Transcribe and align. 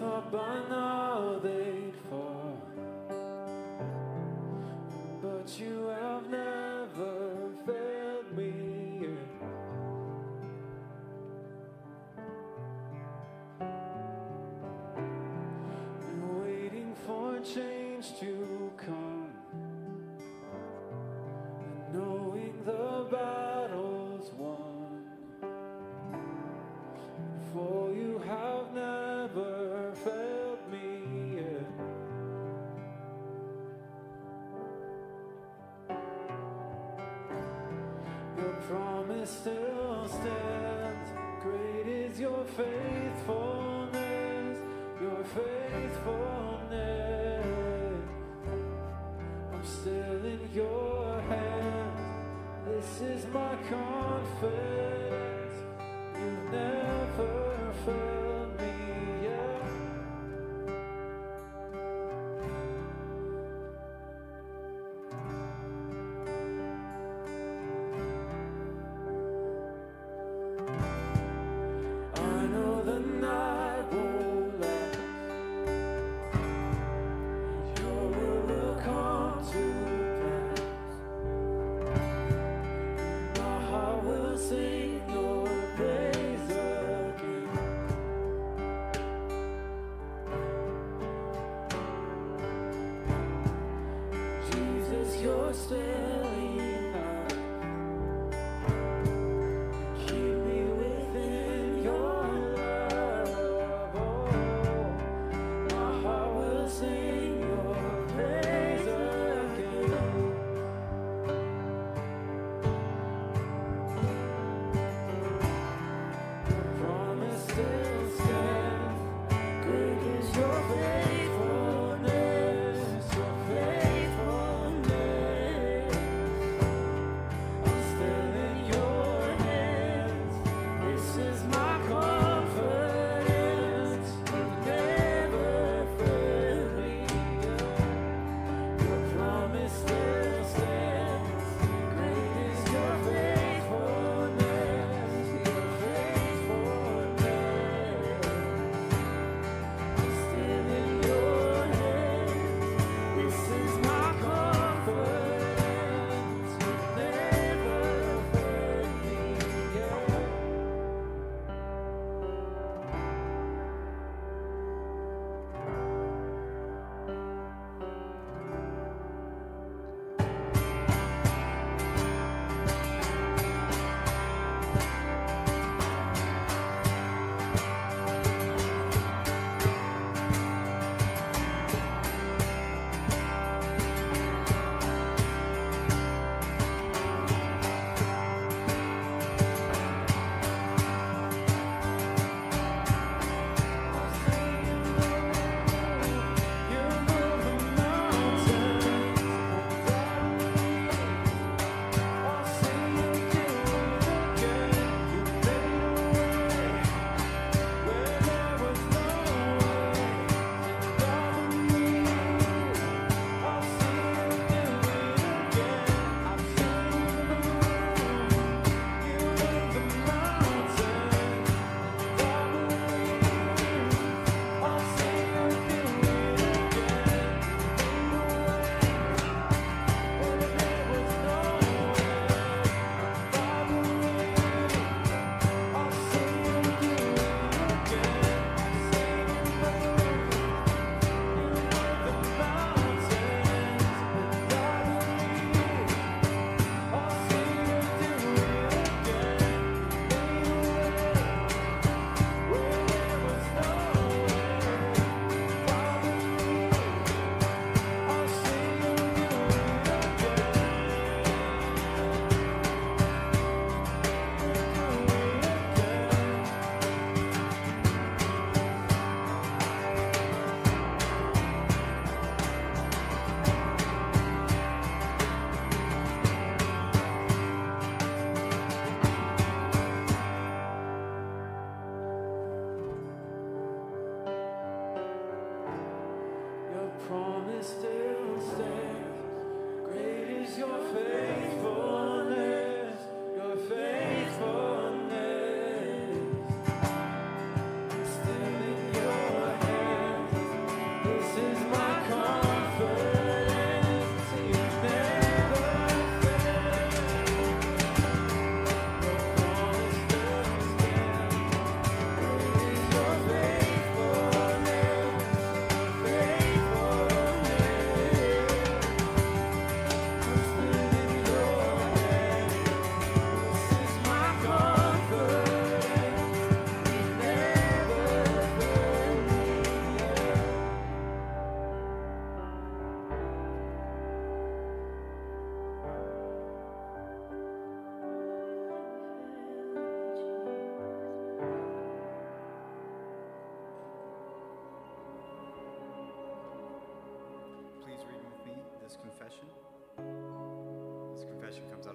thought 0.00 0.32
by 0.32 0.54
now 0.70 1.38
they'd 1.42 1.59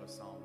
of 0.05 0.44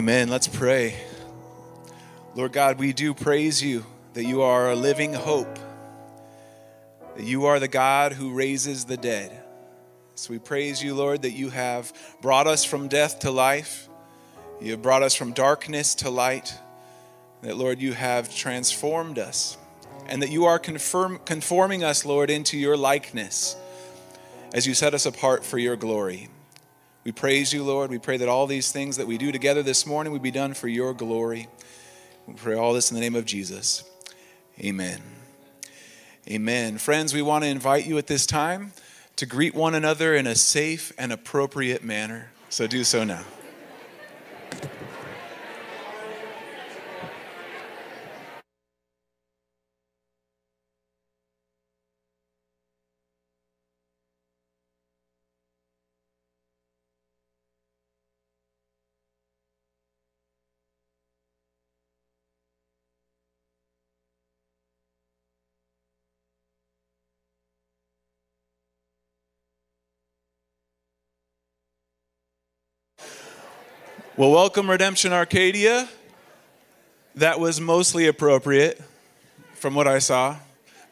Amen. 0.00 0.30
Let's 0.30 0.48
pray. 0.48 0.96
Lord 2.34 2.54
God, 2.54 2.78
we 2.78 2.94
do 2.94 3.12
praise 3.12 3.62
you 3.62 3.84
that 4.14 4.24
you 4.24 4.40
are 4.40 4.70
a 4.70 4.74
living 4.74 5.12
hope, 5.12 5.58
that 7.16 7.26
you 7.26 7.44
are 7.44 7.60
the 7.60 7.68
God 7.68 8.14
who 8.14 8.32
raises 8.32 8.86
the 8.86 8.96
dead. 8.96 9.42
So 10.14 10.32
we 10.32 10.38
praise 10.38 10.82
you, 10.82 10.94
Lord, 10.94 11.20
that 11.20 11.32
you 11.32 11.50
have 11.50 11.92
brought 12.22 12.46
us 12.46 12.64
from 12.64 12.88
death 12.88 13.18
to 13.18 13.30
life. 13.30 13.90
You 14.58 14.70
have 14.70 14.80
brought 14.80 15.02
us 15.02 15.14
from 15.14 15.34
darkness 15.34 15.94
to 15.96 16.08
light. 16.08 16.54
That, 17.42 17.58
Lord, 17.58 17.78
you 17.78 17.92
have 17.92 18.34
transformed 18.34 19.18
us. 19.18 19.58
And 20.06 20.22
that 20.22 20.30
you 20.30 20.46
are 20.46 20.58
confirm, 20.58 21.20
conforming 21.26 21.84
us, 21.84 22.06
Lord, 22.06 22.30
into 22.30 22.56
your 22.56 22.78
likeness 22.78 23.54
as 24.54 24.66
you 24.66 24.72
set 24.72 24.94
us 24.94 25.04
apart 25.04 25.44
for 25.44 25.58
your 25.58 25.76
glory. 25.76 26.30
We 27.02 27.12
praise 27.12 27.52
you, 27.52 27.64
Lord. 27.64 27.90
We 27.90 27.98
pray 27.98 28.18
that 28.18 28.28
all 28.28 28.46
these 28.46 28.72
things 28.72 28.98
that 28.98 29.06
we 29.06 29.16
do 29.16 29.32
together 29.32 29.62
this 29.62 29.86
morning 29.86 30.12
would 30.12 30.22
be 30.22 30.30
done 30.30 30.52
for 30.52 30.68
your 30.68 30.92
glory. 30.92 31.48
We 32.26 32.34
pray 32.34 32.54
all 32.54 32.74
this 32.74 32.90
in 32.90 32.94
the 32.94 33.00
name 33.00 33.14
of 33.14 33.24
Jesus. 33.24 33.84
Amen. 34.60 35.00
Amen. 36.28 36.76
Friends, 36.76 37.14
we 37.14 37.22
want 37.22 37.44
to 37.44 37.50
invite 37.50 37.86
you 37.86 37.96
at 37.96 38.06
this 38.06 38.26
time 38.26 38.72
to 39.16 39.24
greet 39.24 39.54
one 39.54 39.74
another 39.74 40.14
in 40.14 40.26
a 40.26 40.34
safe 40.34 40.92
and 40.98 41.12
appropriate 41.12 41.82
manner. 41.82 42.30
So 42.50 42.66
do 42.66 42.84
so 42.84 43.04
now. 43.04 43.24
Well, 74.20 74.32
welcome, 74.32 74.68
Redemption 74.68 75.14
Arcadia. 75.14 75.88
That 77.14 77.40
was 77.40 77.58
mostly 77.58 78.06
appropriate 78.06 78.78
from 79.54 79.74
what 79.74 79.86
I 79.88 79.98
saw. 79.98 80.36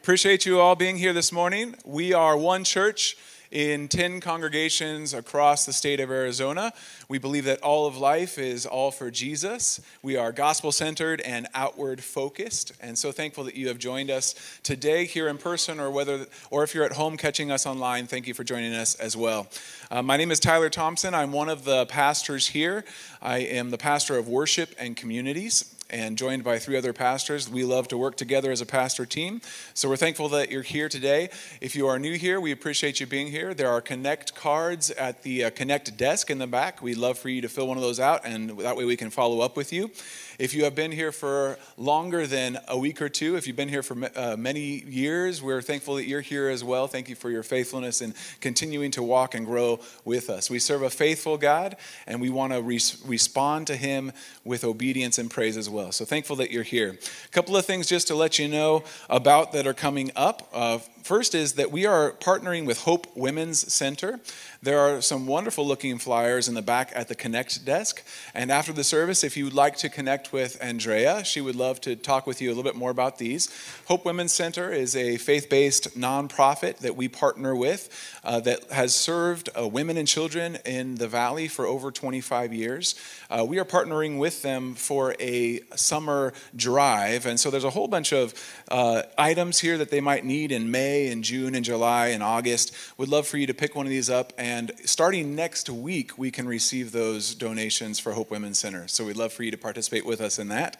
Appreciate 0.01 0.47
you 0.47 0.59
all 0.59 0.75
being 0.75 0.97
here 0.97 1.13
this 1.13 1.31
morning. 1.31 1.75
We 1.85 2.11
are 2.11 2.35
one 2.35 2.63
church 2.63 3.15
in 3.51 3.87
10 3.87 4.21
congregations 4.21 5.13
across 5.13 5.65
the 5.65 5.73
state 5.73 5.99
of 5.99 6.11
Arizona. 6.11 6.73
We 7.07 7.17
believe 7.17 7.45
that 7.45 7.61
all 7.61 7.87
of 7.87 7.97
life 7.97 8.37
is 8.37 8.65
all 8.65 8.91
for 8.91 9.09
Jesus. 9.09 9.81
We 10.03 10.15
are 10.17 10.31
gospel 10.31 10.71
centered 10.71 11.21
and 11.21 11.47
outward 11.53 12.03
focused. 12.03 12.73
And 12.81 12.97
so 12.97 13.11
thankful 13.11 13.43
that 13.45 13.55
you 13.55 13.67
have 13.69 13.77
joined 13.77 14.11
us 14.11 14.35
today 14.63 15.05
here 15.05 15.27
in 15.27 15.37
person 15.37 15.79
or 15.79 15.89
whether 15.89 16.27
or 16.51 16.63
if 16.63 16.75
you're 16.75 16.85
at 16.85 16.93
home 16.93 17.17
catching 17.17 17.51
us 17.51 17.65
online, 17.65 18.07
thank 18.07 18.27
you 18.27 18.33
for 18.33 18.43
joining 18.43 18.73
us 18.73 18.95
as 18.95 19.17
well. 19.17 19.47
Uh, 19.89 20.01
my 20.01 20.17
name 20.17 20.31
is 20.31 20.39
Tyler 20.39 20.69
Thompson. 20.69 21.13
I'm 21.13 21.31
one 21.31 21.49
of 21.49 21.65
the 21.65 21.85
pastors 21.87 22.47
here. 22.47 22.85
I 23.21 23.39
am 23.39 23.71
the 23.71 23.77
pastor 23.77 24.17
of 24.17 24.27
worship 24.27 24.75
and 24.77 24.95
communities 24.95 25.75
and 25.89 26.17
joined 26.17 26.43
by 26.43 26.59
three 26.59 26.77
other 26.77 26.93
pastors. 26.93 27.49
We 27.49 27.63
love 27.63 27.87
to 27.89 27.97
work 27.97 28.15
together 28.15 28.51
as 28.51 28.61
a 28.61 28.65
pastor 28.65 29.05
team. 29.05 29.41
So 29.73 29.89
we're 29.89 29.97
thankful 29.97 30.29
that 30.29 30.51
you're 30.51 30.61
here 30.61 30.89
today. 30.89 31.29
If 31.61 31.75
you 31.75 31.87
are 31.87 31.99
new 31.99 32.17
here, 32.17 32.39
we 32.39 32.51
appreciate 32.51 32.99
you 32.99 33.07
being 33.07 33.27
here. 33.27 33.53
There 33.53 33.69
are 33.69 33.81
Connect 33.81 34.35
cards 34.35 34.91
at 34.91 35.23
the 35.23 35.45
uh, 35.45 35.49
Connect 35.49 35.95
desk 35.97 36.29
in 36.29 36.37
the 36.37 36.47
back. 36.47 36.81
We'd 36.81 36.97
love 36.97 37.17
for 37.17 37.29
you 37.29 37.41
to 37.41 37.49
fill 37.49 37.67
one 37.67 37.77
of 37.77 37.83
those 37.83 37.99
out, 37.99 38.21
and 38.23 38.59
that 38.59 38.75
way 38.75 38.85
we 38.85 38.97
can 38.97 39.09
follow 39.09 39.41
up 39.41 39.57
with 39.57 39.73
you. 39.73 39.91
If 40.39 40.53
you 40.53 40.63
have 40.63 40.73
been 40.73 40.93
here 40.93 41.11
for 41.11 41.59
longer 41.75 42.25
than 42.25 42.59
a 42.69 42.77
week 42.77 43.01
or 43.01 43.09
two, 43.09 43.35
if 43.35 43.45
you've 43.45 43.57
been 43.57 43.67
here 43.67 43.83
for 43.83 44.09
uh, 44.15 44.37
many 44.37 44.85
years, 44.87 45.43
we're 45.43 45.61
thankful 45.61 45.95
that 45.95 46.05
you're 46.05 46.21
here 46.21 46.47
as 46.47 46.63
well. 46.63 46.87
Thank 46.87 47.09
you 47.09 47.15
for 47.15 47.29
your 47.29 47.43
faithfulness 47.43 47.99
and 47.99 48.13
continuing 48.39 48.91
to 48.91 49.03
walk 49.03 49.35
and 49.35 49.45
grow 49.45 49.81
with 50.05 50.29
us. 50.29 50.49
We 50.49 50.59
serve 50.59 50.81
a 50.83 50.89
faithful 50.89 51.37
God, 51.37 51.75
and 52.07 52.21
we 52.21 52.29
want 52.29 52.53
to 52.53 52.61
res- 52.61 53.03
respond 53.05 53.67
to 53.67 53.75
Him 53.75 54.13
with 54.45 54.63
obedience 54.63 55.17
and 55.17 55.29
praise 55.29 55.57
as 55.57 55.69
well. 55.69 55.91
So 55.91 56.05
thankful 56.05 56.37
that 56.37 56.51
you're 56.51 56.63
here. 56.63 56.97
A 57.25 57.29
couple 57.33 57.57
of 57.57 57.65
things 57.65 57.85
just 57.85 58.07
to 58.07 58.15
let 58.15 58.39
you 58.39 58.47
know 58.47 58.85
about 59.09 59.51
that 59.51 59.67
are 59.67 59.73
coming 59.73 60.09
up. 60.15 60.47
Uh, 60.53 60.77
first 61.03 61.35
is 61.35 61.53
that 61.53 61.69
we 61.69 61.85
are 61.85 62.13
partnering 62.13 62.65
with 62.65 62.83
Hope 62.83 63.07
Women's 63.13 63.73
Center. 63.73 64.21
There 64.63 64.79
are 64.79 65.01
some 65.01 65.27
wonderful 65.27 65.67
looking 65.67 65.97
flyers 65.97 66.47
in 66.47 66.53
the 66.53 66.61
back 66.61 66.93
at 66.95 67.09
the 67.09 67.15
Connect 67.15 67.65
desk. 67.65 68.03
And 68.33 68.49
after 68.51 68.71
the 68.71 68.85
service, 68.85 69.23
if 69.23 69.35
you 69.35 69.43
would 69.43 69.53
like 69.53 69.75
to 69.77 69.89
connect 69.89 70.28
with 70.31 70.57
Andrea, 70.61 71.23
she 71.23 71.41
would 71.41 71.55
love 71.55 71.81
to 71.81 71.95
talk 71.95 72.27
with 72.27 72.41
you 72.41 72.49
a 72.49 72.51
little 72.51 72.63
bit 72.63 72.75
more 72.75 72.91
about 72.91 73.17
these. 73.17 73.49
Hope 73.87 74.05
Women's 74.05 74.33
Center 74.33 74.71
is 74.71 74.95
a 74.95 75.17
faith 75.17 75.49
based 75.49 75.97
nonprofit 75.97 76.77
that 76.77 76.95
we 76.95 77.07
partner 77.07 77.55
with 77.55 77.89
uh, 78.23 78.39
that 78.41 78.71
has 78.71 78.93
served 78.93 79.49
uh, 79.57 79.67
women 79.67 79.97
and 79.97 80.07
children 80.07 80.57
in 80.65 80.95
the 80.95 81.07
Valley 81.07 81.47
for 81.47 81.65
over 81.65 81.91
25 81.91 82.53
years. 82.53 82.95
Uh, 83.29 83.45
we 83.47 83.59
are 83.59 83.65
partnering 83.65 84.17
with 84.19 84.41
them 84.41 84.75
for 84.75 85.15
a 85.19 85.59
summer 85.75 86.33
drive. 86.55 87.25
And 87.25 87.39
so 87.39 87.49
there's 87.49 87.63
a 87.63 87.69
whole 87.69 87.87
bunch 87.87 88.11
of 88.11 88.33
uh, 88.69 89.03
items 89.17 89.59
here 89.59 89.77
that 89.77 89.91
they 89.91 90.01
might 90.01 90.25
need 90.25 90.51
in 90.51 90.71
May 90.71 91.11
and 91.11 91.23
June 91.23 91.55
and 91.55 91.65
July 91.65 92.07
and 92.07 92.23
August. 92.23 92.75
Would 92.97 93.09
love 93.09 93.27
for 93.27 93.37
you 93.37 93.47
to 93.47 93.53
pick 93.53 93.75
one 93.75 93.85
of 93.85 93.89
these 93.89 94.09
up. 94.09 94.33
And 94.37 94.71
starting 94.85 95.35
next 95.35 95.69
week, 95.69 96.17
we 96.17 96.31
can 96.31 96.47
receive 96.47 96.91
those 96.91 97.35
donations 97.35 97.99
for 97.99 98.13
Hope 98.13 98.31
Women's 98.31 98.59
Center. 98.59 98.87
So 98.87 99.05
we'd 99.05 99.17
love 99.17 99.33
for 99.33 99.43
you 99.43 99.51
to 99.51 99.57
participate 99.57 100.05
with 100.05 100.18
us 100.19 100.39
in 100.39 100.49
that. 100.49 100.77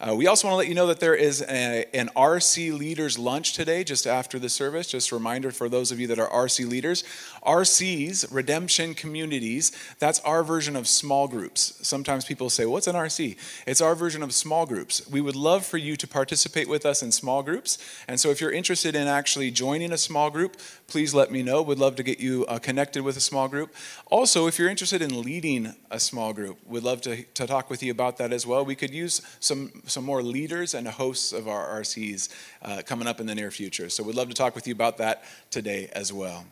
Uh, 0.00 0.14
we 0.14 0.28
also 0.28 0.46
want 0.46 0.52
to 0.52 0.58
let 0.58 0.68
you 0.68 0.76
know 0.76 0.86
that 0.86 1.00
there 1.00 1.16
is 1.16 1.42
a, 1.42 1.84
an 1.92 2.08
RC 2.14 2.78
Leaders 2.78 3.18
Lunch 3.18 3.54
today, 3.54 3.82
just 3.82 4.06
after 4.06 4.38
the 4.38 4.48
service. 4.48 4.86
Just 4.86 5.10
a 5.10 5.16
reminder 5.16 5.50
for 5.50 5.68
those 5.68 5.90
of 5.90 5.98
you 5.98 6.06
that 6.06 6.20
are 6.20 6.30
RC 6.30 6.70
leaders. 6.70 7.02
RCs, 7.44 8.32
Redemption 8.32 8.94
Communities, 8.94 9.72
that's 9.98 10.20
our 10.20 10.44
version 10.44 10.76
of 10.76 10.86
small 10.86 11.26
groups. 11.26 11.80
Sometimes 11.82 12.24
people 12.24 12.48
say, 12.48 12.64
What's 12.64 12.86
an 12.86 12.94
RC? 12.94 13.36
It's 13.66 13.80
our 13.80 13.96
version 13.96 14.22
of 14.22 14.32
small 14.32 14.66
groups. 14.66 15.08
We 15.10 15.20
would 15.20 15.34
love 15.34 15.66
for 15.66 15.78
you 15.78 15.96
to 15.96 16.06
participate 16.06 16.68
with 16.68 16.86
us 16.86 17.02
in 17.02 17.10
small 17.10 17.42
groups. 17.42 17.78
And 18.06 18.20
so 18.20 18.30
if 18.30 18.40
you're 18.40 18.52
interested 18.52 18.94
in 18.94 19.08
actually 19.08 19.50
joining 19.50 19.90
a 19.90 19.98
small 19.98 20.30
group, 20.30 20.58
please 20.86 21.12
let 21.12 21.32
me 21.32 21.42
know. 21.42 21.60
We'd 21.60 21.78
love 21.78 21.96
to 21.96 22.04
get 22.04 22.20
you 22.20 22.46
uh, 22.46 22.60
connected 22.60 23.02
with 23.02 23.16
a 23.16 23.20
small 23.20 23.48
group. 23.48 23.74
Also, 24.06 24.46
if 24.46 24.60
you're 24.60 24.70
interested 24.70 25.02
in 25.02 25.22
leading 25.22 25.74
a 25.90 25.98
small 25.98 26.32
group, 26.32 26.58
we'd 26.64 26.84
love 26.84 27.00
to, 27.00 27.24
to 27.24 27.48
talk 27.48 27.68
with 27.68 27.82
you 27.82 27.90
about 27.90 28.16
that 28.18 28.32
as 28.32 28.46
well. 28.46 28.64
We 28.64 28.76
could 28.76 28.94
use 28.94 29.20
some, 29.40 29.72
some 29.88 30.04
more 30.04 30.22
leaders 30.22 30.74
and 30.74 30.86
hosts 30.86 31.32
of 31.32 31.48
our 31.48 31.80
RCs 31.80 32.28
uh, 32.62 32.82
coming 32.84 33.08
up 33.08 33.20
in 33.20 33.26
the 33.26 33.34
near 33.34 33.50
future. 33.50 33.88
So 33.88 34.02
we'd 34.02 34.16
love 34.16 34.28
to 34.28 34.34
talk 34.34 34.54
with 34.54 34.66
you 34.66 34.74
about 34.74 34.98
that 34.98 35.24
today 35.50 35.88
as 35.92 36.12
well. 36.12 36.44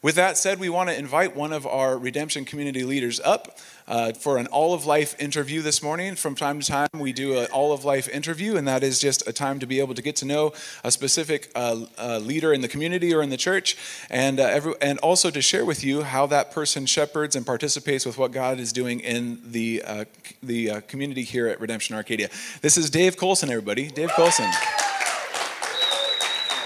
With 0.00 0.14
that 0.14 0.36
said, 0.36 0.60
we 0.60 0.68
want 0.68 0.90
to 0.90 0.96
invite 0.96 1.34
one 1.34 1.52
of 1.52 1.66
our 1.66 1.98
redemption 1.98 2.44
community 2.44 2.84
leaders 2.84 3.18
up 3.18 3.58
uh, 3.88 4.12
for 4.12 4.38
an 4.38 4.46
all 4.46 4.72
of 4.72 4.86
life 4.86 5.20
interview 5.20 5.60
this 5.60 5.82
morning. 5.82 6.14
From 6.14 6.36
time 6.36 6.60
to 6.60 6.66
time, 6.66 6.88
we 6.94 7.12
do 7.12 7.36
an 7.36 7.46
all 7.46 7.72
of 7.72 7.84
life 7.84 8.08
interview, 8.08 8.56
and 8.56 8.68
that 8.68 8.84
is 8.84 9.00
just 9.00 9.26
a 9.26 9.32
time 9.32 9.58
to 9.58 9.66
be 9.66 9.80
able 9.80 9.94
to 9.94 10.02
get 10.02 10.14
to 10.16 10.24
know 10.24 10.52
a 10.84 10.92
specific 10.92 11.50
uh, 11.56 11.84
uh, 11.98 12.18
leader 12.18 12.52
in 12.52 12.60
the 12.60 12.68
community 12.68 13.12
or 13.12 13.22
in 13.22 13.30
the 13.30 13.36
church, 13.36 13.76
and, 14.08 14.38
uh, 14.38 14.44
every, 14.44 14.74
and 14.80 15.00
also 15.00 15.30
to 15.30 15.42
share 15.42 15.64
with 15.64 15.82
you 15.82 16.02
how 16.02 16.26
that 16.26 16.52
person 16.52 16.86
shepherds 16.86 17.34
and 17.34 17.44
participates 17.44 18.06
with 18.06 18.18
what 18.18 18.30
God 18.30 18.60
is 18.60 18.72
doing 18.72 19.00
in 19.00 19.40
the, 19.44 19.82
uh, 19.84 20.04
the 20.44 20.70
uh, 20.70 20.80
community 20.82 21.24
here 21.24 21.48
at 21.48 21.60
Redemption 21.60 21.96
Arcadia. 21.96 22.28
This 22.62 22.78
is 22.78 22.88
Dave 22.88 23.16
Colson, 23.16 23.50
everybody. 23.50 23.88
Dave 23.88 24.10
Colson. 24.10 24.48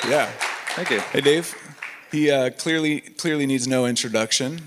Yeah. 0.06 0.30
Thank 0.74 0.90
you. 0.90 1.00
Hey, 1.00 1.22
Dave. 1.22 1.71
He 2.12 2.30
uh, 2.30 2.50
clearly 2.50 3.00
clearly 3.00 3.46
needs 3.46 3.66
no 3.66 3.86
introduction. 3.86 4.58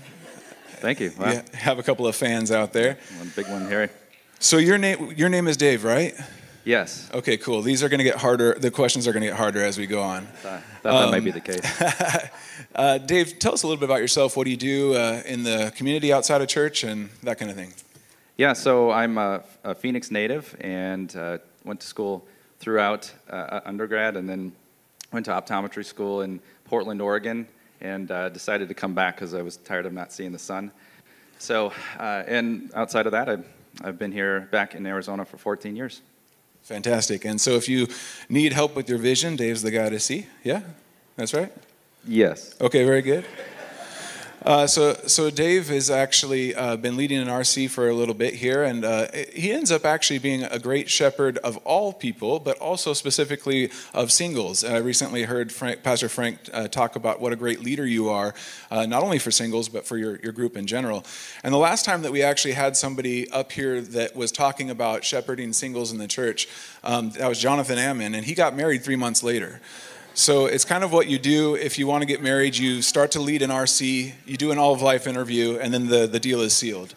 Thank 0.80 1.00
you. 1.00 1.12
Wow. 1.16 1.30
We 1.30 1.58
have 1.58 1.78
a 1.78 1.82
couple 1.82 2.06
of 2.06 2.16
fans 2.16 2.50
out 2.50 2.72
there. 2.72 2.98
One 3.18 3.32
big 3.34 3.48
one 3.48 3.68
here. 3.68 3.90
So 4.40 4.58
your 4.58 4.78
name 4.78 5.12
your 5.16 5.28
name 5.28 5.46
is 5.46 5.56
Dave, 5.56 5.84
right? 5.84 6.14
Yes. 6.64 7.08
Okay, 7.14 7.36
cool. 7.36 7.62
These 7.62 7.84
are 7.84 7.88
going 7.88 7.98
to 7.98 8.04
get 8.04 8.16
harder. 8.16 8.56
The 8.58 8.72
questions 8.72 9.06
are 9.06 9.12
going 9.12 9.22
to 9.22 9.28
get 9.28 9.36
harder 9.36 9.62
as 9.62 9.78
we 9.78 9.86
go 9.86 10.02
on. 10.02 10.26
Thought 10.26 10.62
that 10.82 11.10
might 11.10 11.24
be 11.24 11.30
the 11.30 11.40
case. 11.40 11.62
Uh, 12.74 12.98
Dave, 12.98 13.38
tell 13.38 13.54
us 13.54 13.62
a 13.62 13.66
little 13.66 13.80
bit 13.80 13.88
about 13.88 14.00
yourself. 14.00 14.36
What 14.36 14.44
do 14.44 14.50
you 14.50 14.56
do 14.58 14.94
uh, 14.94 15.22
in 15.24 15.44
the 15.44 15.72
community 15.76 16.12
outside 16.12 16.42
of 16.42 16.48
church 16.48 16.84
and 16.84 17.08
that 17.22 17.38
kind 17.38 17.50
of 17.50 17.56
thing? 17.56 17.72
Yeah, 18.36 18.52
so 18.52 18.90
I'm 18.90 19.16
a, 19.16 19.42
a 19.64 19.74
Phoenix 19.74 20.10
native 20.10 20.54
and 20.60 21.14
uh, 21.16 21.38
went 21.64 21.80
to 21.80 21.86
school 21.86 22.26
throughout 22.58 23.10
uh, 23.30 23.60
undergrad 23.64 24.14
and 24.16 24.28
then 24.28 24.52
went 25.10 25.24
to 25.26 25.32
optometry 25.32 25.86
school 25.86 26.20
in 26.20 26.40
Portland, 26.66 27.00
Oregon, 27.00 27.46
and 27.80 28.10
uh, 28.10 28.28
decided 28.28 28.68
to 28.68 28.74
come 28.74 28.94
back 28.94 29.16
because 29.16 29.34
I 29.34 29.42
was 29.42 29.56
tired 29.58 29.86
of 29.86 29.92
not 29.92 30.12
seeing 30.12 30.32
the 30.32 30.38
sun. 30.38 30.70
So, 31.38 31.72
uh, 31.98 32.24
and 32.26 32.70
outside 32.74 33.06
of 33.06 33.12
that, 33.12 33.28
I've, 33.28 33.46
I've 33.82 33.98
been 33.98 34.12
here 34.12 34.48
back 34.50 34.74
in 34.74 34.86
Arizona 34.86 35.24
for 35.24 35.36
14 35.36 35.76
years. 35.76 36.02
Fantastic. 36.62 37.24
And 37.24 37.40
so 37.40 37.52
if 37.52 37.68
you 37.68 37.86
need 38.28 38.52
help 38.52 38.74
with 38.74 38.88
your 38.88 38.98
vision, 38.98 39.36
Dave's 39.36 39.62
the 39.62 39.70
guy 39.70 39.88
to 39.88 40.00
see. 40.00 40.26
Yeah? 40.42 40.62
That's 41.16 41.32
right? 41.32 41.52
Yes. 42.06 42.54
Okay, 42.60 42.84
very 42.84 43.02
good. 43.02 43.24
Uh, 44.46 44.64
so, 44.64 44.94
so 45.08 45.28
Dave 45.28 45.66
has 45.70 45.90
actually 45.90 46.54
uh, 46.54 46.76
been 46.76 46.96
leading 46.96 47.18
an 47.18 47.26
RC 47.26 47.68
for 47.68 47.88
a 47.88 47.94
little 47.94 48.14
bit 48.14 48.32
here, 48.34 48.62
and 48.62 48.84
uh, 48.84 49.08
he 49.34 49.50
ends 49.50 49.72
up 49.72 49.84
actually 49.84 50.20
being 50.20 50.44
a 50.44 50.60
great 50.60 50.88
shepherd 50.88 51.36
of 51.38 51.56
all 51.64 51.92
people, 51.92 52.38
but 52.38 52.56
also 52.58 52.92
specifically 52.92 53.72
of 53.92 54.12
singles. 54.12 54.62
I 54.62 54.76
recently 54.76 55.24
heard 55.24 55.50
Frank, 55.50 55.82
Pastor 55.82 56.08
Frank 56.08 56.38
uh, 56.52 56.68
talk 56.68 56.94
about 56.94 57.20
what 57.20 57.32
a 57.32 57.36
great 57.36 57.58
leader 57.64 57.84
you 57.84 58.08
are, 58.08 58.34
uh, 58.70 58.86
not 58.86 59.02
only 59.02 59.18
for 59.18 59.32
singles, 59.32 59.68
but 59.68 59.84
for 59.84 59.98
your, 59.98 60.20
your 60.20 60.32
group 60.32 60.56
in 60.56 60.68
general. 60.68 61.04
And 61.42 61.52
the 61.52 61.58
last 61.58 61.84
time 61.84 62.02
that 62.02 62.12
we 62.12 62.22
actually 62.22 62.54
had 62.54 62.76
somebody 62.76 63.28
up 63.30 63.50
here 63.50 63.80
that 63.80 64.14
was 64.14 64.30
talking 64.30 64.70
about 64.70 65.02
shepherding 65.04 65.54
singles 65.54 65.90
in 65.90 65.98
the 65.98 66.06
church, 66.06 66.46
um, 66.84 67.10
that 67.10 67.28
was 67.28 67.40
Jonathan 67.40 67.78
Ammon, 67.78 68.14
and 68.14 68.24
he 68.24 68.34
got 68.34 68.54
married 68.54 68.84
three 68.84 68.94
months 68.94 69.24
later. 69.24 69.60
So 70.16 70.46
it's 70.46 70.64
kind 70.64 70.82
of 70.82 70.92
what 70.92 71.08
you 71.08 71.18
do 71.18 71.56
if 71.56 71.78
you 71.78 71.86
want 71.86 72.00
to 72.00 72.06
get 72.06 72.22
married. 72.22 72.56
You 72.56 72.80
start 72.80 73.10
to 73.10 73.20
lead 73.20 73.42
an 73.42 73.50
RC, 73.50 74.14
you 74.24 74.36
do 74.38 74.50
an 74.50 74.56
all 74.56 74.72
of 74.72 74.80
life 74.80 75.06
interview, 75.06 75.58
and 75.58 75.74
then 75.74 75.88
the, 75.88 76.06
the 76.06 76.18
deal 76.18 76.40
is 76.40 76.54
sealed. 76.54 76.94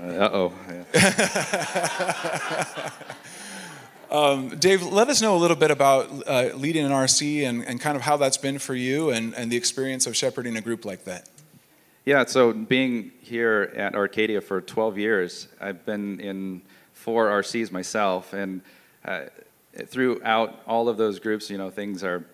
Uh 0.00 0.28
oh. 0.32 0.52
Um, 4.08 4.50
Dave, 4.50 4.84
let 4.84 5.08
us 5.08 5.20
know 5.20 5.36
a 5.36 5.40
little 5.40 5.56
bit 5.56 5.72
about 5.72 6.08
uh, 6.28 6.50
leading 6.54 6.86
an 6.86 6.92
RC 6.92 7.42
and, 7.42 7.64
and 7.66 7.80
kind 7.80 7.96
of 7.96 8.02
how 8.02 8.16
that's 8.16 8.36
been 8.36 8.60
for 8.60 8.76
you 8.76 9.10
and, 9.10 9.34
and 9.34 9.50
the 9.50 9.56
experience 9.56 10.06
of 10.06 10.16
shepherding 10.16 10.56
a 10.56 10.60
group 10.60 10.84
like 10.84 11.04
that. 11.04 11.28
Yeah, 12.04 12.24
so 12.24 12.52
being 12.52 13.10
here 13.20 13.72
at 13.74 13.96
Arcadia 13.96 14.40
for 14.40 14.60
12 14.60 14.96
years, 14.96 15.48
I've 15.60 15.84
been 15.84 16.20
in 16.20 16.62
four 16.92 17.26
RCs 17.26 17.72
myself, 17.72 18.32
and 18.32 18.62
uh, 19.04 19.24
throughout 19.86 20.62
all 20.68 20.88
of 20.88 20.96
those 20.98 21.18
groups, 21.18 21.50
you 21.50 21.58
know, 21.58 21.68
things 21.68 22.04
are, 22.04 22.24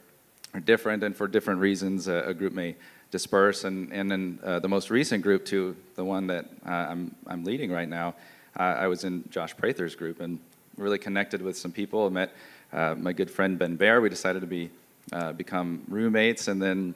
are 0.54 0.60
different, 0.60 1.02
and 1.02 1.16
for 1.16 1.26
different 1.26 1.60
reasons, 1.60 2.08
uh, 2.08 2.24
a 2.26 2.34
group 2.34 2.52
may 2.52 2.74
disperse. 3.10 3.64
And, 3.64 3.92
and 3.92 4.10
then 4.10 4.38
uh, 4.42 4.58
the 4.58 4.68
most 4.68 4.90
recent 4.90 5.22
group, 5.22 5.44
to 5.46 5.76
the 5.94 6.04
one 6.04 6.26
that 6.28 6.46
uh, 6.66 6.70
I'm, 6.70 7.14
I'm 7.26 7.44
leading 7.44 7.70
right 7.70 7.88
now, 7.88 8.14
I 8.54 8.86
was 8.86 9.04
in 9.04 9.24
Josh 9.30 9.56
Prather's 9.56 9.94
group 9.94 10.20
and 10.20 10.38
really 10.76 10.98
connected 10.98 11.40
with 11.40 11.56
some 11.56 11.72
people. 11.72 12.06
I 12.06 12.10
met 12.10 12.34
uh, 12.70 12.94
my 12.98 13.14
good 13.14 13.30
friend 13.30 13.58
Ben 13.58 13.76
Bear. 13.76 14.02
We 14.02 14.10
decided 14.10 14.40
to 14.40 14.46
be 14.46 14.70
uh, 15.10 15.32
become 15.32 15.82
roommates, 15.88 16.48
and 16.48 16.60
then 16.60 16.94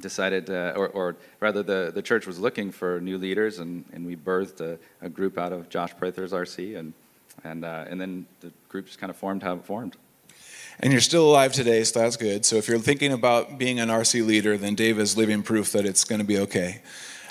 decided, 0.00 0.48
uh, 0.48 0.72
or, 0.74 0.88
or, 0.88 1.16
rather, 1.40 1.62
the, 1.62 1.92
the 1.94 2.02
church 2.02 2.26
was 2.26 2.38
looking 2.38 2.70
for 2.70 3.00
new 3.00 3.18
leaders, 3.18 3.58
and, 3.58 3.84
and 3.92 4.06
we 4.06 4.16
birthed 4.16 4.60
a, 4.60 4.78
a 5.04 5.08
group 5.08 5.38
out 5.38 5.52
of 5.52 5.68
Josh 5.68 5.94
Prather's 5.96 6.32
RC, 6.32 6.78
and, 6.78 6.92
and, 7.44 7.64
and 7.64 8.00
then 8.00 8.26
the 8.40 8.50
group 8.68 8.86
just 8.86 8.98
kind 8.98 9.10
of 9.10 9.16
formed 9.16 9.42
how 9.42 9.54
it 9.54 9.64
formed. 9.64 9.96
And 10.80 10.92
you're 10.92 11.00
still 11.00 11.30
alive 11.30 11.52
today, 11.52 11.82
so 11.84 12.00
that's 12.00 12.16
good. 12.16 12.44
So 12.44 12.56
if 12.56 12.68
you're 12.68 12.78
thinking 12.78 13.12
about 13.12 13.58
being 13.58 13.80
an 13.80 13.88
RC 13.88 14.26
leader, 14.26 14.58
then 14.58 14.74
Dave 14.74 14.98
is 14.98 15.16
living 15.16 15.42
proof 15.42 15.72
that 15.72 15.86
it's 15.86 16.04
going 16.04 16.20
to 16.20 16.26
be 16.26 16.38
okay. 16.40 16.82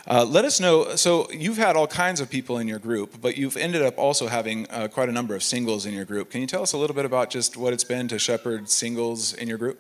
Uh, 0.07 0.23
let 0.23 0.45
us 0.45 0.59
know. 0.59 0.95
So 0.95 1.31
you've 1.31 1.57
had 1.57 1.75
all 1.75 1.87
kinds 1.87 2.21
of 2.21 2.29
people 2.29 2.57
in 2.59 2.67
your 2.67 2.79
group, 2.79 3.21
but 3.21 3.37
you've 3.37 3.57
ended 3.57 3.81
up 3.81 3.97
also 3.97 4.27
having 4.27 4.67
uh, 4.69 4.87
quite 4.87 5.09
a 5.09 5.11
number 5.11 5.35
of 5.35 5.43
singles 5.43 5.85
in 5.85 5.93
your 5.93 6.05
group. 6.05 6.29
Can 6.31 6.41
you 6.41 6.47
tell 6.47 6.61
us 6.61 6.73
a 6.73 6.77
little 6.77 6.95
bit 6.95 7.05
about 7.05 7.29
just 7.29 7.57
what 7.57 7.73
it's 7.73 7.83
been 7.83 8.07
to 8.07 8.19
shepherd 8.19 8.69
singles 8.69 9.33
in 9.33 9.47
your 9.47 9.57
group? 9.57 9.79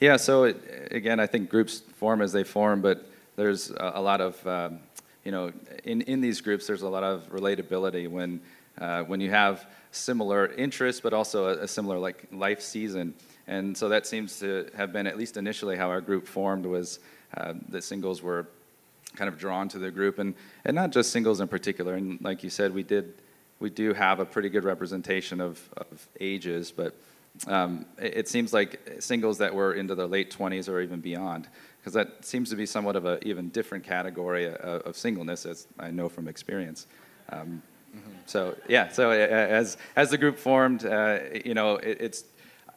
Yeah, 0.00 0.16
so 0.16 0.44
it, 0.44 0.88
again, 0.90 1.20
I 1.20 1.26
think 1.26 1.48
groups 1.48 1.80
form 1.96 2.22
as 2.22 2.32
they 2.32 2.44
form, 2.44 2.80
but 2.80 3.06
there's 3.36 3.70
a, 3.70 3.92
a 3.96 4.02
lot 4.02 4.20
of, 4.20 4.46
um, 4.46 4.80
you 5.24 5.32
know, 5.32 5.52
in, 5.84 6.00
in 6.02 6.20
these 6.20 6.40
groups, 6.40 6.66
there's 6.66 6.82
a 6.82 6.88
lot 6.88 7.04
of 7.04 7.30
relatability 7.30 8.08
when, 8.08 8.40
uh, 8.78 9.02
when 9.02 9.20
you 9.20 9.30
have 9.30 9.66
similar 9.90 10.46
interests, 10.46 11.00
but 11.00 11.12
also 11.12 11.48
a, 11.48 11.64
a, 11.64 11.68
similar 11.68 11.98
like 11.98 12.26
life 12.32 12.60
season. 12.60 13.14
And 13.46 13.76
so 13.76 13.88
that 13.90 14.06
seems 14.06 14.38
to 14.40 14.70
have 14.74 14.92
been, 14.92 15.06
at 15.06 15.18
least 15.18 15.36
initially, 15.36 15.76
how 15.76 15.88
our 15.88 16.00
group 16.00 16.26
formed 16.26 16.64
was 16.64 16.98
uh, 17.36 17.54
that 17.68 17.84
singles 17.84 18.22
were 18.22 18.46
kind 19.16 19.28
of 19.28 19.38
drawn 19.38 19.68
to 19.68 19.78
the 19.78 19.90
group, 19.90 20.18
and, 20.18 20.34
and 20.64 20.74
not 20.74 20.90
just 20.90 21.12
singles 21.12 21.40
in 21.40 21.48
particular. 21.48 21.94
And 21.94 22.20
like 22.22 22.42
you 22.42 22.50
said, 22.50 22.72
we 22.72 22.82
did 22.82 23.14
we 23.62 23.70
do 23.70 23.94
have 23.94 24.18
a 24.18 24.24
pretty 24.24 24.48
good 24.48 24.64
representation 24.64 25.40
of, 25.40 25.60
of 25.76 26.08
ages, 26.20 26.72
but 26.72 26.96
um, 27.46 27.86
it, 27.96 28.16
it, 28.16 28.28
seems 28.28 28.52
like 28.52 28.96
singles 28.98 29.38
that 29.38 29.54
were 29.54 29.74
into 29.74 29.94
their 29.94 30.08
late 30.08 30.36
20s 30.36 30.68
or 30.68 30.80
even 30.80 31.00
beyond, 31.00 31.48
because 31.78 31.92
that 31.92 32.24
seems 32.24 32.50
to 32.50 32.56
be 32.56 32.66
somewhat 32.66 32.96
of 32.96 33.04
an 33.04 33.20
even 33.22 33.48
different 33.50 33.84
category 33.84 34.46
of, 34.48 34.82
of, 34.82 34.96
singleness, 34.96 35.46
as 35.46 35.68
I 35.78 35.92
know 35.92 36.08
from 36.08 36.26
experience. 36.26 36.88
Um, 37.30 37.62
So 38.26 38.56
yeah, 38.68 38.88
so 38.88 39.10
as 39.10 39.76
as 39.96 40.10
the 40.10 40.18
group 40.18 40.38
formed, 40.38 40.84
uh, 40.84 41.18
you 41.44 41.54
know, 41.54 41.76
it, 41.76 41.98
it's 42.00 42.24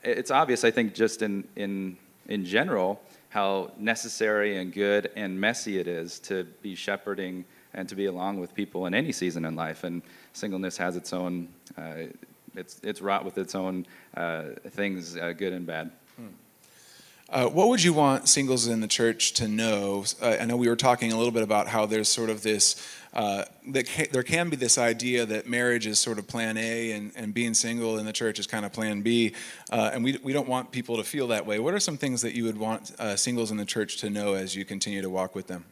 it's 0.03 0.31
obvious. 0.31 0.63
I 0.63 0.71
think 0.71 0.93
just 0.93 1.21
in 1.21 1.47
in 1.55 1.97
in 2.27 2.45
general 2.45 2.99
how 3.29 3.71
necessary 3.77 4.57
and 4.57 4.73
good 4.73 5.11
and 5.15 5.39
messy 5.39 5.77
it 5.77 5.87
is 5.87 6.19
to 6.19 6.45
be 6.61 6.73
shepherding 6.73 7.45
and 7.73 7.87
to 7.89 7.95
be 7.95 8.05
along 8.05 8.39
with 8.39 8.53
people 8.53 8.85
in 8.85 8.93
any 8.93 9.11
season 9.11 9.43
in 9.45 9.55
life. 9.55 9.83
And 9.83 10.01
singleness 10.33 10.77
has 10.77 10.95
its 10.95 11.11
own 11.13 11.49
uh, 11.77 12.07
it's 12.55 12.79
it's 12.83 13.01
wrought 13.01 13.25
with 13.25 13.37
its 13.37 13.55
own 13.55 13.85
uh, 14.15 14.43
things, 14.69 15.17
uh, 15.17 15.33
good 15.33 15.53
and 15.53 15.65
bad. 15.65 15.91
Uh, 17.29 17.47
what 17.47 17.69
would 17.69 17.83
you 17.83 17.91
want 17.91 18.29
singles 18.29 18.67
in 18.67 18.81
the 18.81 18.87
church 18.87 19.33
to 19.33 19.47
know? 19.47 20.05
Uh, 20.21 20.37
I 20.39 20.45
know 20.45 20.55
we 20.55 20.69
were 20.69 20.75
talking 20.75 21.11
a 21.11 21.17
little 21.17 21.31
bit 21.31 21.41
about 21.41 21.67
how 21.67 21.87
there's 21.87 22.07
sort 22.07 22.29
of 22.29 22.43
this, 22.43 22.87
uh, 23.15 23.45
that 23.69 23.87
ca- 23.87 24.07
there 24.11 24.21
can 24.21 24.49
be 24.49 24.55
this 24.55 24.77
idea 24.77 25.25
that 25.25 25.47
marriage 25.47 25.87
is 25.87 25.99
sort 25.99 26.19
of 26.19 26.27
plan 26.27 26.55
A 26.55 26.91
and, 26.91 27.11
and 27.15 27.33
being 27.33 27.55
single 27.55 27.97
in 27.97 28.05
the 28.05 28.13
church 28.13 28.37
is 28.37 28.45
kind 28.45 28.63
of 28.63 28.71
plan 28.73 29.01
B. 29.01 29.33
Uh, 29.71 29.89
and 29.91 30.03
we, 30.03 30.19
we 30.21 30.33
don't 30.33 30.47
want 30.47 30.71
people 30.71 30.97
to 30.97 31.03
feel 31.03 31.27
that 31.29 31.47
way. 31.47 31.57
What 31.57 31.73
are 31.73 31.79
some 31.79 31.97
things 31.97 32.21
that 32.21 32.35
you 32.35 32.43
would 32.43 32.57
want 32.57 32.91
uh, 32.99 33.15
singles 33.15 33.49
in 33.49 33.57
the 33.57 33.65
church 33.65 33.97
to 33.97 34.11
know 34.11 34.35
as 34.35 34.55
you 34.55 34.63
continue 34.63 35.01
to 35.01 35.09
walk 35.09 35.33
with 35.33 35.47
them? 35.47 35.65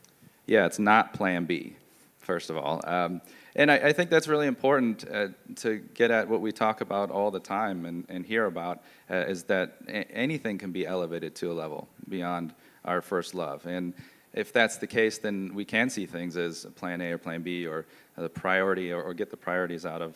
Yeah, 0.47 0.65
it's 0.65 0.79
not 0.79 1.13
plan 1.13 1.45
B. 1.45 1.75
first 2.17 2.49
of 2.49 2.57
all. 2.57 2.81
Um, 2.83 3.21
and 3.55 3.71
I, 3.71 3.75
I 3.75 3.93
think 3.93 4.09
that's 4.09 4.27
really 4.27 4.47
important 4.47 5.05
uh, 5.11 5.27
to 5.57 5.77
get 5.93 6.11
at 6.11 6.27
what 6.27 6.41
we 6.41 6.51
talk 6.51 6.81
about 6.81 7.11
all 7.11 7.31
the 7.31 7.39
time 7.39 7.85
and, 7.85 8.05
and 8.09 8.25
hear 8.25 8.45
about 8.45 8.81
uh, 9.09 9.15
is 9.15 9.43
that 9.43 9.77
a- 9.87 10.11
anything 10.11 10.57
can 10.57 10.71
be 10.71 10.85
elevated 10.87 11.35
to 11.35 11.51
a 11.51 11.53
level 11.53 11.87
beyond 12.09 12.53
our 12.85 13.01
first 13.01 13.35
love. 13.35 13.65
And 13.65 13.93
if 14.33 14.51
that's 14.51 14.77
the 14.77 14.87
case, 14.87 15.19
then 15.19 15.53
we 15.53 15.65
can 15.65 15.89
see 15.89 16.05
things 16.05 16.35
as 16.35 16.65
plan 16.75 17.01
A 17.01 17.11
or 17.11 17.17
plan 17.17 17.43
B 17.43 17.67
or 17.67 17.85
the 18.17 18.29
priority 18.29 18.91
or, 18.91 19.01
or 19.01 19.13
get 19.13 19.29
the 19.29 19.37
priorities 19.37 19.85
out 19.85 20.01
of, 20.01 20.15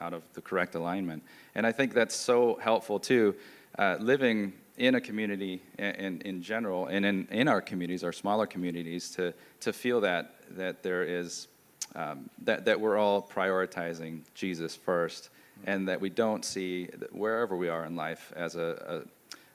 out 0.00 0.14
of 0.14 0.22
the 0.32 0.40
correct 0.40 0.74
alignment. 0.74 1.22
And 1.54 1.66
I 1.66 1.72
think 1.72 1.92
that's 1.92 2.14
so 2.14 2.58
helpful 2.62 2.98
too, 2.98 3.34
uh, 3.78 3.96
living 4.00 4.54
in 4.78 4.94
a 4.94 5.00
community 5.00 5.60
in, 5.78 5.84
in, 5.84 6.20
in 6.22 6.42
general 6.42 6.86
and 6.86 7.04
in, 7.04 7.28
in 7.30 7.48
our 7.48 7.60
communities, 7.60 8.02
our 8.04 8.12
smaller 8.12 8.46
communities, 8.46 9.10
to, 9.10 9.34
to 9.60 9.72
feel 9.72 10.00
that, 10.00 10.36
that 10.50 10.82
there 10.82 11.02
is, 11.02 11.48
um, 11.94 12.28
that, 12.42 12.64
that 12.64 12.80
we're 12.80 12.96
all 12.96 13.22
prioritizing 13.22 14.22
Jesus 14.34 14.76
first 14.76 15.30
and 15.64 15.88
that 15.88 16.00
we 16.00 16.10
don't 16.10 16.44
see 16.44 16.88
wherever 17.10 17.56
we 17.56 17.68
are 17.68 17.84
in 17.84 17.96
life 17.96 18.32
as 18.36 18.54
a, 18.54 19.04
a 19.06 19.08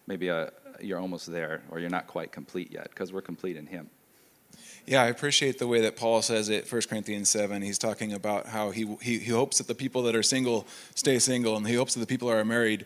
maybe 0.08 0.28
a, 0.28 0.52
you're 0.82 1.00
almost 1.00 1.32
there 1.32 1.62
or 1.70 1.80
you're 1.80 1.90
not 1.90 2.08
quite 2.08 2.32
complete 2.32 2.72
yet 2.72 2.90
because 2.90 3.14
we're 3.14 3.22
complete 3.22 3.56
in 3.56 3.68
him. 3.68 3.90
Yeah, 4.86 5.02
I 5.02 5.08
appreciate 5.08 5.60
the 5.60 5.68
way 5.68 5.80
that 5.82 5.96
Paul 5.96 6.22
says 6.22 6.50
it, 6.50 6.70
1 6.70 6.82
Corinthians 6.90 7.30
7. 7.30 7.62
He's 7.62 7.78
talking 7.78 8.12
about 8.12 8.48
how 8.48 8.72
he, 8.72 8.98
he, 9.02 9.20
he 9.20 9.32
hopes 9.32 9.60
that 9.60 9.68
the 9.68 9.76
people 9.76 10.04
that 10.04 10.16
are 10.16 10.24
single 10.24 10.68
stay 10.94 11.20
single, 11.20 11.56
and 11.56 11.66
he 11.66 11.76
hopes 11.76 11.94
that 11.94 12.02
the 12.02 12.06
people 12.06 12.28
that 12.28 12.36
are 12.36 12.44
married 12.44 12.86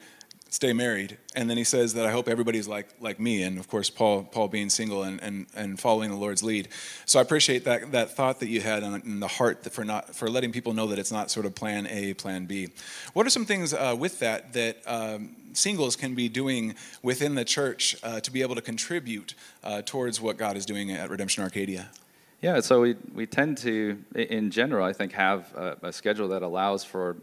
stay 0.49 0.73
married. 0.73 1.17
And 1.35 1.49
then 1.49 1.57
he 1.57 1.63
says 1.63 1.93
that 1.93 2.05
I 2.05 2.11
hope 2.11 2.27
everybody's 2.27 2.67
like, 2.67 2.87
like 2.99 3.19
me, 3.19 3.43
and 3.43 3.59
of 3.59 3.67
course, 3.67 3.89
Paul, 3.89 4.23
Paul 4.23 4.47
being 4.47 4.69
single 4.69 5.03
and, 5.03 5.21
and, 5.21 5.47
and 5.55 5.79
following 5.79 6.09
the 6.09 6.17
Lord's 6.17 6.43
lead. 6.43 6.69
So 7.05 7.19
I 7.19 7.21
appreciate 7.21 7.65
that, 7.65 7.91
that 7.91 8.15
thought 8.15 8.39
that 8.39 8.49
you 8.49 8.61
had 8.61 8.83
in 8.83 9.19
the 9.19 9.27
heart 9.27 9.63
for, 9.71 9.83
not, 9.83 10.15
for 10.15 10.29
letting 10.29 10.51
people 10.51 10.73
know 10.73 10.87
that 10.87 10.99
it's 10.99 11.11
not 11.11 11.29
sort 11.29 11.45
of 11.45 11.55
plan 11.55 11.87
A, 11.87 12.13
plan 12.13 12.45
B. 12.45 12.69
What 13.13 13.25
are 13.25 13.29
some 13.29 13.45
things 13.45 13.73
uh, 13.73 13.95
with 13.97 14.19
that 14.19 14.53
that 14.53 14.77
um, 14.85 15.35
singles 15.53 15.95
can 15.95 16.15
be 16.15 16.29
doing 16.29 16.75
within 17.01 17.35
the 17.35 17.45
church 17.45 17.95
uh, 18.03 18.19
to 18.21 18.31
be 18.31 18.41
able 18.41 18.55
to 18.55 18.61
contribute 18.61 19.33
uh, 19.63 19.81
towards 19.83 20.21
what 20.21 20.37
God 20.37 20.55
is 20.55 20.65
doing 20.65 20.91
at 20.91 21.09
Redemption 21.09 21.43
Arcadia? 21.43 21.89
Yeah, 22.41 22.59
so 22.59 22.81
we, 22.81 22.95
we 23.13 23.25
tend 23.25 23.57
to, 23.59 23.97
in 24.13 24.51
general, 24.51 24.85
I 24.85 24.93
think, 24.93 25.11
have 25.13 25.51
a, 25.55 25.77
a 25.87 25.93
schedule 25.93 26.27
that 26.29 26.43
allows 26.43 26.83
for, 26.83 27.17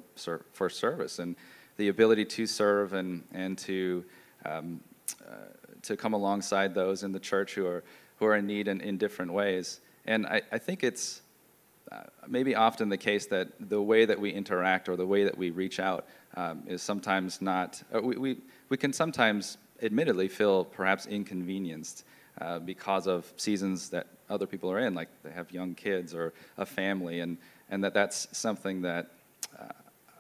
for 0.53 0.69
service 0.69 1.21
and 1.21 1.37
the 1.77 1.89
ability 1.89 2.25
to 2.25 2.47
serve 2.47 2.93
and, 2.93 3.23
and 3.33 3.59
to, 3.59 4.05
um, 4.45 4.81
uh, 5.27 5.35
to 5.83 5.97
come 5.97 6.13
alongside 6.13 6.75
those 6.75 7.03
in 7.03 7.13
the 7.13 7.21
church 7.21 7.55
who 7.55 7.67
are, 7.67 7.83
who 8.19 8.27
are 8.27 8.37
in 8.37 8.47
need 8.47 8.69
in, 8.69 8.81
in 8.81 8.97
different 8.97 9.33
ways. 9.33 9.81
And 10.07 10.27
I, 10.27 10.43
I 10.53 10.59
think 10.59 10.85
it's 10.85 11.23
uh, 11.91 12.03
maybe 12.27 12.55
often 12.55 12.89
the 12.89 12.97
case 12.97 13.27
that 13.27 13.49
the 13.61 13.81
way 13.81 14.05
that 14.05 14.19
we 14.19 14.31
interact 14.31 14.89
or 14.89 14.97
the 14.97 15.07
way 15.07 15.25
that 15.25 15.37
we 15.37 15.51
reach 15.51 15.81
out 15.81 16.07
um, 16.37 16.63
is 16.67 16.83
sometimes 16.83 17.41
not, 17.41 17.83
uh, 17.95 18.01
we, 18.01 18.17
we, 18.17 18.37
we 18.69 18.77
can 18.77 18.93
sometimes 18.93 19.59
admittedly 19.83 20.29
feel 20.29 20.65
perhaps 20.65 21.07
inconvenienced 21.07 22.05
uh, 22.41 22.59
because 22.59 23.07
of 23.07 23.33
seasons 23.37 23.91
that 23.91 24.07
other 24.31 24.47
people 24.47 24.71
are 24.71 24.79
in, 24.79 24.95
like 24.95 25.09
they 25.23 25.31
have 25.31 25.53
young 25.53 25.75
kids 25.75 26.15
or 26.15 26.33
a 26.59 26.67
family, 26.67 27.21
and, 27.21 27.37
and 27.71 27.85
that 27.85 27.95
that's 27.95 28.27
something 28.37 28.83
that 28.83 29.11
uh, 29.59 29.67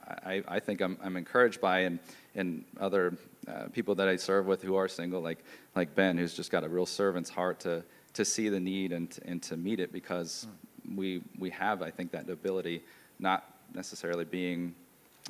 I, 0.06 0.42
I 0.48 0.60
think 0.60 0.80
I'm, 0.80 0.98
I'm 1.02 1.16
encouraged 1.16 1.60
by, 1.60 1.80
and, 1.80 1.98
and 2.34 2.64
other 2.80 3.16
uh, 3.48 3.64
people 3.72 3.94
that 3.96 4.08
I 4.08 4.16
serve 4.16 4.46
with 4.46 4.62
who 4.62 4.76
are 4.76 4.88
single, 4.88 5.20
like, 5.20 5.38
like 5.74 5.94
Ben, 5.94 6.18
who's 6.18 6.34
just 6.34 6.50
got 6.50 6.64
a 6.64 6.68
real 6.68 6.86
servant's 6.86 7.30
heart 7.30 7.60
to, 7.60 7.82
to 8.14 8.24
see 8.24 8.48
the 8.48 8.60
need 8.60 8.92
and, 8.92 9.10
to- 9.10 9.26
and 9.26 9.42
to 9.44 9.56
meet 9.56 9.80
it 9.80 9.92
because 9.92 10.46
we, 10.94 11.22
we 11.38 11.50
have, 11.50 11.82
I 11.82 11.90
think, 11.90 12.10
that 12.12 12.28
ability, 12.28 12.82
not 13.18 13.44
necessarily 13.74 14.24
being 14.24 14.74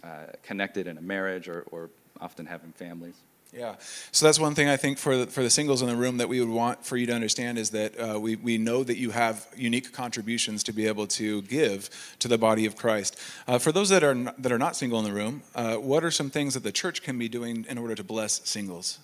uh, 0.02 0.26
connected 0.42 0.86
in 0.86 0.98
a 0.98 1.02
marriage 1.02 1.48
or, 1.48 1.64
or 1.70 1.90
often 2.20 2.46
having 2.46 2.72
families. 2.72 3.16
Yeah. 3.56 3.76
So 4.10 4.26
that's 4.26 4.40
one 4.40 4.54
thing 4.56 4.68
I 4.68 4.76
think 4.76 4.98
for 4.98 5.16
the, 5.16 5.26
for 5.26 5.42
the 5.42 5.50
singles 5.50 5.80
in 5.80 5.86
the 5.88 5.94
room 5.94 6.16
that 6.16 6.28
we 6.28 6.40
would 6.40 6.48
want 6.48 6.84
for 6.84 6.96
you 6.96 7.06
to 7.06 7.12
understand 7.12 7.56
is 7.56 7.70
that 7.70 7.94
uh, 7.98 8.18
we, 8.18 8.34
we 8.34 8.58
know 8.58 8.82
that 8.82 8.96
you 8.96 9.10
have 9.12 9.46
unique 9.56 9.92
contributions 9.92 10.64
to 10.64 10.72
be 10.72 10.88
able 10.88 11.06
to 11.08 11.42
give 11.42 11.88
to 12.18 12.26
the 12.26 12.36
body 12.36 12.66
of 12.66 12.74
Christ. 12.74 13.16
Uh, 13.46 13.58
for 13.58 13.70
those 13.70 13.90
that 13.90 14.02
are, 14.02 14.14
not, 14.14 14.42
that 14.42 14.50
are 14.50 14.58
not 14.58 14.74
single 14.74 14.98
in 14.98 15.04
the 15.04 15.12
room, 15.12 15.42
uh, 15.54 15.76
what 15.76 16.02
are 16.02 16.10
some 16.10 16.30
things 16.30 16.54
that 16.54 16.64
the 16.64 16.72
church 16.72 17.02
can 17.02 17.16
be 17.16 17.28
doing 17.28 17.64
in 17.68 17.78
order 17.78 17.94
to 17.94 18.02
bless 18.02 18.40
singles? 18.48 18.98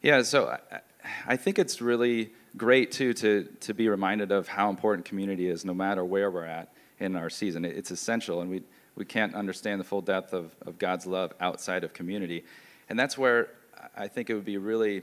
Yeah, 0.00 0.22
so 0.22 0.56
I, 0.72 0.80
I 1.26 1.36
think 1.36 1.58
it's 1.58 1.82
really 1.82 2.30
great 2.56 2.90
too 2.90 3.12
to 3.12 3.44
to 3.60 3.74
be 3.74 3.88
reminded 3.88 4.32
of 4.32 4.48
how 4.48 4.70
important 4.70 5.04
community 5.04 5.48
is, 5.48 5.64
no 5.64 5.74
matter 5.74 6.04
where 6.04 6.30
we're 6.30 6.44
at 6.44 6.72
in 6.98 7.16
our 7.16 7.28
season. 7.28 7.64
It- 7.64 7.76
It's 7.76 7.90
essential, 7.90 8.40
and 8.40 8.50
we 8.50 8.62
we 8.94 9.04
can't 9.04 9.34
understand 9.34 9.80
the 9.80 9.84
full 9.84 10.00
depth 10.00 10.32
of, 10.32 10.54
of 10.66 10.78
God's 10.78 11.06
love 11.06 11.32
outside 11.40 11.84
of 11.84 11.92
community, 11.92 12.44
and 12.88 12.98
that's 12.98 13.18
where 13.18 13.48
I 13.96 14.08
think 14.08 14.30
it 14.30 14.34
would 14.34 14.44
be 14.44 14.58
really 14.58 15.02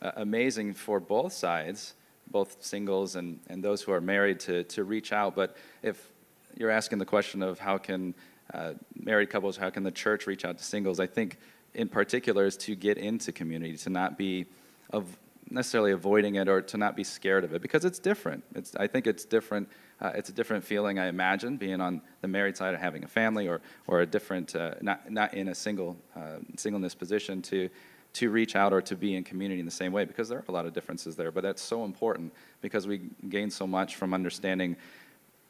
uh, 0.00 0.12
amazing 0.16 0.74
for 0.74 1.00
both 1.00 1.32
sides, 1.32 1.94
both 2.30 2.56
singles 2.60 3.16
and 3.16 3.40
and 3.48 3.62
those 3.62 3.82
who 3.82 3.92
are 3.92 4.00
married, 4.00 4.40
to 4.40 4.64
to 4.64 4.84
reach 4.84 5.12
out. 5.12 5.34
But 5.34 5.56
if 5.82 6.08
you're 6.56 6.70
asking 6.70 6.98
the 6.98 7.06
question 7.06 7.42
of 7.42 7.58
how 7.58 7.78
can 7.78 8.14
uh, 8.54 8.74
married 8.94 9.30
couples, 9.30 9.56
how 9.56 9.70
can 9.70 9.82
the 9.82 9.90
church 9.90 10.26
reach 10.26 10.44
out 10.44 10.58
to 10.58 10.64
singles? 10.64 11.00
I 11.00 11.06
think 11.06 11.38
in 11.74 11.88
particular 11.88 12.46
is 12.46 12.56
to 12.58 12.74
get 12.74 12.98
into 12.98 13.32
community, 13.32 13.76
to 13.76 13.90
not 13.90 14.18
be 14.18 14.46
of 14.90 15.16
necessarily 15.50 15.92
avoiding 15.92 16.36
it 16.36 16.48
or 16.48 16.62
to 16.62 16.76
not 16.76 16.96
be 16.96 17.04
scared 17.04 17.44
of 17.44 17.52
it 17.54 17.62
because 17.62 17.84
it's 17.84 17.98
different. 17.98 18.42
It's, 18.54 18.74
I 18.76 18.86
think 18.86 19.06
it's 19.06 19.24
different. 19.24 19.68
Uh, 20.00 20.12
it's 20.14 20.30
a 20.30 20.32
different 20.32 20.64
feeling, 20.64 20.98
I 20.98 21.06
imagine, 21.06 21.56
being 21.56 21.80
on 21.80 22.02
the 22.22 22.28
married 22.28 22.56
side 22.56 22.74
and 22.74 22.82
having 22.82 23.04
a 23.04 23.08
family, 23.08 23.48
or 23.48 23.60
or 23.86 24.00
a 24.00 24.06
different, 24.06 24.56
uh, 24.56 24.74
not 24.80 25.10
not 25.10 25.34
in 25.34 25.48
a 25.48 25.54
single 25.54 25.96
uh, 26.16 26.38
singleness 26.56 26.94
position 26.94 27.42
to 27.42 27.68
to 28.14 28.30
reach 28.30 28.56
out 28.56 28.72
or 28.72 28.82
to 28.82 28.94
be 28.94 29.14
in 29.14 29.24
community 29.24 29.60
in 29.60 29.66
the 29.66 29.72
same 29.72 29.92
way 29.92 30.04
because 30.04 30.28
there 30.28 30.38
are 30.38 30.44
a 30.48 30.52
lot 30.52 30.66
of 30.66 30.74
differences 30.74 31.16
there. 31.16 31.30
But 31.30 31.42
that's 31.42 31.62
so 31.62 31.84
important 31.84 32.32
because 32.60 32.86
we 32.86 33.10
gain 33.28 33.50
so 33.50 33.66
much 33.66 33.96
from 33.96 34.12
understanding 34.12 34.76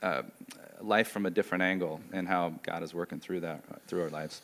uh, 0.03 0.23
life 0.81 1.09
from 1.09 1.27
a 1.27 1.31
different 1.31 1.63
angle 1.63 2.01
and 2.13 2.27
how 2.27 2.55
God 2.63 2.83
is 2.83 2.95
working 2.95 3.21
through 3.21 3.41
that 3.41 3.65
uh, 3.71 3.77
through 3.87 4.03
our 4.03 4.11
lives. 4.11 4.43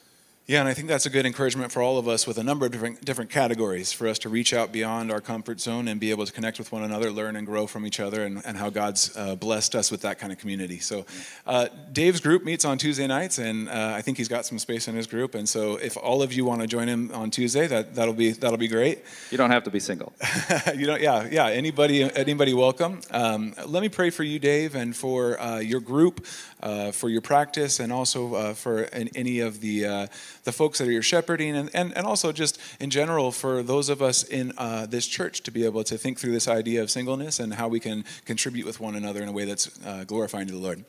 Yeah, 0.49 0.61
and 0.61 0.69
I 0.71 0.73
think 0.73 0.89
that's 0.89 1.05
a 1.05 1.11
good 1.11 1.27
encouragement 1.27 1.73
for 1.73 1.83
all 1.83 1.99
of 1.99 2.09
us 2.09 2.27
with 2.27 2.39
a 2.39 2.43
number 2.43 2.65
of 2.65 2.73
different 2.73 3.05
different 3.05 3.29
categories 3.29 3.93
for 3.93 4.09
us 4.09 4.19
to 4.21 4.31
reach 4.31 4.55
out 4.55 4.73
beyond 4.73 5.13
our 5.13 5.21
comfort 5.21 5.61
zone 5.61 5.89
and 5.89 6.01
be 6.01 6.11
able 6.11 6.25
to 6.25 6.33
connect 6.33 6.59
with 6.59 6.73
one 6.73 6.83
another, 6.83 7.11
learn 7.11 7.37
and 7.37 7.47
grow 7.47 7.67
from 7.67 7.85
each 7.85 8.01
other, 8.01 8.25
and, 8.25 8.41
and 8.47 8.57
how 8.57 8.71
God's 8.71 9.15
uh, 9.15 9.37
blessed 9.37 9.75
us 9.75 9.91
with 9.91 10.01
that 10.01 10.19
kind 10.19 10.33
of 10.33 10.39
community. 10.39 10.79
So, 10.79 11.05
uh, 11.47 11.69
Dave's 11.93 12.21
group 12.21 12.45
meets 12.45 12.65
on 12.65 12.79
Tuesday 12.79 13.07
nights, 13.07 13.37
and 13.37 13.69
uh, 13.69 13.93
I 13.95 14.01
think 14.01 14.17
he's 14.17 14.29
got 14.29 14.47
some 14.47 14.59
space 14.59 14.89
in 14.89 14.95
his 14.95 15.07
group. 15.07 15.35
And 15.35 15.47
so, 15.47 15.77
if 15.77 15.99
all 15.99 16.23
of 16.23 16.33
you 16.33 16.47
want 16.47 16.63
to 16.63 16.67
join 16.67 16.89
him 16.89 17.13
on 17.13 17.31
Tuesday, 17.31 17.67
that 17.67 17.95
that'll 17.95 18.15
be 18.15 18.31
that'll 18.31 18.57
be 18.57 18.69
great. 18.69 19.01
You 19.31 19.37
don't 19.37 19.51
have 19.51 19.65
to 19.65 19.71
be 19.71 19.81
single. 19.81 20.15
you 20.75 20.87
know, 20.87 20.97
yeah, 20.97 21.29
yeah. 21.31 21.49
Anybody, 21.49 22.11
anybody, 22.17 22.55
welcome. 22.55 23.03
Um, 23.11 23.53
let 23.67 23.83
me 23.83 23.91
pray 23.91 24.09
for 24.09 24.23
you, 24.23 24.39
Dave, 24.39 24.77
and 24.77 24.97
for 24.97 25.39
uh, 25.39 25.59
your 25.59 25.81
group, 25.81 26.25
uh, 26.63 26.91
for 26.93 27.11
your 27.11 27.21
practice, 27.21 27.81
and 27.81 27.93
also 27.93 28.35
uh, 28.35 28.55
for 28.55 28.85
an, 28.85 29.11
any 29.15 29.41
of 29.41 29.61
the 29.61 29.85
uh, 29.85 30.07
the 30.49 30.53
folks 30.53 30.79
that 30.79 30.89
are 30.89 30.93
your 30.93 31.03
shepherding, 31.03 31.55
and, 31.55 31.69
and 31.75 31.95
and 31.95 32.07
also 32.07 32.33
just 32.33 32.59
in 32.81 32.89
general 32.89 33.31
for 33.31 33.63
those 33.63 33.91
of 33.91 34.01
us 34.01 34.25
in 34.25 34.53
uh, 34.57 34.87
this 34.87 35.07
church 35.07 35.43
to 35.43 35.51
be 35.51 35.67
able 35.67 35.85
to 35.85 35.99
think 35.99 36.19
through 36.19 36.33
this 36.33 36.49
idea 36.49 36.83
of 36.83 36.91
singleness 36.91 37.39
and 37.39 37.53
how 37.53 37.69
we 37.69 37.79
can 37.79 38.03
contribute 38.25 38.65
with 38.65 38.81
one 38.81 38.97
another 38.97 39.23
in 39.23 39.29
a 39.29 39.33
way 39.33 39.45
that's 39.45 39.69
uh, 39.85 40.05
glorifying 40.05 40.47
to 40.47 40.55
the 40.55 40.59
Lord. 40.59 40.87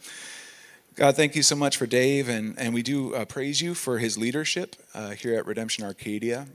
God, 0.96 1.18
thank 1.18 1.36
you 1.36 1.44
so 1.44 1.56
much 1.56 1.76
for 1.76 1.86
Dave, 1.86 2.30
and, 2.30 2.58
and 2.58 2.74
we 2.74 2.82
do 2.82 3.14
uh, 3.14 3.26
praise 3.26 3.62
you 3.62 3.74
for 3.74 4.00
his 4.00 4.18
leadership 4.18 4.78
uh, 4.94 5.12
here 5.12 5.36
at 5.36 5.46
Redemption 5.46 5.84
Arcadia. 5.84 6.48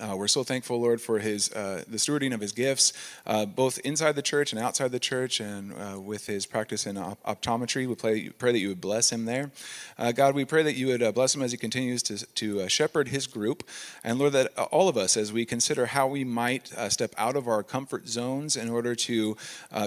Uh, 0.00 0.14
we're 0.16 0.28
so 0.28 0.44
thankful, 0.44 0.80
Lord, 0.80 1.00
for 1.00 1.18
his 1.18 1.50
uh, 1.50 1.82
the 1.88 1.96
stewarding 1.96 2.32
of 2.32 2.40
his 2.40 2.52
gifts, 2.52 2.92
uh, 3.26 3.44
both 3.44 3.80
inside 3.80 4.14
the 4.14 4.22
church 4.22 4.52
and 4.52 4.62
outside 4.62 4.92
the 4.92 5.00
church, 5.00 5.40
and 5.40 5.72
uh, 5.72 6.00
with 6.00 6.26
his 6.26 6.46
practice 6.46 6.86
in 6.86 6.96
op- 6.96 7.20
optometry. 7.24 7.88
We 7.88 7.96
pray, 7.96 8.28
pray 8.28 8.52
that 8.52 8.60
you 8.60 8.68
would 8.68 8.80
bless 8.80 9.10
him 9.10 9.24
there. 9.24 9.50
Uh, 9.98 10.12
God, 10.12 10.36
we 10.36 10.44
pray 10.44 10.62
that 10.62 10.76
you 10.76 10.86
would 10.86 11.02
uh, 11.02 11.10
bless 11.10 11.34
him 11.34 11.42
as 11.42 11.50
he 11.50 11.58
continues 11.58 12.04
to, 12.04 12.24
to 12.34 12.68
shepherd 12.68 13.08
his 13.08 13.26
group. 13.26 13.68
And 14.04 14.20
Lord, 14.20 14.34
that 14.34 14.56
all 14.70 14.88
of 14.88 14.96
us, 14.96 15.16
as 15.16 15.32
we 15.32 15.44
consider 15.44 15.86
how 15.86 16.06
we 16.06 16.22
might 16.22 16.68
step 16.90 17.12
out 17.18 17.34
of 17.34 17.48
our 17.48 17.64
comfort 17.64 18.06
zones 18.06 18.56
in 18.56 18.70
order 18.70 18.94
to 18.94 19.36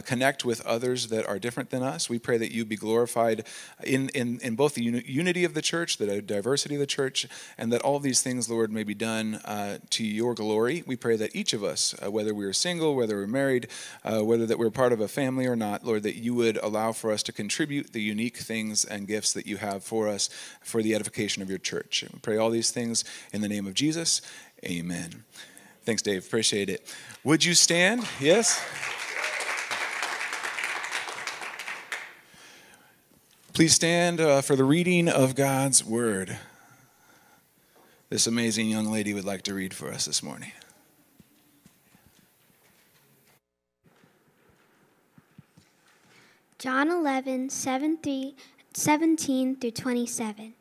connect 0.06 0.44
with 0.44 0.66
others 0.66 1.08
that 1.08 1.26
are 1.26 1.40
different 1.40 1.70
than 1.70 1.84
us, 1.84 2.10
we 2.10 2.20
pray 2.20 2.38
that 2.38 2.52
you 2.52 2.66
be 2.66 2.76
glorified 2.76 3.46
in, 3.84 4.10
in, 4.10 4.40
in 4.42 4.56
both 4.56 4.76
the 4.76 4.84
uni- 4.84 5.04
unity 5.06 5.46
of 5.46 5.54
the 5.54 5.62
church, 5.62 5.98
the 5.98 6.22
diversity 6.22 6.76
of 6.76 6.80
the 6.80 6.86
church, 6.86 7.28
and 7.58 7.72
that 7.72 7.82
all 7.82 8.00
these 8.00 8.22
things, 8.22 8.50
Lord, 8.50 8.72
may 8.72 8.84
be 8.84 8.94
done 8.94 9.36
uh, 9.46 9.78
to 10.02 10.08
your 10.08 10.34
glory. 10.34 10.84
We 10.88 10.96
pray 10.96 11.16
that 11.18 11.36
each 11.36 11.54
of 11.54 11.64
us, 11.64 11.94
uh, 12.04 12.10
whether 12.10 12.34
we 12.34 12.46
are 12.46 12.54
single, 12.54 12.96
whether 12.96 13.18
we're 13.18 13.28
married, 13.28 13.68
uh, 14.04 14.22
whether 14.22 14.48
that 14.48 14.58
we're 14.58 14.72
part 14.72 14.94
of 14.94 15.00
a 15.00 15.08
family 15.08 15.46
or 15.46 15.56
not, 15.56 15.86
Lord, 15.86 16.02
that 16.04 16.16
you 16.16 16.34
would 16.34 16.58
allow 16.58 16.92
for 16.92 17.12
us 17.12 17.22
to 17.24 17.32
contribute 17.32 17.94
the 17.94 18.02
unique 18.02 18.38
things 18.38 18.84
and 18.84 19.08
gifts 19.08 19.32
that 19.34 19.46
you 19.46 19.58
have 19.58 19.84
for 19.84 20.08
us 20.08 20.30
for 20.64 20.82
the 20.82 20.96
edification 20.96 21.44
of 21.44 21.50
your 21.50 21.60
church. 21.60 22.02
And 22.02 22.14
we 22.14 22.20
pray 22.20 22.38
all 22.38 22.50
these 22.50 22.72
things 22.72 23.04
in 23.32 23.42
the 23.42 23.48
name 23.48 23.68
of 23.68 23.76
Jesus. 23.76 24.22
Amen. 24.66 25.24
Thanks, 25.84 26.02
Dave. 26.02 26.26
Appreciate 26.26 26.70
it. 26.70 26.94
Would 27.24 27.46
you 27.46 27.54
stand? 27.54 28.04
Yes? 28.20 28.60
Please 33.54 33.76
stand 33.76 34.20
uh, 34.20 34.42
for 34.42 34.56
the 34.56 34.64
reading 34.64 35.08
of 35.08 35.36
God's 35.36 35.86
word. 35.86 36.40
This 38.12 38.28
amazing 38.28 38.68
young 38.68 38.88
lady 38.88 39.14
would 39.14 39.24
like 39.24 39.44
to 39.44 39.54
read 39.54 39.74
for 39.74 39.90
us 39.90 40.04
this 40.04 40.22
morning. 40.22 40.52
John 46.60 46.90
11, 46.90 47.50
7 47.50 47.96
through- 47.96 48.34
17 48.74 49.56
through 49.56 49.72
27. 49.72 50.56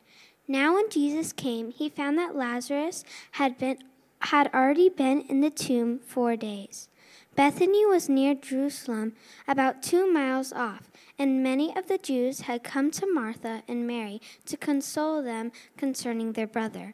Now, 0.47 0.75
when 0.75 0.89
Jesus 0.89 1.33
came, 1.33 1.71
he 1.71 1.89
found 1.89 2.17
that 2.17 2.37
Lazarus 2.37 3.03
had, 3.31 3.57
been, 3.57 3.79
had 4.19 4.49
already 4.53 4.87
been 4.87 5.19
in 5.19 5.41
the 5.41 5.49
tomb 5.49 5.99
four 5.99 6.37
days. 6.37 6.87
Bethany 7.35 7.85
was 7.85 8.07
near 8.07 8.33
Jerusalem, 8.33 9.11
about 9.45 9.83
two 9.83 10.09
miles 10.09 10.53
off, 10.53 10.89
and 11.19 11.43
many 11.43 11.75
of 11.75 11.89
the 11.89 11.97
Jews 11.97 12.41
had 12.41 12.63
come 12.63 12.91
to 12.91 13.13
Martha 13.13 13.63
and 13.67 13.85
Mary 13.85 14.21
to 14.45 14.55
console 14.55 15.21
them 15.21 15.51
concerning 15.75 16.31
their 16.31 16.47
brother. 16.47 16.93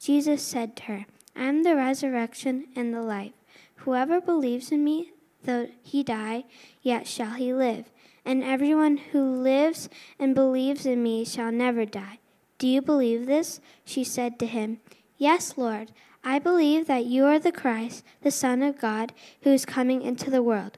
Jesus 0.00 0.42
said 0.42 0.76
to 0.76 0.82
her, 0.84 1.06
I 1.36 1.44
am 1.44 1.62
the 1.62 1.76
resurrection 1.76 2.68
and 2.74 2.94
the 2.94 3.02
life. 3.02 3.32
Whoever 3.76 4.18
believes 4.18 4.72
in 4.72 4.82
me, 4.82 5.12
though 5.44 5.68
he 5.82 6.02
die, 6.02 6.44
yet 6.82 7.06
shall 7.06 7.32
he 7.32 7.52
live. 7.52 7.84
And 8.24 8.42
everyone 8.42 8.96
who 8.96 9.22
lives 9.22 9.90
and 10.18 10.34
believes 10.34 10.86
in 10.86 11.02
me 11.02 11.26
shall 11.26 11.52
never 11.52 11.84
die. 11.84 12.18
Do 12.58 12.66
you 12.66 12.80
believe 12.80 13.26
this? 13.26 13.60
She 13.84 14.02
said 14.02 14.38
to 14.38 14.46
him, 14.46 14.80
Yes, 15.18 15.58
Lord. 15.58 15.92
I 16.22 16.38
believe 16.38 16.86
that 16.86 17.06
you 17.06 17.24
are 17.24 17.38
the 17.38 17.52
Christ, 17.52 18.04
the 18.22 18.30
Son 18.30 18.62
of 18.62 18.78
God, 18.78 19.12
who 19.42 19.50
is 19.50 19.64
coming 19.64 20.02
into 20.02 20.30
the 20.30 20.42
world. 20.42 20.76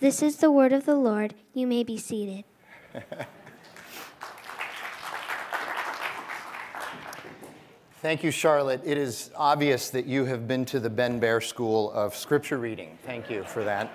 This 0.00 0.22
is 0.22 0.36
the 0.36 0.50
word 0.50 0.72
of 0.72 0.84
the 0.84 0.96
Lord. 0.96 1.34
You 1.54 1.66
may 1.66 1.82
be 1.82 1.96
seated. 1.96 2.44
Thank 8.02 8.22
you, 8.22 8.30
Charlotte. 8.30 8.82
It 8.84 8.98
is 8.98 9.30
obvious 9.34 9.88
that 9.88 10.04
you 10.04 10.26
have 10.26 10.46
been 10.46 10.66
to 10.66 10.78
the 10.78 10.90
Ben 10.90 11.18
Bear 11.18 11.40
School 11.40 11.90
of 11.92 12.14
Scripture 12.14 12.58
Reading. 12.58 12.98
Thank 13.06 13.30
you 13.30 13.42
for 13.42 13.64
that. 13.64 13.90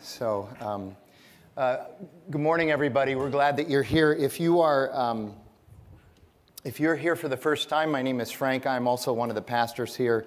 So, 0.00 0.48
um, 0.60 0.96
uh, 1.56 1.78
good 2.30 2.40
morning, 2.40 2.70
everybody. 2.70 3.16
We're 3.16 3.30
glad 3.30 3.56
that 3.56 3.68
you're 3.68 3.82
here. 3.82 4.12
If 4.12 4.38
you 4.38 4.60
are, 4.60 4.94
um, 4.94 5.34
if 6.62 6.78
you're 6.78 6.94
here 6.94 7.16
for 7.16 7.26
the 7.26 7.36
first 7.36 7.68
time, 7.68 7.90
my 7.90 8.02
name 8.02 8.20
is 8.20 8.30
Frank. 8.30 8.68
I'm 8.68 8.86
also 8.86 9.12
one 9.12 9.30
of 9.30 9.34
the 9.34 9.42
pastors 9.42 9.96
here, 9.96 10.26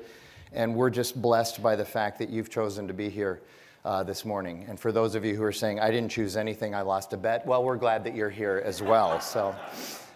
and 0.51 0.75
we're 0.75 0.89
just 0.89 1.21
blessed 1.21 1.63
by 1.63 1.77
the 1.77 1.85
fact 1.85 2.19
that 2.19 2.27
you've 2.27 2.49
chosen 2.49 2.89
to 2.89 2.93
be 2.93 3.09
here 3.09 3.39
uh, 3.85 4.03
this 4.03 4.25
morning. 4.25 4.65
And 4.67 4.77
for 4.77 4.91
those 4.91 5.15
of 5.15 5.23
you 5.23 5.33
who 5.33 5.43
are 5.43 5.53
saying, 5.53 5.79
"I 5.79 5.91
didn't 5.91 6.11
choose 6.11 6.35
anything, 6.35 6.75
I 6.75 6.81
lost 6.81 7.13
a 7.13 7.17
bet," 7.17 7.47
well, 7.47 7.63
we're 7.63 7.77
glad 7.77 8.03
that 8.03 8.13
you're 8.15 8.29
here 8.29 8.61
as 8.65 8.81
well. 8.81 9.21
So. 9.21 9.55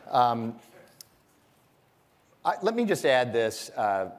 Um, 0.09 0.55
I, 2.43 2.55
let 2.63 2.75
me 2.75 2.85
just 2.85 3.05
add 3.05 3.31
this. 3.31 3.69
Uh, 3.69 4.09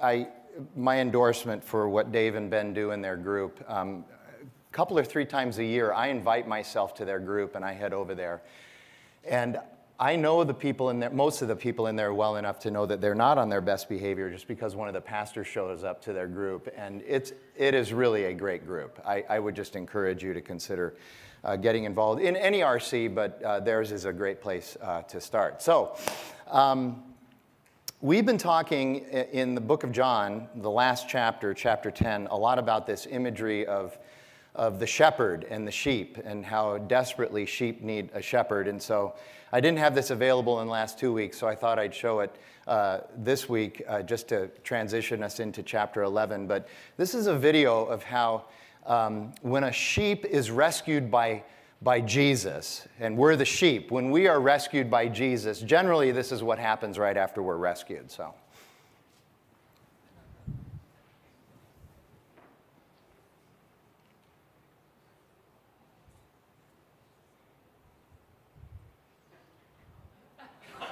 I, 0.00 0.28
my 0.76 1.00
endorsement 1.00 1.64
for 1.64 1.88
what 1.88 2.12
Dave 2.12 2.36
and 2.36 2.48
Ben 2.48 2.72
do 2.72 2.92
in 2.92 3.02
their 3.02 3.16
group. 3.16 3.64
Um, 3.68 4.04
a 4.40 4.72
couple 4.72 4.96
or 4.96 5.04
three 5.04 5.24
times 5.24 5.58
a 5.58 5.64
year, 5.64 5.92
I 5.92 6.06
invite 6.06 6.46
myself 6.46 6.94
to 6.96 7.04
their 7.04 7.18
group 7.18 7.56
and 7.56 7.64
I 7.64 7.72
head 7.72 7.92
over 7.92 8.14
there. 8.14 8.42
And 9.28 9.58
I 9.98 10.14
know 10.14 10.44
the 10.44 10.54
people 10.54 10.90
in 10.90 11.00
there, 11.00 11.10
most 11.10 11.42
of 11.42 11.48
the 11.48 11.56
people 11.56 11.88
in 11.88 11.96
there 11.96 12.14
well 12.14 12.36
enough 12.36 12.60
to 12.60 12.70
know 12.70 12.86
that 12.86 13.00
they're 13.00 13.16
not 13.16 13.38
on 13.38 13.48
their 13.48 13.60
best 13.60 13.88
behavior 13.88 14.30
just 14.30 14.46
because 14.46 14.76
one 14.76 14.86
of 14.86 14.94
the 14.94 15.00
pastors 15.00 15.48
shows 15.48 15.82
up 15.82 16.00
to 16.02 16.12
their 16.12 16.28
group. 16.28 16.72
And 16.76 17.02
it's, 17.08 17.32
it 17.56 17.74
is 17.74 17.92
really 17.92 18.26
a 18.26 18.34
great 18.34 18.64
group. 18.64 19.00
I, 19.04 19.24
I 19.28 19.40
would 19.40 19.56
just 19.56 19.74
encourage 19.74 20.22
you 20.22 20.32
to 20.32 20.40
consider 20.40 20.94
uh, 21.42 21.56
getting 21.56 21.84
involved 21.84 22.22
in 22.22 22.36
any 22.36 22.60
RC, 22.60 23.12
but 23.16 23.42
uh, 23.42 23.58
theirs 23.58 23.90
is 23.90 24.04
a 24.04 24.12
great 24.12 24.40
place 24.40 24.76
uh, 24.80 25.02
to 25.02 25.20
start. 25.20 25.60
So, 25.60 25.96
um, 26.46 27.02
We've 28.00 28.24
been 28.24 28.38
talking 28.38 29.06
in 29.10 29.56
the 29.56 29.60
book 29.60 29.82
of 29.82 29.90
John, 29.90 30.46
the 30.54 30.70
last 30.70 31.08
chapter, 31.08 31.52
chapter 31.52 31.90
10, 31.90 32.28
a 32.28 32.36
lot 32.36 32.56
about 32.56 32.86
this 32.86 33.08
imagery 33.10 33.66
of, 33.66 33.98
of 34.54 34.78
the 34.78 34.86
shepherd 34.86 35.44
and 35.50 35.66
the 35.66 35.72
sheep 35.72 36.16
and 36.24 36.46
how 36.46 36.78
desperately 36.78 37.44
sheep 37.44 37.82
need 37.82 38.10
a 38.14 38.22
shepherd. 38.22 38.68
And 38.68 38.80
so 38.80 39.16
I 39.50 39.60
didn't 39.60 39.80
have 39.80 39.96
this 39.96 40.10
available 40.10 40.60
in 40.60 40.68
the 40.68 40.72
last 40.72 40.96
two 40.96 41.12
weeks, 41.12 41.36
so 41.36 41.48
I 41.48 41.56
thought 41.56 41.80
I'd 41.80 41.92
show 41.92 42.20
it 42.20 42.36
uh, 42.68 43.00
this 43.16 43.48
week 43.48 43.82
uh, 43.88 44.02
just 44.02 44.28
to 44.28 44.46
transition 44.62 45.24
us 45.24 45.40
into 45.40 45.64
chapter 45.64 46.04
11. 46.04 46.46
But 46.46 46.68
this 46.98 47.16
is 47.16 47.26
a 47.26 47.36
video 47.36 47.84
of 47.84 48.04
how 48.04 48.44
um, 48.86 49.32
when 49.42 49.64
a 49.64 49.72
sheep 49.72 50.24
is 50.24 50.52
rescued 50.52 51.10
by 51.10 51.42
by 51.80 52.00
Jesus, 52.00 52.88
and 52.98 53.16
we're 53.16 53.36
the 53.36 53.44
sheep. 53.44 53.90
When 53.90 54.10
we 54.10 54.26
are 54.26 54.40
rescued 54.40 54.90
by 54.90 55.08
Jesus, 55.08 55.60
generally 55.60 56.10
this 56.10 56.32
is 56.32 56.42
what 56.42 56.58
happens 56.58 56.98
right 56.98 57.16
after 57.16 57.42
we're 57.42 57.56
rescued. 57.56 58.10
So. 58.10 58.34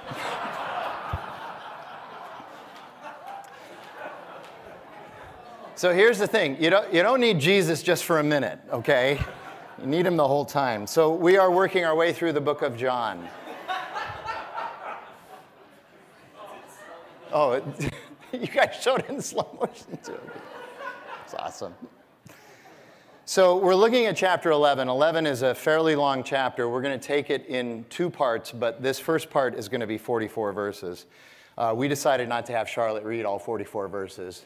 So 5.75 5.93
here's 5.93 6.17
the 6.17 6.25
thing 6.25 6.59
you 6.59 6.71
don't, 6.71 6.91
you 6.91 7.03
don't 7.03 7.19
need 7.19 7.37
Jesus 7.37 7.83
just 7.83 8.03
for 8.03 8.17
a 8.17 8.23
minute, 8.23 8.59
okay? 8.71 9.19
You 9.79 9.85
need 9.85 10.07
him 10.07 10.17
the 10.17 10.27
whole 10.27 10.45
time. 10.45 10.87
So 10.87 11.13
we 11.13 11.37
are 11.37 11.51
working 11.51 11.85
our 11.85 11.95
way 11.95 12.11
through 12.11 12.33
the 12.33 12.41
book 12.41 12.61
of 12.61 12.75
John. 12.77 13.27
Oh, 17.29 17.51
it, 17.51 17.63
you 18.31 18.47
guys 18.47 18.77
showed 18.81 19.01
it 19.01 19.09
in 19.09 19.21
slow 19.21 19.45
motion 19.59 19.99
too. 20.01 20.17
It's 21.25 21.33
awesome. 21.33 21.75
So 23.25 23.57
we're 23.57 23.75
looking 23.75 24.05
at 24.05 24.15
chapter 24.15 24.49
11. 24.49 24.87
11 24.87 25.27
is 25.27 25.41
a 25.41 25.53
fairly 25.53 25.97
long 25.97 26.23
chapter. 26.23 26.69
We're 26.69 26.81
going 26.81 26.97
to 26.97 27.05
take 27.05 27.29
it 27.29 27.45
in 27.47 27.83
two 27.89 28.09
parts, 28.09 28.53
but 28.53 28.81
this 28.81 28.97
first 28.97 29.29
part 29.29 29.55
is 29.55 29.67
going 29.67 29.81
to 29.81 29.87
be 29.87 29.97
44 29.97 30.53
verses. 30.53 31.05
Uh, 31.57 31.73
we 31.75 31.89
decided 31.89 32.29
not 32.29 32.45
to 32.45 32.53
have 32.53 32.69
Charlotte 32.69 33.03
read 33.03 33.25
all 33.25 33.39
44 33.39 33.89
verses 33.89 34.45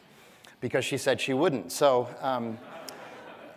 because 0.60 0.84
she 0.84 0.98
said 0.98 1.20
she 1.20 1.34
wouldn't. 1.34 1.70
So. 1.70 2.08
Um, 2.20 2.58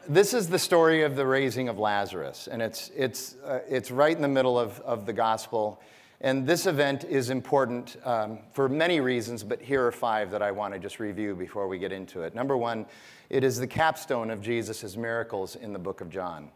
this 0.07 0.33
is 0.33 0.47
the 0.47 0.59
story 0.59 1.03
of 1.03 1.15
the 1.15 1.25
raising 1.25 1.69
of 1.69 1.79
Lazarus, 1.79 2.47
and 2.51 2.61
it's, 2.61 2.91
it's, 2.95 3.35
uh, 3.45 3.59
it's 3.67 3.91
right 3.91 4.15
in 4.15 4.21
the 4.21 4.27
middle 4.27 4.59
of, 4.59 4.79
of 4.81 5.05
the 5.05 5.13
gospel. 5.13 5.81
And 6.21 6.47
this 6.47 6.65
event 6.65 7.03
is 7.03 7.29
important 7.29 7.97
um, 8.05 8.39
for 8.53 8.69
many 8.69 8.99
reasons, 8.99 9.43
but 9.43 9.61
here 9.61 9.85
are 9.85 9.91
five 9.91 10.31
that 10.31 10.41
I 10.41 10.51
want 10.51 10.73
to 10.73 10.79
just 10.79 10.99
review 10.99 11.35
before 11.35 11.67
we 11.67 11.77
get 11.77 11.91
into 11.91 12.21
it. 12.21 12.33
Number 12.33 12.55
one, 12.55 12.85
it 13.29 13.43
is 13.43 13.59
the 13.59 13.67
capstone 13.67 14.29
of 14.29 14.41
Jesus' 14.41 14.95
miracles 14.95 15.55
in 15.55 15.73
the 15.73 15.79
book 15.79 16.01
of 16.01 16.09
John. 16.09 16.49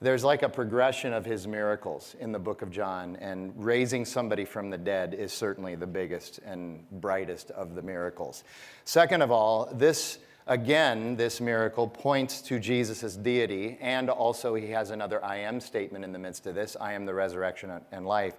There's 0.00 0.24
like 0.24 0.42
a 0.42 0.48
progression 0.48 1.12
of 1.12 1.24
his 1.24 1.46
miracles 1.46 2.16
in 2.18 2.32
the 2.32 2.38
book 2.38 2.62
of 2.62 2.70
John, 2.70 3.16
and 3.20 3.52
raising 3.56 4.04
somebody 4.04 4.44
from 4.44 4.70
the 4.70 4.78
dead 4.78 5.14
is 5.14 5.32
certainly 5.32 5.76
the 5.76 5.86
biggest 5.86 6.40
and 6.44 6.84
brightest 6.90 7.52
of 7.52 7.74
the 7.74 7.82
miracles. 7.82 8.42
Second 8.84 9.22
of 9.22 9.30
all, 9.30 9.68
this 9.72 10.18
Again, 10.48 11.14
this 11.16 11.40
miracle 11.40 11.86
points 11.86 12.42
to 12.42 12.58
Jesus' 12.58 13.14
deity, 13.14 13.78
and 13.80 14.10
also 14.10 14.54
he 14.54 14.70
has 14.70 14.90
another 14.90 15.24
I 15.24 15.36
am 15.36 15.60
statement 15.60 16.04
in 16.04 16.12
the 16.12 16.18
midst 16.18 16.46
of 16.46 16.56
this 16.56 16.76
I 16.80 16.94
am 16.94 17.06
the 17.06 17.14
resurrection 17.14 17.70
and 17.92 18.06
life. 18.06 18.34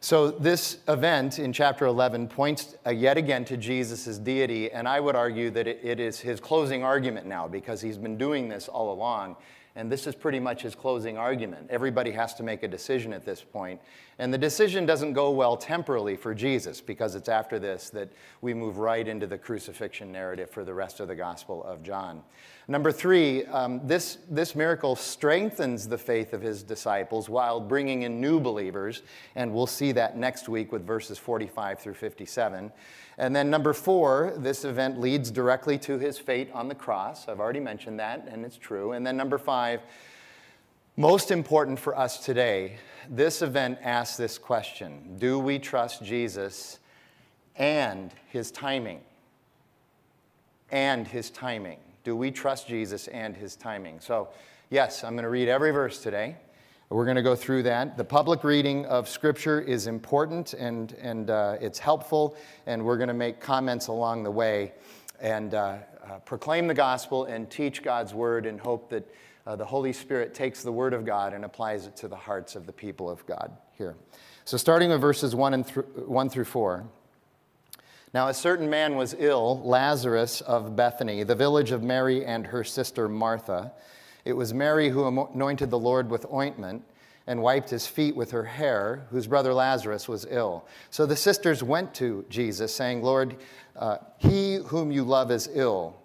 So, 0.00 0.30
this 0.30 0.78
event 0.86 1.40
in 1.40 1.52
chapter 1.52 1.84
11 1.86 2.28
points 2.28 2.76
uh, 2.86 2.90
yet 2.90 3.16
again 3.16 3.44
to 3.46 3.56
Jesus' 3.56 4.18
deity, 4.18 4.70
and 4.70 4.86
I 4.86 5.00
would 5.00 5.16
argue 5.16 5.50
that 5.50 5.66
it, 5.66 5.80
it 5.82 5.98
is 5.98 6.20
his 6.20 6.38
closing 6.38 6.84
argument 6.84 7.26
now 7.26 7.48
because 7.48 7.80
he's 7.80 7.98
been 7.98 8.16
doing 8.16 8.48
this 8.48 8.68
all 8.68 8.92
along. 8.92 9.36
And 9.78 9.92
this 9.92 10.08
is 10.08 10.16
pretty 10.16 10.40
much 10.40 10.62
his 10.62 10.74
closing 10.74 11.16
argument. 11.16 11.68
Everybody 11.70 12.10
has 12.10 12.34
to 12.34 12.42
make 12.42 12.64
a 12.64 12.68
decision 12.68 13.12
at 13.12 13.24
this 13.24 13.42
point. 13.42 13.80
And 14.18 14.34
the 14.34 14.38
decision 14.38 14.86
doesn't 14.86 15.12
go 15.12 15.30
well 15.30 15.56
temporally 15.56 16.16
for 16.16 16.34
Jesus 16.34 16.80
because 16.80 17.14
it's 17.14 17.28
after 17.28 17.60
this 17.60 17.88
that 17.90 18.10
we 18.40 18.54
move 18.54 18.78
right 18.78 19.06
into 19.06 19.28
the 19.28 19.38
crucifixion 19.38 20.10
narrative 20.10 20.50
for 20.50 20.64
the 20.64 20.74
rest 20.74 20.98
of 20.98 21.06
the 21.06 21.14
Gospel 21.14 21.62
of 21.62 21.84
John. 21.84 22.24
Number 22.66 22.90
three, 22.90 23.44
um, 23.46 23.80
this, 23.86 24.18
this 24.28 24.56
miracle 24.56 24.96
strengthens 24.96 25.86
the 25.86 25.96
faith 25.96 26.32
of 26.32 26.42
his 26.42 26.64
disciples 26.64 27.28
while 27.28 27.60
bringing 27.60 28.02
in 28.02 28.20
new 28.20 28.40
believers, 28.40 29.02
and 29.36 29.54
we'll 29.54 29.68
see 29.68 29.92
that 29.92 30.16
next 30.16 30.48
week 30.48 30.72
with 30.72 30.84
verses 30.84 31.18
45 31.18 31.78
through 31.78 31.94
57. 31.94 32.72
And 33.18 33.34
then 33.34 33.50
number 33.50 33.72
four, 33.72 34.32
this 34.36 34.64
event 34.64 35.00
leads 35.00 35.32
directly 35.32 35.76
to 35.78 35.98
his 35.98 36.18
fate 36.18 36.50
on 36.54 36.68
the 36.68 36.74
cross. 36.74 37.28
I've 37.28 37.40
already 37.40 37.60
mentioned 37.60 37.98
that, 37.98 38.28
and 38.30 38.44
it's 38.44 38.56
true. 38.56 38.92
And 38.92 39.04
then 39.04 39.16
number 39.16 39.38
five, 39.38 39.80
most 40.96 41.32
important 41.32 41.80
for 41.80 41.98
us 41.98 42.24
today, 42.24 42.78
this 43.10 43.42
event 43.42 43.78
asks 43.82 44.16
this 44.16 44.38
question 44.38 45.16
Do 45.18 45.40
we 45.40 45.58
trust 45.58 46.04
Jesus 46.04 46.78
and 47.56 48.12
his 48.28 48.52
timing? 48.52 49.00
And 50.70 51.08
his 51.08 51.30
timing. 51.30 51.80
Do 52.04 52.14
we 52.14 52.30
trust 52.30 52.68
Jesus 52.68 53.08
and 53.08 53.36
his 53.36 53.56
timing? 53.56 53.98
So, 54.00 54.28
yes, 54.70 55.02
I'm 55.02 55.14
going 55.14 55.24
to 55.24 55.28
read 55.28 55.48
every 55.48 55.72
verse 55.72 56.00
today. 56.00 56.36
We're 56.90 57.04
going 57.04 57.16
to 57.16 57.22
go 57.22 57.36
through 57.36 57.64
that. 57.64 57.98
The 57.98 58.04
public 58.04 58.44
reading 58.44 58.86
of 58.86 59.10
Scripture 59.10 59.60
is 59.60 59.86
important 59.86 60.54
and, 60.54 60.92
and 60.94 61.28
uh, 61.28 61.58
it's 61.60 61.78
helpful, 61.78 62.34
and 62.66 62.82
we're 62.82 62.96
going 62.96 63.08
to 63.08 63.14
make 63.14 63.40
comments 63.40 63.88
along 63.88 64.22
the 64.22 64.30
way 64.30 64.72
and 65.20 65.52
uh, 65.52 65.76
uh, 66.02 66.18
proclaim 66.20 66.66
the 66.66 66.72
gospel 66.72 67.26
and 67.26 67.50
teach 67.50 67.82
God's 67.82 68.14
word 68.14 68.46
and 68.46 68.58
hope 68.58 68.88
that 68.88 69.06
uh, 69.46 69.54
the 69.54 69.66
Holy 69.66 69.92
Spirit 69.92 70.32
takes 70.32 70.62
the 70.62 70.72
word 70.72 70.94
of 70.94 71.04
God 71.04 71.34
and 71.34 71.44
applies 71.44 71.86
it 71.86 71.94
to 71.96 72.08
the 72.08 72.16
hearts 72.16 72.56
of 72.56 72.64
the 72.64 72.72
people 72.72 73.10
of 73.10 73.24
God 73.26 73.54
here. 73.76 73.94
So, 74.46 74.56
starting 74.56 74.88
with 74.88 75.02
verses 75.02 75.34
1, 75.34 75.52
and 75.52 75.66
th- 75.66 75.84
1 76.06 76.30
through 76.30 76.46
4. 76.46 76.86
Now, 78.14 78.28
a 78.28 78.34
certain 78.34 78.70
man 78.70 78.96
was 78.96 79.14
ill, 79.18 79.60
Lazarus 79.62 80.40
of 80.40 80.74
Bethany, 80.74 81.22
the 81.22 81.34
village 81.34 81.70
of 81.70 81.82
Mary 81.82 82.24
and 82.24 82.46
her 82.46 82.64
sister 82.64 83.10
Martha. 83.10 83.72
It 84.28 84.36
was 84.36 84.52
Mary 84.52 84.90
who 84.90 85.06
anointed 85.06 85.70
the 85.70 85.78
Lord 85.78 86.10
with 86.10 86.30
ointment 86.30 86.84
and 87.26 87.40
wiped 87.40 87.70
his 87.70 87.86
feet 87.86 88.14
with 88.14 88.30
her 88.32 88.44
hair, 88.44 89.06
whose 89.08 89.26
brother 89.26 89.54
Lazarus 89.54 90.06
was 90.06 90.26
ill. 90.28 90.66
So 90.90 91.06
the 91.06 91.16
sisters 91.16 91.62
went 91.62 91.94
to 91.94 92.26
Jesus, 92.28 92.74
saying, 92.74 93.02
Lord, 93.02 93.36
uh, 93.74 93.96
he 94.18 94.56
whom 94.56 94.92
you 94.92 95.02
love 95.02 95.30
is 95.30 95.48
ill. 95.54 95.96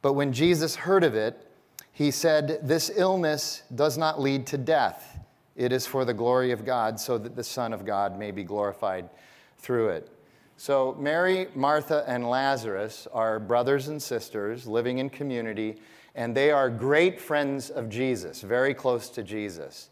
But 0.00 0.14
when 0.14 0.32
Jesus 0.32 0.76
heard 0.76 1.04
of 1.04 1.14
it, 1.14 1.46
he 1.92 2.10
said, 2.10 2.60
This 2.62 2.90
illness 2.96 3.64
does 3.74 3.98
not 3.98 4.18
lead 4.18 4.46
to 4.46 4.56
death. 4.56 5.18
It 5.54 5.70
is 5.70 5.86
for 5.86 6.06
the 6.06 6.14
glory 6.14 6.52
of 6.52 6.64
God, 6.64 6.98
so 6.98 7.18
that 7.18 7.36
the 7.36 7.44
Son 7.44 7.74
of 7.74 7.84
God 7.84 8.18
may 8.18 8.30
be 8.30 8.44
glorified 8.44 9.10
through 9.58 9.90
it. 9.90 10.10
So, 10.56 10.96
Mary, 10.98 11.48
Martha, 11.54 12.02
and 12.06 12.30
Lazarus 12.30 13.06
are 13.12 13.38
brothers 13.38 13.88
and 13.88 14.02
sisters 14.02 14.66
living 14.66 14.98
in 15.00 15.10
community, 15.10 15.76
and 16.14 16.36
they 16.36 16.50
are 16.50 16.70
great 16.70 17.20
friends 17.20 17.70
of 17.70 17.88
Jesus, 17.88 18.40
very 18.42 18.74
close 18.74 19.08
to 19.10 19.22
Jesus. 19.22 19.90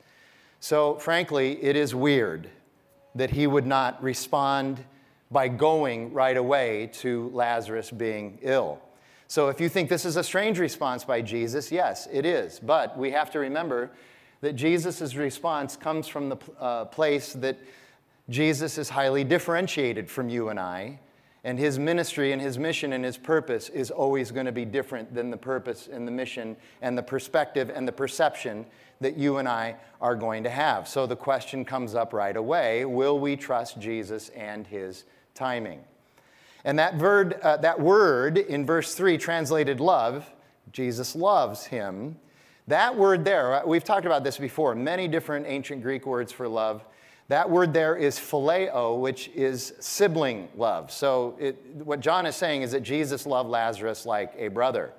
So, 0.60 0.96
frankly, 0.96 1.62
it 1.62 1.76
is 1.76 1.94
weird 1.94 2.50
that 3.14 3.30
he 3.30 3.46
would 3.46 3.66
not 3.66 4.02
respond 4.02 4.84
by 5.30 5.48
going 5.48 6.12
right 6.12 6.36
away 6.36 6.90
to 6.94 7.30
Lazarus 7.32 7.90
being 7.90 8.38
ill. 8.42 8.80
So, 9.28 9.48
if 9.48 9.60
you 9.60 9.68
think 9.68 9.88
this 9.88 10.04
is 10.04 10.16
a 10.16 10.22
strange 10.22 10.58
response 10.58 11.04
by 11.04 11.20
Jesus, 11.20 11.72
yes, 11.72 12.08
it 12.12 12.24
is. 12.24 12.60
But 12.60 12.96
we 12.96 13.10
have 13.10 13.30
to 13.32 13.38
remember 13.38 13.90
that 14.40 14.54
Jesus' 14.54 15.14
response 15.14 15.76
comes 15.76 16.06
from 16.06 16.28
the 16.28 16.36
uh, 16.60 16.84
place 16.86 17.32
that 17.34 17.58
Jesus 18.28 18.78
is 18.78 18.88
highly 18.88 19.24
differentiated 19.24 20.10
from 20.10 20.28
you 20.28 20.48
and 20.48 20.58
I, 20.58 21.00
and 21.46 21.60
his 21.60 21.78
ministry 21.78 22.32
and 22.32 22.42
his 22.42 22.58
mission 22.58 22.92
and 22.92 23.04
his 23.04 23.16
purpose 23.16 23.68
is 23.68 23.92
always 23.92 24.32
going 24.32 24.46
to 24.46 24.52
be 24.52 24.64
different 24.64 25.14
than 25.14 25.30
the 25.30 25.36
purpose 25.36 25.88
and 25.90 26.04
the 26.04 26.10
mission 26.10 26.56
and 26.82 26.98
the 26.98 27.02
perspective 27.04 27.70
and 27.72 27.86
the 27.86 27.92
perception 27.92 28.66
that 29.00 29.16
you 29.16 29.36
and 29.36 29.48
I 29.48 29.76
are 30.00 30.16
going 30.16 30.42
to 30.42 30.50
have. 30.50 30.88
So 30.88 31.06
the 31.06 31.14
question 31.14 31.64
comes 31.64 31.94
up 31.94 32.12
right 32.12 32.36
away 32.36 32.84
will 32.84 33.20
we 33.20 33.36
trust 33.36 33.78
Jesus 33.78 34.28
and 34.30 34.66
his 34.66 35.04
timing? 35.34 35.84
And 36.64 36.80
that 36.80 36.98
word, 36.98 37.34
uh, 37.34 37.58
that 37.58 37.78
word 37.78 38.38
in 38.38 38.66
verse 38.66 38.96
3, 38.96 39.16
translated 39.16 39.78
love, 39.78 40.28
Jesus 40.72 41.14
loves 41.14 41.66
him. 41.66 42.16
That 42.66 42.96
word 42.96 43.24
there, 43.24 43.54
uh, 43.54 43.62
we've 43.64 43.84
talked 43.84 44.04
about 44.04 44.24
this 44.24 44.36
before, 44.36 44.74
many 44.74 45.06
different 45.06 45.46
ancient 45.46 45.80
Greek 45.80 46.06
words 46.06 46.32
for 46.32 46.48
love. 46.48 46.84
That 47.28 47.50
word 47.50 47.72
there 47.72 47.96
is 47.96 48.18
phileo, 48.18 49.00
which 49.00 49.28
is 49.34 49.74
sibling 49.80 50.48
love. 50.56 50.92
So, 50.92 51.36
it, 51.40 51.56
what 51.84 52.00
John 52.00 52.24
is 52.24 52.36
saying 52.36 52.62
is 52.62 52.70
that 52.70 52.82
Jesus 52.82 53.26
loved 53.26 53.50
Lazarus 53.50 54.06
like 54.06 54.32
a 54.38 54.48
brother. 54.48 54.92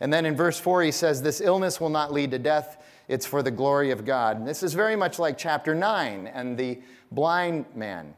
And 0.00 0.12
then 0.12 0.26
in 0.26 0.34
verse 0.34 0.58
4, 0.58 0.82
he 0.82 0.90
says, 0.90 1.22
This 1.22 1.40
illness 1.40 1.80
will 1.80 1.90
not 1.90 2.12
lead 2.12 2.32
to 2.32 2.38
death, 2.38 2.82
it's 3.06 3.26
for 3.26 3.42
the 3.42 3.50
glory 3.50 3.90
of 3.90 4.04
God. 4.04 4.38
And 4.38 4.48
this 4.48 4.62
is 4.62 4.74
very 4.74 4.96
much 4.96 5.18
like 5.18 5.38
chapter 5.38 5.74
9 5.74 6.26
and 6.26 6.56
the 6.56 6.80
blind 7.12 7.66
man. 7.74 8.14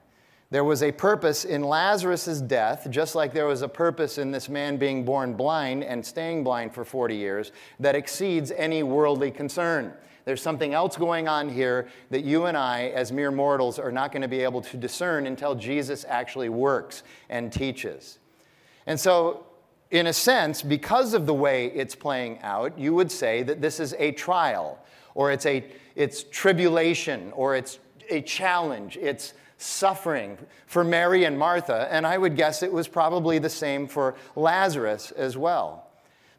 There 0.50 0.64
was 0.64 0.82
a 0.82 0.92
purpose 0.92 1.46
in 1.46 1.62
Lazarus' 1.62 2.40
death, 2.42 2.86
just 2.90 3.14
like 3.14 3.32
there 3.32 3.46
was 3.46 3.62
a 3.62 3.68
purpose 3.68 4.18
in 4.18 4.30
this 4.30 4.50
man 4.50 4.76
being 4.76 5.02
born 5.02 5.32
blind 5.32 5.82
and 5.82 6.04
staying 6.04 6.44
blind 6.44 6.74
for 6.74 6.84
40 6.84 7.16
years, 7.16 7.52
that 7.80 7.94
exceeds 7.94 8.50
any 8.50 8.82
worldly 8.82 9.30
concern. 9.30 9.94
There's 10.24 10.42
something 10.42 10.72
else 10.72 10.96
going 10.96 11.28
on 11.28 11.48
here 11.48 11.88
that 12.10 12.24
you 12.24 12.46
and 12.46 12.56
I, 12.56 12.88
as 12.88 13.10
mere 13.10 13.30
mortals, 13.30 13.78
are 13.78 13.92
not 13.92 14.12
going 14.12 14.22
to 14.22 14.28
be 14.28 14.42
able 14.42 14.60
to 14.62 14.76
discern 14.76 15.26
until 15.26 15.54
Jesus 15.54 16.04
actually 16.08 16.48
works 16.48 17.02
and 17.28 17.52
teaches. 17.52 18.18
And 18.86 18.98
so, 18.98 19.46
in 19.90 20.06
a 20.06 20.12
sense, 20.12 20.62
because 20.62 21.12
of 21.12 21.26
the 21.26 21.34
way 21.34 21.66
it's 21.66 21.94
playing 21.94 22.40
out, 22.42 22.78
you 22.78 22.94
would 22.94 23.10
say 23.10 23.42
that 23.42 23.60
this 23.60 23.80
is 23.80 23.94
a 23.98 24.12
trial, 24.12 24.78
or 25.14 25.30
it's 25.32 25.46
a 25.46 25.64
it's 25.94 26.24
tribulation, 26.24 27.32
or 27.32 27.54
it's 27.54 27.78
a 28.08 28.22
challenge, 28.22 28.96
it's 28.96 29.34
suffering 29.58 30.38
for 30.66 30.82
Mary 30.82 31.24
and 31.24 31.38
Martha, 31.38 31.88
and 31.90 32.06
I 32.06 32.18
would 32.18 32.36
guess 32.36 32.62
it 32.62 32.72
was 32.72 32.88
probably 32.88 33.38
the 33.38 33.50
same 33.50 33.86
for 33.86 34.16
Lazarus 34.34 35.10
as 35.12 35.36
well. 35.36 35.91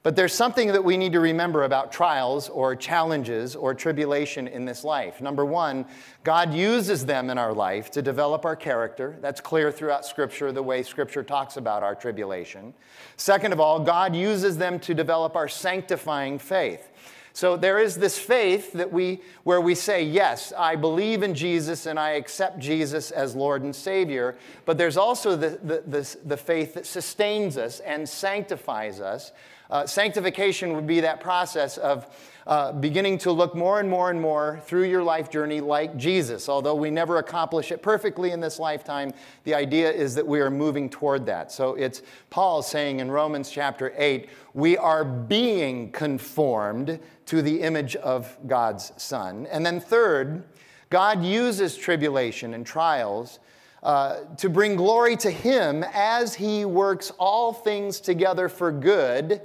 But 0.04 0.18
there's 0.18 0.34
something 0.34 0.68
that 0.68 0.84
we 0.84 0.98
need 0.98 1.14
to 1.14 1.22
remember 1.22 1.64
about 1.64 1.94
trials 1.94 2.50
or 2.50 2.76
challenges 2.76 3.56
or 3.56 3.74
tribulation 3.74 4.50
in 4.50 4.66
this 4.66 4.84
life. 4.84 5.22
Number 5.22 5.46
one, 5.46 5.86
God 6.26 6.54
uses 6.54 7.06
them 7.06 7.30
in 7.30 7.38
our 7.38 7.54
life 7.54 7.90
to 7.92 8.02
develop 8.02 8.44
our 8.44 8.58
character. 8.58 9.16
That's 9.22 9.40
clear 9.40 9.72
throughout 9.72 10.06
Scripture, 10.06 10.52
the 10.52 10.62
way 10.62 10.84
Scripture 10.84 11.24
talks 11.24 11.56
about 11.56 11.84
our 11.84 11.96
tribulation. 11.96 12.74
Second 13.16 13.54
of 13.54 13.62
all, 13.62 13.80
God 13.80 14.14
uses 14.14 14.58
them 14.58 14.78
to 14.82 14.94
develop 14.94 15.38
our 15.38 15.48
sanctifying 15.48 16.38
faith. 16.38 16.90
So 17.36 17.58
there 17.58 17.80
is 17.80 17.96
this 17.96 18.20
faith 18.20 18.74
that 18.74 18.92
we, 18.92 19.22
where 19.44 19.60
we 19.60 19.74
say, 19.74 20.04
yes, 20.04 20.54
I 20.56 20.76
believe 20.76 21.24
in 21.24 21.34
Jesus 21.34 21.88
and 21.88 21.98
I 21.98 22.12
accept 22.12 22.60
Jesus 22.60 23.10
as 23.10 23.36
Lord 23.36 23.64
and 23.64 23.76
Savior. 23.76 24.36
But 24.66 24.78
there's 24.78 24.98
also 24.98 25.36
the, 25.36 25.58
the, 25.64 25.84
the, 25.88 26.18
the 26.26 26.38
faith 26.38 26.76
that 26.76 26.86
sustains 26.86 27.58
us 27.58 27.80
and 27.80 28.08
sanctifies 28.08 29.00
us. 29.00 29.32
Uh, 29.70 29.86
sanctification 29.86 30.74
would 30.74 30.88
be 30.88 31.00
that 31.02 31.20
process 31.20 31.78
of 31.78 32.08
uh, 32.46 32.74
beginning 32.74 33.18
to 33.18 33.32
look 33.32 33.56
more 33.56 33.80
and 33.80 33.90
more 33.90 34.10
and 34.10 34.20
more 34.20 34.62
through 34.66 34.84
your 34.84 35.02
life 35.02 35.30
journey 35.30 35.62
like 35.62 35.96
Jesus. 35.96 36.50
Although 36.50 36.76
we 36.76 36.92
never 36.92 37.18
accomplish 37.18 37.72
it 37.72 37.82
perfectly 37.82 38.32
in 38.32 38.42
this 38.42 38.60
lifetime, 38.60 39.14
the 39.46 39.54
idea 39.54 39.90
is 39.90 40.16
that 40.16 40.28
we 40.28 40.42
are 40.42 40.52
moving 40.52 40.90
toward 40.90 41.26
that. 41.28 41.52
So 41.52 41.76
it's 41.76 42.02
Paul 42.30 42.62
saying 42.62 43.00
in 43.00 43.10
Romans 43.10 43.50
chapter 43.50 43.94
8, 43.96 44.28
we 44.54 44.78
are 44.78 45.06
being 45.06 45.92
conformed 45.92 47.00
to 47.28 47.42
the 47.42 47.62
image 47.62 47.96
of 47.96 48.38
God's 48.46 48.92
Son. 48.98 49.48
And 49.50 49.66
then, 49.66 49.80
third, 49.80 50.44
God 50.90 51.24
uses 51.24 51.78
tribulation 51.78 52.54
and 52.54 52.66
trials 52.66 53.40
uh, 53.82 54.20
to 54.38 54.50
bring 54.50 54.76
glory 54.76 55.16
to 55.18 55.32
Him 55.32 55.86
as 55.94 56.36
He 56.36 56.66
works 56.66 57.12
all 57.18 57.54
things 57.54 58.02
together 58.02 58.50
for 58.50 58.72
good 58.72 59.42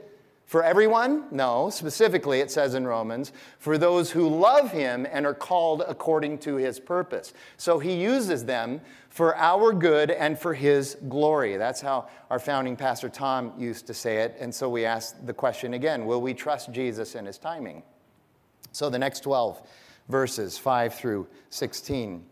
for 0.49 0.64
everyone? 0.64 1.24
No. 1.30 1.68
Specifically, 1.68 2.40
it 2.40 2.51
says 2.51 2.74
in 2.74 2.86
Romans, 2.86 3.32
for 3.59 3.76
those 3.76 4.11
who 4.11 4.26
love 4.26 4.72
him 4.72 5.07
and 5.12 5.26
are 5.26 5.34
called 5.34 5.84
according 5.86 6.38
to 6.38 6.57
his 6.57 6.80
purpose. 6.80 7.34
So 7.59 7.78
he 7.78 7.94
uses 7.94 8.46
them 8.46 8.80
for 9.11 9.36
our 9.36 9.74
good 9.74 10.11
and 10.11 10.38
for 10.38 10.55
his 10.55 10.96
glory. 11.07 11.59
That's 11.59 11.82
how 11.82 12.09
our 12.30 12.38
founding 12.38 12.76
pastor 12.76 13.11
Tom 13.11 13.53
used 13.59 13.86
to 13.88 13.94
say 13.94 14.22
it. 14.22 14.38
And 14.40 14.55
so 14.55 14.70
we 14.70 14.86
ask 14.86 15.14
the 15.26 15.34
question 15.34 15.74
again 15.74 16.07
will 16.07 16.22
we 16.22 16.32
trust 16.32 16.72
Jesus 16.72 17.14
and 17.14 17.26
his 17.26 17.36
timing? 17.36 17.82
So 18.72 18.88
the 18.88 18.99
next 18.99 19.20
12 19.20 19.61
verses, 20.09 20.57
5 20.57 20.94
through 20.94 21.26
16. 21.51 22.24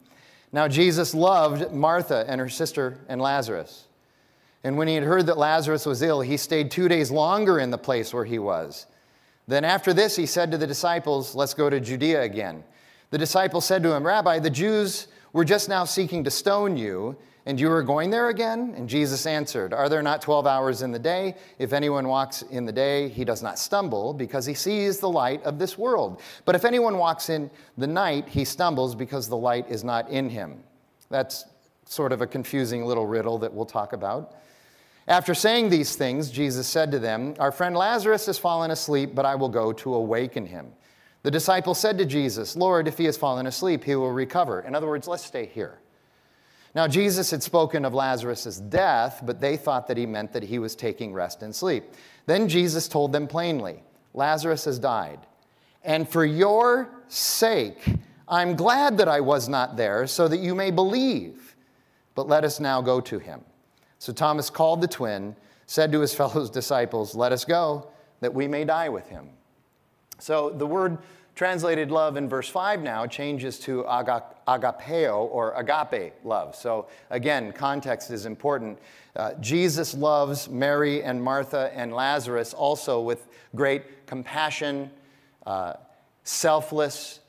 Now, 0.53 0.69
Jesus 0.69 1.15
loved 1.15 1.71
Martha 1.71 2.25
and 2.27 2.41
her 2.41 2.49
sister 2.49 2.99
and 3.11 3.21
Lazarus. 3.21 3.86
And 4.65 4.77
when 4.77 4.89
he 4.89 4.95
had 4.95 5.05
heard 5.05 5.27
that 5.27 5.39
Lazarus 5.39 5.87
was 5.87 6.03
ill, 6.03 6.21
he 6.21 6.37
stayed 6.37 6.71
two 6.71 6.89
days 6.89 7.11
longer 7.11 7.59
in 7.59 7.71
the 7.71 7.79
place 7.79 8.13
where 8.13 8.25
he 8.25 8.39
was. 8.39 8.87
Then 9.49 9.65
after 9.65 9.93
this, 9.93 10.17
he 10.17 10.27
said 10.27 10.51
to 10.51 10.59
the 10.59 10.67
disciples, 10.67 11.35
Let's 11.35 11.55
go 11.55 11.71
to 11.71 11.79
Judea 11.79 12.23
again. 12.23 12.65
The 13.11 13.19
disciples 13.19 13.65
said 13.65 13.83
to 13.85 13.93
him, 13.93 14.05
Rabbi, 14.05 14.41
the 14.41 14.51
Jews 14.51 15.07
were 15.33 15.45
just 15.45 15.69
now 15.69 15.85
seeking 15.85 16.25
to 16.25 16.31
stone 16.31 16.77
you, 16.77 17.17
And 17.49 17.61
you 17.61 17.71
are 17.71 17.83
going 17.85 18.11
there 18.11 18.29
again? 18.29 18.75
And 18.77 18.89
Jesus 18.89 19.25
answered, 19.25 19.73
Are 19.73 19.89
there 19.89 20.03
not 20.03 20.21
12 20.21 20.49
hours 20.49 20.83
in 20.83 20.91
the 20.91 20.99
day? 20.99 21.37
If 21.61 21.73
anyone 21.73 22.09
walks 22.09 22.43
in 22.43 22.67
the 22.67 22.73
day, 22.73 23.09
he 23.09 23.25
does 23.25 23.41
not 23.41 23.57
stumble, 23.57 24.13
because 24.13 24.47
he 24.47 24.55
sees 24.55 24.99
the 24.99 25.09
light 25.09 25.45
of 25.45 25.61
this 25.61 25.79
world. 25.79 26.21
But 26.45 26.57
if 26.57 26.65
anyone 26.65 26.99
walks 26.99 27.29
in 27.29 27.49
the 27.79 27.87
night, 27.87 28.29
he 28.29 28.45
stumbles, 28.45 28.97
because 28.97 29.29
the 29.29 29.37
light 29.37 29.71
is 29.71 29.85
not 29.85 30.11
in 30.11 30.29
him. 30.29 30.65
That's 31.09 31.45
sort 31.85 32.11
of 32.11 32.21
a 32.21 32.27
confusing 32.27 32.85
little 32.85 33.07
riddle 33.07 33.39
that 33.39 33.55
we'll 33.55 33.65
talk 33.65 33.93
about. 33.93 34.35
After 35.09 35.35
saying 35.35 35.71
these 35.71 35.95
things, 35.95 36.31
Jesus 36.31 36.67
said 36.67 36.91
to 36.91 36.99
them, 36.99 37.35
Our 37.39 37.53
friend 37.53 37.77
Lazarus 37.77 38.27
has 38.27 38.39
fallen 38.39 38.73
asleep, 38.73 39.15
but 39.15 39.25
I 39.25 39.37
will 39.37 39.49
go 39.49 39.73
to 39.73 39.95
awaken 39.95 40.47
him. 40.47 40.73
The 41.23 41.31
disciple 41.31 41.75
said 41.75 41.99
to 41.99 42.05
Jesus, 42.05 42.57
Lord, 42.57 42.89
if 42.89 42.99
he 42.99 43.05
has 43.05 43.17
fallen 43.17 43.47
asleep, 43.47 43.85
he 43.85 43.95
will 43.95 44.13
recover. 44.13 44.61
In 44.61 44.75
other 44.75 44.87
words, 44.87 45.09
let's 45.09 45.25
stay 45.25 45.47
here. 45.47 45.79
Now, 46.75 46.87
Jesus 46.87 47.31
had 47.31 47.43
spoken 47.43 47.85
of 47.85 47.95
Lazarus' 47.95 48.59
death, 48.59 49.23
but 49.25 49.41
they 49.41 49.57
thought 49.57 49.87
that 49.89 49.97
he 49.97 50.07
meant 50.07 50.33
that 50.33 50.43
he 50.43 50.59
was 50.59 50.77
taking 50.77 51.13
rest 51.13 51.43
and 51.43 51.55
sleep. 51.55 51.85
Then 52.27 52.49
Jesus 52.49 52.87
told 52.87 53.13
them 53.13 53.27
plainly, 53.27 53.83
Lazarus 54.13 54.67
has 54.67 54.79
died. 54.79 55.21
And 55.85 56.09
for 56.09 56.25
your 56.25 56.91
sake, 57.09 57.83
I'm 58.29 58.57
glad 58.57 58.99
that 58.99 59.09
I 59.09 59.21
was 59.21 59.49
not 59.49 59.77
there, 59.77 60.07
so 60.07 60.29
that 60.29 60.41
you 60.41 60.55
may 60.55 60.71
believe. 60.71 61.57
But 62.15 62.29
let 62.29 62.45
us 62.45 62.61
now 62.61 62.83
go 62.83 63.01
to 63.01 63.19
him. 63.19 63.41
So 63.99 64.13
Thomas 64.13 64.51
called 64.51 64.81
the 64.81 64.89
twin, 64.89 65.37
said 65.67 65.93
to 65.93 66.01
his 66.01 66.15
fellow 66.21 66.49
disciples, 66.49 67.15
Let 67.15 67.33
us 67.33 67.45
go, 67.45 67.89
that 68.21 68.33
we 68.33 68.49
may 68.49 68.65
die 68.65 68.89
with 68.89 69.09
him. 69.09 69.31
So 70.19 70.51
the 70.51 70.67
word 70.67 70.99
translated 71.35 71.91
love 71.91 72.17
in 72.17 72.29
verse 72.29 72.49
5 72.49 72.81
now 72.81 73.07
changes 73.07 73.59
to 73.61 73.87
aga- 73.87 74.25
agapeo 74.49 75.29
or 75.31 75.53
agape 75.53 76.15
love. 76.25 76.57
So 76.57 76.89
again, 77.11 77.53
context 77.53 78.11
is 78.11 78.25
important. 78.25 78.79
Uh, 79.15 79.35
Jesus 79.35 79.93
loves 79.95 80.49
Mary 80.49 81.03
and 81.03 81.23
Martha 81.23 81.71
and 81.75 81.93
Lazarus 81.93 82.55
also 82.55 83.03
with 83.03 83.29
great 83.55 84.07
compassion, 84.07 84.91
uh, 85.45 85.75
selfless 86.25 87.21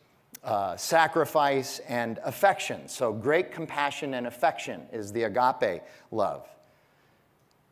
uh, 0.48 0.78
sacrifice, 0.78 1.80
and 1.90 2.20
affection. 2.24 2.88
So 2.88 3.12
great 3.12 3.52
compassion 3.52 4.14
and 4.14 4.26
affection 4.26 4.88
is 4.94 5.12
the 5.12 5.24
agape 5.24 5.84
love. 6.10 6.48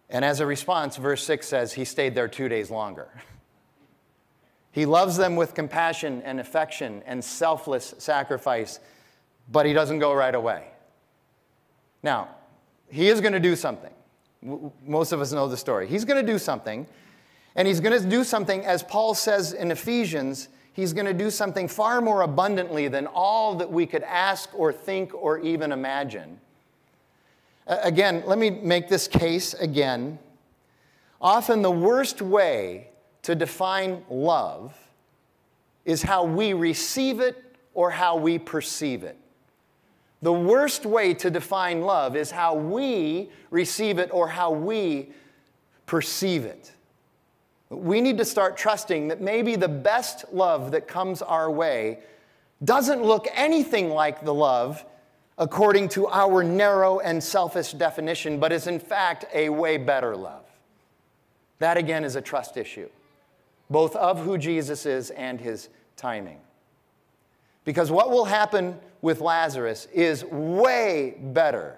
And 0.09 0.23
as 0.23 0.39
a 0.39 0.45
response, 0.45 0.97
verse 0.97 1.23
6 1.23 1.47
says, 1.47 1.73
He 1.73 1.85
stayed 1.85 2.15
there 2.15 2.27
two 2.27 2.47
days 2.47 2.69
longer. 2.69 3.09
He 4.71 4.85
loves 4.85 5.15
them 5.15 5.35
with 5.35 5.53
compassion 5.53 6.21
and 6.23 6.39
affection 6.39 7.01
and 7.05 7.23
selfless 7.23 7.95
sacrifice, 7.97 8.79
but 9.49 9.65
he 9.65 9.73
doesn't 9.73 9.99
go 9.99 10.13
right 10.13 10.35
away. 10.35 10.67
Now, 12.03 12.29
he 12.89 13.07
is 13.07 13.21
going 13.21 13.33
to 13.33 13.39
do 13.39 13.55
something. 13.55 13.93
Most 14.85 15.11
of 15.11 15.21
us 15.21 15.31
know 15.31 15.47
the 15.47 15.57
story. 15.57 15.87
He's 15.87 16.05
going 16.05 16.23
to 16.23 16.31
do 16.31 16.37
something, 16.37 16.85
and 17.55 17.67
he's 17.67 17.79
going 17.79 17.99
to 17.99 18.07
do 18.07 18.23
something, 18.23 18.65
as 18.65 18.83
Paul 18.83 19.15
says 19.15 19.53
in 19.53 19.71
Ephesians, 19.71 20.49
he's 20.73 20.93
going 20.93 21.05
to 21.05 21.13
do 21.13 21.31
something 21.31 21.67
far 21.67 22.01
more 22.01 22.21
abundantly 22.21 22.89
than 22.89 23.07
all 23.07 23.55
that 23.55 23.71
we 23.71 23.85
could 23.85 24.03
ask 24.03 24.49
or 24.53 24.71
think 24.71 25.13
or 25.15 25.39
even 25.39 25.71
imagine. 25.71 26.39
Again, 27.67 28.23
let 28.25 28.37
me 28.37 28.49
make 28.49 28.89
this 28.89 29.07
case 29.07 29.53
again. 29.55 30.19
Often 31.19 31.63
the 31.63 31.71
worst 31.71 32.21
way 32.21 32.89
to 33.23 33.33
define 33.33 34.03
love 34.09 34.77
is 35.83 36.03
how 36.03 36.25
we 36.25 36.53
receive 36.53 37.19
it 37.19 37.57
or 37.73 37.89
how 37.91 38.17
we 38.17 38.37
perceive 38.37 39.03
it. 39.03 39.17
The 40.21 40.33
worst 40.33 40.85
way 40.85 41.13
to 41.15 41.29
define 41.29 41.81
love 41.81 42.15
is 42.15 42.31
how 42.31 42.55
we 42.55 43.29
receive 43.49 43.99
it 43.99 44.09
or 44.11 44.27
how 44.27 44.51
we 44.51 45.09
perceive 45.85 46.45
it. 46.45 46.71
We 47.69 47.99
need 47.99 48.17
to 48.19 48.25
start 48.25 48.57
trusting 48.57 49.07
that 49.07 49.21
maybe 49.21 49.55
the 49.55 49.67
best 49.67 50.25
love 50.31 50.71
that 50.71 50.87
comes 50.87 51.21
our 51.21 51.49
way 51.49 51.99
doesn't 52.63 53.03
look 53.03 53.27
anything 53.33 53.89
like 53.89 54.23
the 54.23 54.33
love 54.33 54.85
according 55.37 55.89
to 55.89 56.07
our 56.07 56.43
narrow 56.43 56.99
and 56.99 57.23
selfish 57.23 57.73
definition, 57.73 58.39
but 58.39 58.51
is 58.51 58.67
in 58.67 58.79
fact 58.79 59.25
a 59.33 59.49
way 59.49 59.77
better 59.77 60.15
love. 60.15 60.45
That 61.59 61.77
again 61.77 62.03
is 62.03 62.15
a 62.15 62.21
trust 62.21 62.57
issue, 62.57 62.89
both 63.69 63.95
of 63.95 64.23
who 64.23 64.37
Jesus 64.37 64.85
is 64.85 65.09
and 65.11 65.39
his 65.39 65.69
timing. 65.97 66.39
Because 67.63 67.91
what 67.91 68.11
will 68.11 68.25
happen 68.25 68.77
with 69.01 69.21
Lazarus 69.21 69.87
is 69.93 70.23
way 70.25 71.15
better 71.19 71.77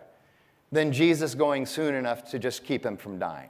than 0.71 0.91
Jesus 0.91 1.33
going 1.33 1.65
soon 1.65 1.95
enough 1.95 2.29
to 2.31 2.39
just 2.39 2.63
keep 2.63 2.85
him 2.85 2.97
from 2.97 3.17
dying. 3.17 3.49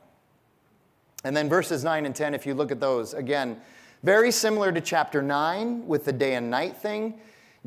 And 1.24 1.36
then 1.36 1.50
verses 1.50 1.84
9 1.84 2.06
and 2.06 2.16
10, 2.16 2.34
if 2.34 2.46
you 2.46 2.54
look 2.54 2.72
at 2.72 2.80
those, 2.80 3.14
again, 3.14 3.60
very 4.04 4.32
similar 4.32 4.72
to 4.72 4.80
chapter 4.80 5.22
9 5.22 5.88
with 5.88 6.06
the 6.06 6.14
day 6.14 6.36
and 6.36 6.52
night 6.52 6.78
thing. 6.78 7.16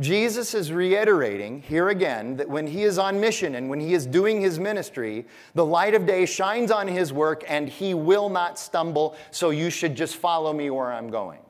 Jesus 0.00 0.54
is 0.54 0.72
reiterating 0.72 1.60
here 1.60 1.90
again 1.90 2.36
that 2.38 2.48
when 2.48 2.66
he 2.66 2.84
is 2.84 2.98
on 2.98 3.20
mission 3.20 3.54
and 3.54 3.68
when 3.68 3.80
he 3.80 3.92
is 3.92 4.06
doing 4.06 4.40
his 4.40 4.58
ministry, 4.58 5.26
the 5.54 5.64
light 5.64 5.94
of 5.94 6.06
day 6.06 6.24
shines 6.24 6.70
on 6.70 6.88
his 6.88 7.12
work 7.12 7.44
and 7.46 7.68
he 7.68 7.92
will 7.92 8.30
not 8.30 8.58
stumble, 8.58 9.14
so 9.30 9.50
you 9.50 9.68
should 9.68 9.94
just 9.94 10.16
follow 10.16 10.54
me 10.54 10.70
where 10.70 10.90
I'm 10.90 11.10
going. 11.10 11.40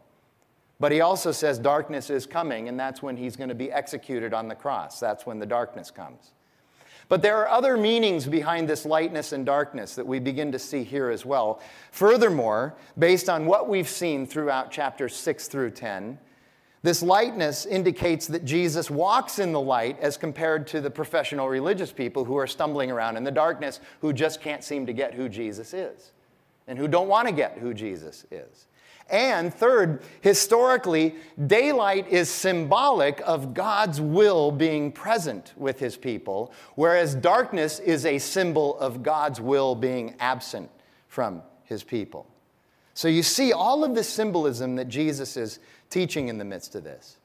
But 0.81 0.91
he 0.91 1.01
also 1.01 1.31
says 1.31 1.59
darkness 1.59 2.11
is 2.11 2.27
coming, 2.27 2.69
and 2.69 2.81
that's 2.81 3.03
when 3.03 3.17
he's 3.17 3.37
going 3.37 3.51
to 3.51 3.55
be 3.55 3.71
executed 3.71 4.35
on 4.35 4.49
the 4.49 4.55
cross. 4.57 4.99
That's 4.99 5.27
when 5.27 5.39
the 5.39 5.47
darkness 5.47 5.91
comes. 5.93 6.33
But 7.09 7.23
there 7.23 7.37
are 7.39 7.49
other 7.49 7.77
meanings 7.77 8.27
behind 8.27 8.69
this 8.69 8.87
lightness 8.87 9.33
and 9.33 9.45
darkness 9.45 9.95
that 9.95 10.07
we 10.07 10.19
begin 10.19 10.51
to 10.53 10.59
see 10.59 10.83
here 10.83 11.11
as 11.11 11.27
well. 11.27 11.61
Furthermore, 11.93 12.75
based 12.99 13.29
on 13.29 13.47
what 13.47 13.69
we've 13.69 13.89
seen 13.89 14.27
throughout 14.27 14.71
chapters 14.71 15.15
6 15.15 15.49
through 15.49 15.71
10, 15.71 16.19
this 16.83 17.03
lightness 17.03 17.66
indicates 17.66 18.26
that 18.28 18.45
Jesus 18.45 18.91
walks 18.91 19.39
in 19.39 19.53
the 19.53 19.61
light 19.61 19.99
as 20.01 20.16
compared 20.16 20.66
to 20.68 20.81
the 20.81 20.91
professional 20.91 21.49
religious 21.49 21.93
people 21.93 22.24
who 22.24 22.37
are 22.37 22.47
stumbling 22.47 22.91
around 22.91 23.16
in 23.16 23.24
the 23.24 23.31
darkness 23.31 23.81
who 24.01 24.12
just 24.12 24.41
can't 24.41 24.64
seem 24.64 24.87
to 24.87 24.93
get 24.93 25.12
who 25.12 25.28
Jesus 25.28 25.74
is 25.74 26.12
and 26.66 26.78
who 26.78 26.89
don't 26.89 27.09
want 27.09 27.28
to 27.28 27.35
get 27.35 27.59
who 27.59 27.74
Jesus 27.74 28.24
is. 28.31 28.66
And 29.11 29.53
third, 29.53 30.03
historically, 30.20 31.16
daylight 31.47 32.07
is 32.09 32.31
symbolic 32.31 33.20
of 33.26 33.55
God's 33.55 34.01
will 34.01 34.53
being 34.53 34.93
present 34.93 35.53
with 35.57 35.81
his 35.81 35.97
people, 35.97 36.53
whereas 36.76 37.16
darkness 37.16 37.81
is 37.81 38.07
a 38.07 38.18
symbol 38.18 38.78
of 38.78 39.03
God's 39.03 39.41
will 39.41 39.74
being 39.74 40.14
absent 40.20 40.70
from 41.09 41.43
his 41.64 41.83
people. 41.83 42.26
So 42.95 43.09
you 43.09 43.22
see 43.22 43.53
all 43.53 43.83
of 43.83 43.95
the 43.95 44.05
symbolism 44.05 44.76
that 44.76 44.89
Jesus 44.89 45.37
is 45.37 45.59
teaching 45.91 46.28
in 46.28 46.38
the 46.38 46.45
midst 46.45 46.74
of 46.74 46.84
this. 46.84 47.16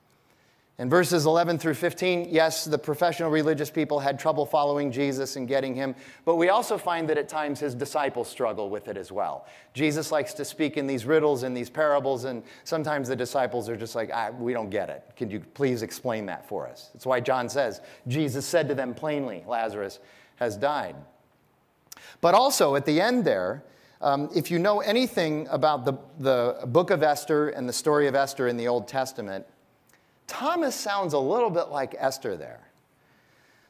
In 0.78 0.90
verses 0.90 1.26
11 1.26 1.58
through 1.60 1.76
15, 1.76 2.28
yes, 2.30 2.66
the 2.66 2.78
professional 2.78 3.32
religious 3.32 3.70
people 3.70 3.98
had 3.98 4.20
trouble 4.20 4.46
following 4.46 4.92
Jesus 4.92 5.38
and 5.38 5.48
getting 5.48 5.74
him, 5.74 5.96
but 6.26 6.36
we 6.36 6.50
also 6.50 6.78
find 6.78 7.08
that 7.08 7.18
at 7.18 7.30
times 7.30 7.62
his 7.62 7.74
disciples 7.74 8.28
struggle 8.28 8.70
with 8.70 8.90
it 8.90 8.98
as 8.98 9.10
well. 9.10 9.48
Jesus 9.74 10.12
likes 10.12 10.34
to 10.34 10.44
speak 10.44 10.76
in 10.76 10.86
these 10.86 11.06
riddles 11.06 11.44
and 11.44 11.56
these 11.56 11.70
parables, 11.70 12.26
and 12.26 12.44
sometimes 12.66 13.08
the 13.08 13.16
disciples 13.16 13.70
are 13.70 13.78
just 13.78 13.96
like, 13.96 14.10
ah, 14.14 14.32
we 14.38 14.52
don't 14.52 14.70
get 14.70 14.90
it. 14.90 15.02
Can 15.16 15.32
you 15.32 15.40
please 15.40 15.82
explain 15.82 16.26
that 16.26 16.46
for 16.46 16.68
us? 16.68 16.90
That's 16.92 17.06
why 17.06 17.22
John 17.22 17.48
says, 17.48 17.80
Jesus 18.10 18.46
said 18.46 18.68
to 18.68 18.76
them 18.76 18.94
plainly, 18.94 19.46
Lazarus 19.48 20.00
has 20.36 20.58
died. 20.58 20.98
But 22.20 22.36
also 22.36 22.76
at 22.76 22.86
the 22.86 23.00
end 23.00 23.24
there, 23.24 23.64
um, 24.02 24.30
if 24.36 24.52
you 24.52 24.60
know 24.60 24.82
anything 24.82 25.48
about 25.50 25.86
the, 25.86 25.94
the 26.20 26.68
book 26.68 26.90
of 26.90 27.04
Esther 27.04 27.50
and 27.50 27.68
the 27.68 27.74
story 27.74 28.08
of 28.08 28.16
Esther 28.16 28.48
in 28.48 28.58
the 28.58 28.68
Old 28.68 28.88
Testament, 28.88 29.46
Thomas 30.28 30.76
sounds 30.76 31.14
a 31.14 31.20
little 31.20 31.50
bit 31.50 31.70
like 31.70 31.96
Esther 31.98 32.36
there. 32.36 32.62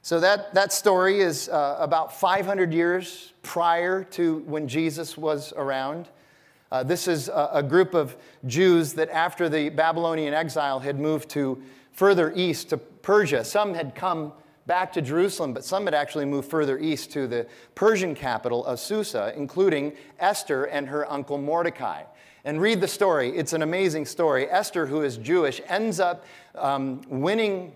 So 0.01 0.19
that, 0.19 0.53
that 0.53 0.71
story 0.71 1.19
is 1.19 1.49
uh, 1.49 1.77
about 1.79 2.19
500 2.19 2.73
years 2.73 3.33
prior 3.41 4.03
to 4.11 4.37
when 4.45 4.67
Jesus 4.67 5.17
was 5.17 5.51
around. 5.53 6.07
Uh, 6.71 6.83
this 6.83 7.07
is 7.07 7.27
a, 7.27 7.49
a 7.53 7.63
group 7.63 7.93
of 7.93 8.15
Jews 8.45 8.93
that, 8.93 9.09
after 9.09 9.49
the 9.49 9.69
Babylonian 9.69 10.33
exile, 10.33 10.79
had 10.79 10.99
moved 10.99 11.29
to 11.29 11.61
further 11.91 12.31
east 12.35 12.69
to 12.69 12.77
Persia. 12.77 13.43
Some 13.43 13.73
had 13.73 13.95
come 13.95 14.33
back 14.65 14.93
to 14.93 15.01
Jerusalem, 15.01 15.53
but 15.53 15.63
some 15.63 15.85
had 15.85 15.93
actually 15.93 16.25
moved 16.25 16.49
further 16.49 16.77
east 16.79 17.11
to 17.11 17.27
the 17.27 17.47
Persian 17.75 18.15
capital 18.15 18.65
of 18.65 18.79
Susa, 18.79 19.33
including 19.35 19.93
Esther 20.19 20.65
and 20.65 20.87
her 20.87 21.09
uncle 21.11 21.37
Mordecai. 21.37 22.03
And 22.43 22.61
read 22.61 22.79
the 22.79 22.87
story. 22.87 23.35
It's 23.35 23.53
an 23.53 23.63
amazing 23.63 24.05
story. 24.05 24.47
Esther, 24.49 24.85
who 24.85 25.01
is 25.01 25.17
Jewish, 25.17 25.61
ends 25.67 25.99
up 25.99 26.25
um, 26.53 27.01
winning 27.07 27.73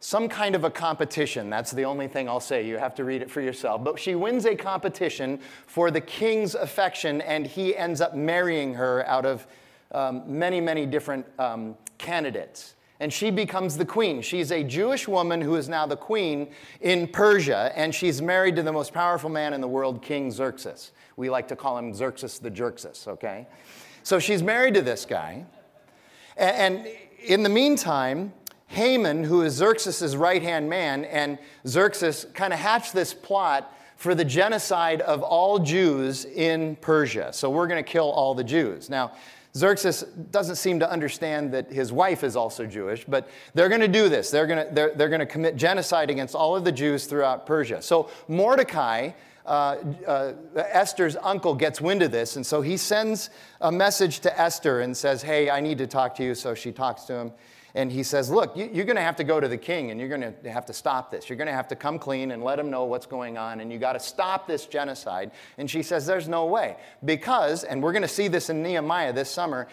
some 0.00 0.28
kind 0.28 0.56
of 0.56 0.64
a 0.64 0.70
competition. 0.70 1.48
That's 1.48 1.70
the 1.70 1.84
only 1.84 2.08
thing 2.08 2.28
I'll 2.28 2.40
say. 2.40 2.66
You 2.66 2.76
have 2.76 2.96
to 2.96 3.04
read 3.04 3.22
it 3.22 3.30
for 3.30 3.40
yourself. 3.40 3.84
But 3.84 4.00
she 4.00 4.16
wins 4.16 4.46
a 4.46 4.56
competition 4.56 5.38
for 5.68 5.92
the 5.92 6.00
king's 6.00 6.56
affection, 6.56 7.20
and 7.20 7.46
he 7.46 7.76
ends 7.76 8.00
up 8.00 8.16
marrying 8.16 8.74
her 8.74 9.06
out 9.06 9.24
of 9.24 9.46
um, 9.92 10.24
many, 10.26 10.60
many 10.60 10.86
different 10.86 11.24
um, 11.38 11.76
candidates. 11.98 12.74
And 13.02 13.12
she 13.12 13.32
becomes 13.32 13.76
the 13.76 13.84
queen. 13.84 14.22
She's 14.22 14.52
a 14.52 14.62
Jewish 14.62 15.08
woman 15.08 15.40
who 15.40 15.56
is 15.56 15.68
now 15.68 15.86
the 15.86 15.96
queen 15.96 16.52
in 16.80 17.08
Persia, 17.08 17.72
and 17.74 17.92
she's 17.92 18.22
married 18.22 18.54
to 18.54 18.62
the 18.62 18.72
most 18.72 18.94
powerful 18.94 19.28
man 19.28 19.54
in 19.54 19.60
the 19.60 19.66
world, 19.66 20.02
King 20.02 20.30
Xerxes. 20.30 20.92
We 21.16 21.28
like 21.28 21.48
to 21.48 21.56
call 21.56 21.76
him 21.76 21.92
Xerxes 21.92 22.38
the 22.38 22.48
Jerxes, 22.48 23.08
okay? 23.08 23.48
So 24.04 24.20
she's 24.20 24.40
married 24.40 24.74
to 24.74 24.82
this 24.82 25.04
guy. 25.04 25.44
And 26.36 26.86
in 27.24 27.42
the 27.42 27.48
meantime, 27.48 28.32
Haman, 28.68 29.24
who 29.24 29.42
is 29.42 29.54
Xerxes' 29.54 30.16
right 30.16 30.40
hand 30.40 30.70
man, 30.70 31.04
and 31.06 31.38
Xerxes 31.66 32.26
kind 32.34 32.52
of 32.52 32.60
hatched 32.60 32.92
this 32.92 33.12
plot 33.12 33.76
for 33.96 34.14
the 34.14 34.24
genocide 34.24 35.00
of 35.00 35.24
all 35.24 35.58
Jews 35.58 36.24
in 36.24 36.76
Persia. 36.76 37.32
So 37.32 37.50
we're 37.50 37.66
going 37.66 37.82
to 37.82 37.90
kill 37.90 38.12
all 38.12 38.32
the 38.36 38.44
Jews. 38.44 38.88
Now, 38.88 39.10
Xerxes 39.54 40.02
doesn't 40.30 40.56
seem 40.56 40.80
to 40.80 40.90
understand 40.90 41.52
that 41.52 41.70
his 41.70 41.92
wife 41.92 42.24
is 42.24 42.36
also 42.36 42.64
Jewish, 42.64 43.04
but 43.04 43.28
they're 43.52 43.68
going 43.68 43.82
to 43.82 43.88
do 43.88 44.08
this. 44.08 44.30
They're 44.30 44.46
going 44.46 44.66
to, 44.66 44.74
they're, 44.74 44.94
they're 44.94 45.10
going 45.10 45.20
to 45.20 45.26
commit 45.26 45.56
genocide 45.56 46.08
against 46.08 46.34
all 46.34 46.56
of 46.56 46.64
the 46.64 46.72
Jews 46.72 47.04
throughout 47.04 47.44
Persia. 47.44 47.82
So 47.82 48.08
Mordecai, 48.28 49.10
uh, 49.44 49.76
uh, 50.06 50.32
Esther's 50.56 51.16
uncle, 51.16 51.54
gets 51.54 51.82
wind 51.82 52.02
of 52.02 52.10
this, 52.10 52.36
and 52.36 52.46
so 52.46 52.62
he 52.62 52.78
sends 52.78 53.28
a 53.60 53.70
message 53.70 54.20
to 54.20 54.40
Esther 54.40 54.80
and 54.80 54.96
says, 54.96 55.20
Hey, 55.20 55.50
I 55.50 55.60
need 55.60 55.78
to 55.78 55.86
talk 55.86 56.14
to 56.16 56.24
you. 56.24 56.34
So 56.34 56.54
she 56.54 56.72
talks 56.72 57.04
to 57.04 57.14
him. 57.14 57.32
And 57.74 57.90
he 57.90 58.02
says, 58.02 58.30
Look, 58.30 58.56
you, 58.56 58.68
you're 58.72 58.84
going 58.84 58.96
to 58.96 59.02
have 59.02 59.16
to 59.16 59.24
go 59.24 59.40
to 59.40 59.48
the 59.48 59.56
king 59.56 59.90
and 59.90 59.98
you're 59.98 60.08
going 60.08 60.34
to 60.42 60.50
have 60.50 60.66
to 60.66 60.72
stop 60.72 61.10
this. 61.10 61.28
You're 61.28 61.38
going 61.38 61.46
to 61.46 61.54
have 61.54 61.68
to 61.68 61.76
come 61.76 61.98
clean 61.98 62.32
and 62.32 62.44
let 62.44 62.58
him 62.58 62.70
know 62.70 62.84
what's 62.84 63.06
going 63.06 63.38
on 63.38 63.60
and 63.60 63.72
you 63.72 63.78
got 63.78 63.94
to 63.94 64.00
stop 64.00 64.46
this 64.46 64.66
genocide. 64.66 65.30
And 65.58 65.70
she 65.70 65.82
says, 65.82 66.06
There's 66.06 66.28
no 66.28 66.46
way. 66.46 66.76
Because, 67.04 67.64
and 67.64 67.82
we're 67.82 67.92
going 67.92 68.02
to 68.02 68.08
see 68.08 68.28
this 68.28 68.50
in 68.50 68.62
Nehemiah 68.62 69.12
this 69.12 69.30
summer, 69.30 69.68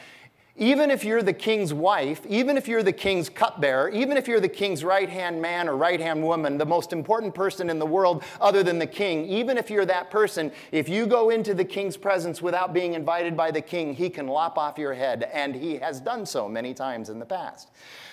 even 0.60 0.92
if 0.92 1.04
you're 1.04 1.24
the 1.24 1.34
king's 1.34 1.74
wife, 1.74 2.22
even 2.28 2.58
if 2.58 2.68
you're 2.68 2.84
the 2.84 2.94
king's 2.94 3.30
cupbearer, 3.30 3.90
even 3.90 4.18
if 4.18 4.28
you're 4.28 4.42
the 4.42 4.50
king's 4.50 4.84
right 4.84 5.10
hand 5.10 5.42
man 5.42 5.70
or 5.70 5.78
right 5.78 6.00
hand 6.00 6.22
woman, 6.22 6.58
the 6.58 6.66
most 6.66 6.92
important 6.92 7.34
person 7.34 7.70
in 7.70 7.80
the 7.80 7.86
world 7.86 8.24
other 8.42 8.62
than 8.62 8.78
the 8.78 8.86
king, 8.86 9.26
even 9.26 9.58
if 9.58 9.70
you're 9.70 9.86
that 9.86 10.12
person, 10.12 10.52
if 10.72 10.90
you 10.90 11.08
go 11.08 11.30
into 11.30 11.54
the 11.54 11.64
king's 11.64 11.96
presence 11.96 12.42
without 12.42 12.74
being 12.74 12.94
invited 12.94 13.38
by 13.38 13.50
the 13.50 13.62
king, 13.62 13.94
he 13.94 14.10
can 14.10 14.28
lop 14.28 14.58
off 14.58 14.78
your 14.78 14.94
head. 14.94 15.30
And 15.34 15.56
he 15.56 15.76
has 15.78 16.02
done 16.02 16.26
so 16.26 16.50
many 16.50 16.74
times 16.74 17.10
in 17.10 17.20
the 17.20 17.26
past. 17.26 17.70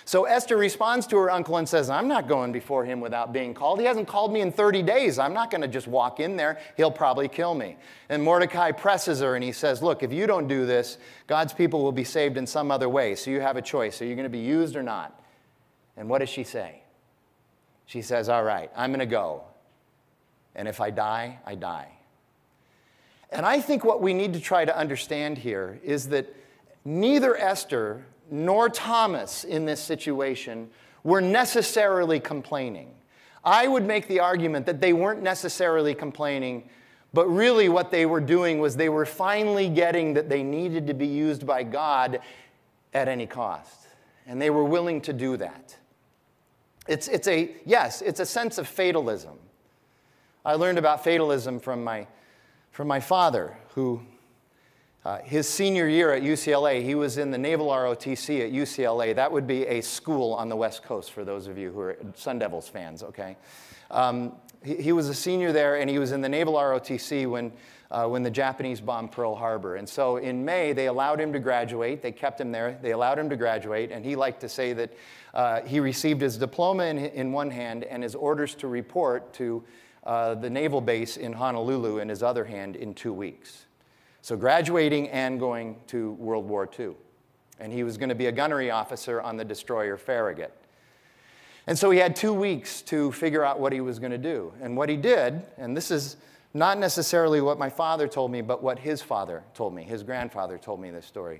So 0.07 0.23
Esther 0.23 0.55
responds 0.55 1.05
to 1.07 1.17
her 1.17 1.29
uncle 1.29 1.57
and 1.57 1.67
says, 1.67 1.89
I'm 1.89 2.07
not 2.07 2.29
going 2.29 2.53
before 2.53 2.85
him 2.85 3.01
without 3.01 3.33
being 3.33 3.53
called. 3.53 3.77
He 3.77 3.85
hasn't 3.85 4.07
called 4.07 4.31
me 4.31 4.39
in 4.39 4.53
30 4.53 4.81
days. 4.81 5.19
I'm 5.19 5.33
not 5.33 5.51
going 5.51 5.63
to 5.63 5.67
just 5.67 5.85
walk 5.85 6.21
in 6.21 6.37
there. 6.37 6.59
He'll 6.77 6.89
probably 6.89 7.27
kill 7.27 7.53
me. 7.53 7.75
And 8.07 8.23
Mordecai 8.23 8.71
presses 8.71 9.19
her 9.19 9.35
and 9.35 9.43
he 9.43 9.51
says, 9.51 9.83
Look, 9.83 10.03
if 10.03 10.13
you 10.13 10.25
don't 10.25 10.47
do 10.47 10.65
this, 10.65 10.97
God's 11.27 11.51
people 11.51 11.83
will 11.83 11.91
be 11.91 12.05
saved 12.05 12.37
in 12.37 12.47
some 12.47 12.71
other 12.71 12.87
way. 12.87 13.15
So 13.15 13.31
you 13.31 13.41
have 13.41 13.57
a 13.57 13.61
choice. 13.61 14.01
Are 14.01 14.05
you 14.05 14.15
going 14.15 14.23
to 14.23 14.29
be 14.29 14.39
used 14.39 14.77
or 14.77 14.81
not? 14.81 15.21
And 15.97 16.07
what 16.07 16.19
does 16.19 16.29
she 16.29 16.45
say? 16.45 16.83
She 17.85 18.01
says, 18.01 18.29
All 18.29 18.45
right, 18.45 18.71
I'm 18.77 18.91
going 18.91 19.01
to 19.01 19.05
go. 19.05 19.43
And 20.55 20.69
if 20.69 20.79
I 20.79 20.89
die, 20.89 21.39
I 21.45 21.55
die. 21.55 21.89
And 23.29 23.45
I 23.45 23.59
think 23.59 23.83
what 23.83 24.01
we 24.01 24.13
need 24.13 24.31
to 24.35 24.39
try 24.39 24.63
to 24.63 24.77
understand 24.77 25.39
here 25.39 25.81
is 25.83 26.07
that 26.07 26.33
neither 26.85 27.35
Esther 27.35 28.05
nor 28.29 28.69
Thomas 28.69 29.43
in 29.43 29.65
this 29.65 29.81
situation 29.81 30.69
were 31.03 31.21
necessarily 31.21 32.19
complaining. 32.19 32.93
I 33.43 33.67
would 33.67 33.85
make 33.85 34.07
the 34.07 34.19
argument 34.19 34.65
that 34.65 34.81
they 34.81 34.93
weren't 34.93 35.21
necessarily 35.21 35.95
complaining, 35.95 36.69
but 37.13 37.27
really 37.27 37.69
what 37.69 37.91
they 37.91 38.05
were 38.05 38.19
doing 38.19 38.59
was 38.59 38.75
they 38.75 38.89
were 38.89 39.05
finally 39.05 39.69
getting 39.69 40.13
that 40.15 40.27
they 40.27 40.43
needed 40.43 40.87
to 40.87 40.93
be 40.93 41.07
used 41.07 41.45
by 41.45 41.63
God 41.63 42.19
at 42.93 43.07
any 43.07 43.25
cost. 43.25 43.87
And 44.25 44.41
they 44.41 44.49
were 44.49 44.65
willing 44.65 44.99
to 45.01 45.13
do 45.13 45.37
that. 45.37 45.77
It's, 46.87 47.07
it's 47.07 47.27
a, 47.27 47.51
yes, 47.65 48.01
it's 48.01 48.19
a 48.19 48.25
sense 48.25 48.57
of 48.57 48.67
fatalism. 48.67 49.37
I 50.43 50.55
learned 50.55 50.77
about 50.77 51.03
fatalism 51.03 51.59
from 51.59 51.83
my, 51.83 52.07
from 52.71 52.87
my 52.87 52.99
father, 52.99 53.57
who 53.75 54.01
uh, 55.05 55.19
his 55.19 55.47
senior 55.47 55.87
year 55.87 56.11
at 56.11 56.21
UCLA, 56.21 56.83
he 56.83 56.95
was 56.95 57.17
in 57.17 57.31
the 57.31 57.37
Naval 57.37 57.67
ROTC 57.67 58.45
at 58.45 58.51
UCLA. 58.51 59.15
That 59.15 59.31
would 59.31 59.47
be 59.47 59.65
a 59.65 59.81
school 59.81 60.33
on 60.33 60.49
the 60.49 60.55
West 60.55 60.83
Coast 60.83 61.11
for 61.11 61.23
those 61.23 61.47
of 61.47 61.57
you 61.57 61.71
who 61.71 61.79
are 61.79 61.97
Sun 62.15 62.39
Devils 62.39 62.67
fans, 62.67 63.03
okay? 63.03 63.37
Um, 63.89 64.33
he, 64.63 64.75
he 64.75 64.91
was 64.91 65.07
a 65.07 65.13
senior 65.13 65.51
there, 65.51 65.77
and 65.77 65.89
he 65.89 65.99
was 65.99 66.11
in 66.11 66.21
the 66.21 66.27
Naval 66.27 66.55
ROTC 66.55 67.29
when, 67.29 67.53
uh, 67.89 68.07
when 68.07 68.23
the 68.23 68.31
Japanese 68.31 68.81
bombed 68.81 69.11
Pearl 69.11 69.35
Harbor. 69.35 69.75
And 69.77 69.87
so 69.87 70.17
in 70.17 70.43
May, 70.43 70.73
they 70.73 70.87
allowed 70.87 71.21
him 71.21 71.31
to 71.33 71.39
graduate. 71.39 72.01
They 72.01 72.11
kept 72.11 72.41
him 72.41 72.51
there. 72.51 72.77
They 72.81 72.91
allowed 72.91 73.17
him 73.19 73.29
to 73.29 73.37
graduate, 73.37 73.91
and 73.91 74.03
he 74.03 74.15
liked 74.15 74.41
to 74.41 74.49
say 74.49 74.73
that 74.73 74.93
uh, 75.33 75.61
he 75.61 75.79
received 75.79 76.19
his 76.19 76.37
diploma 76.37 76.85
in, 76.85 76.97
in 76.97 77.31
one 77.31 77.51
hand 77.51 77.83
and 77.83 78.03
his 78.03 78.15
orders 78.15 78.55
to 78.55 78.67
report 78.67 79.31
to 79.35 79.63
uh, 80.03 80.35
the 80.35 80.49
naval 80.49 80.81
base 80.81 81.17
in 81.17 81.33
Honolulu 81.33 81.99
in 81.99 82.09
his 82.09 82.23
other 82.23 82.45
hand 82.45 82.75
in 82.75 82.93
two 82.93 83.13
weeks. 83.13 83.66
So, 84.27 84.35
graduating 84.35 85.07
and 85.07 85.39
going 85.39 85.77
to 85.87 86.11
World 86.15 86.49
War 86.49 86.69
II. 86.77 86.95
And 87.61 87.71
he 87.71 87.85
was 87.85 87.95
going 87.95 88.09
to 88.09 88.15
be 88.15 88.25
a 88.25 88.31
gunnery 88.33 88.69
officer 88.69 89.21
on 89.21 89.37
the 89.37 89.45
destroyer 89.45 89.95
Farragut. 89.95 90.53
And 91.65 91.79
so 91.79 91.91
he 91.91 91.99
had 91.99 92.13
two 92.13 92.33
weeks 92.33 92.81
to 92.81 93.13
figure 93.13 93.45
out 93.45 93.57
what 93.57 93.71
he 93.71 93.79
was 93.79 93.99
going 93.99 94.11
to 94.11 94.17
do. 94.17 94.51
And 94.61 94.75
what 94.75 94.89
he 94.89 94.97
did, 94.97 95.43
and 95.57 95.77
this 95.77 95.91
is 95.91 96.17
not 96.53 96.77
necessarily 96.77 97.39
what 97.39 97.57
my 97.57 97.69
father 97.69 98.05
told 98.05 98.29
me, 98.29 98.41
but 98.41 98.61
what 98.61 98.79
his 98.79 99.01
father 99.01 99.45
told 99.53 99.73
me. 99.73 99.83
His 99.83 100.03
grandfather 100.03 100.57
told 100.57 100.81
me 100.81 100.91
this 100.91 101.05
story. 101.05 101.39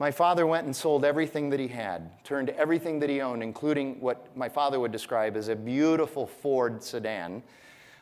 My 0.00 0.10
father 0.10 0.44
went 0.44 0.66
and 0.66 0.74
sold 0.74 1.04
everything 1.04 1.50
that 1.50 1.60
he 1.60 1.68
had, 1.68 2.10
turned 2.24 2.50
everything 2.50 2.98
that 2.98 3.08
he 3.08 3.20
owned, 3.20 3.44
including 3.44 4.00
what 4.00 4.36
my 4.36 4.48
father 4.48 4.80
would 4.80 4.90
describe 4.90 5.36
as 5.36 5.46
a 5.46 5.54
beautiful 5.54 6.26
Ford 6.26 6.82
sedan, 6.82 7.44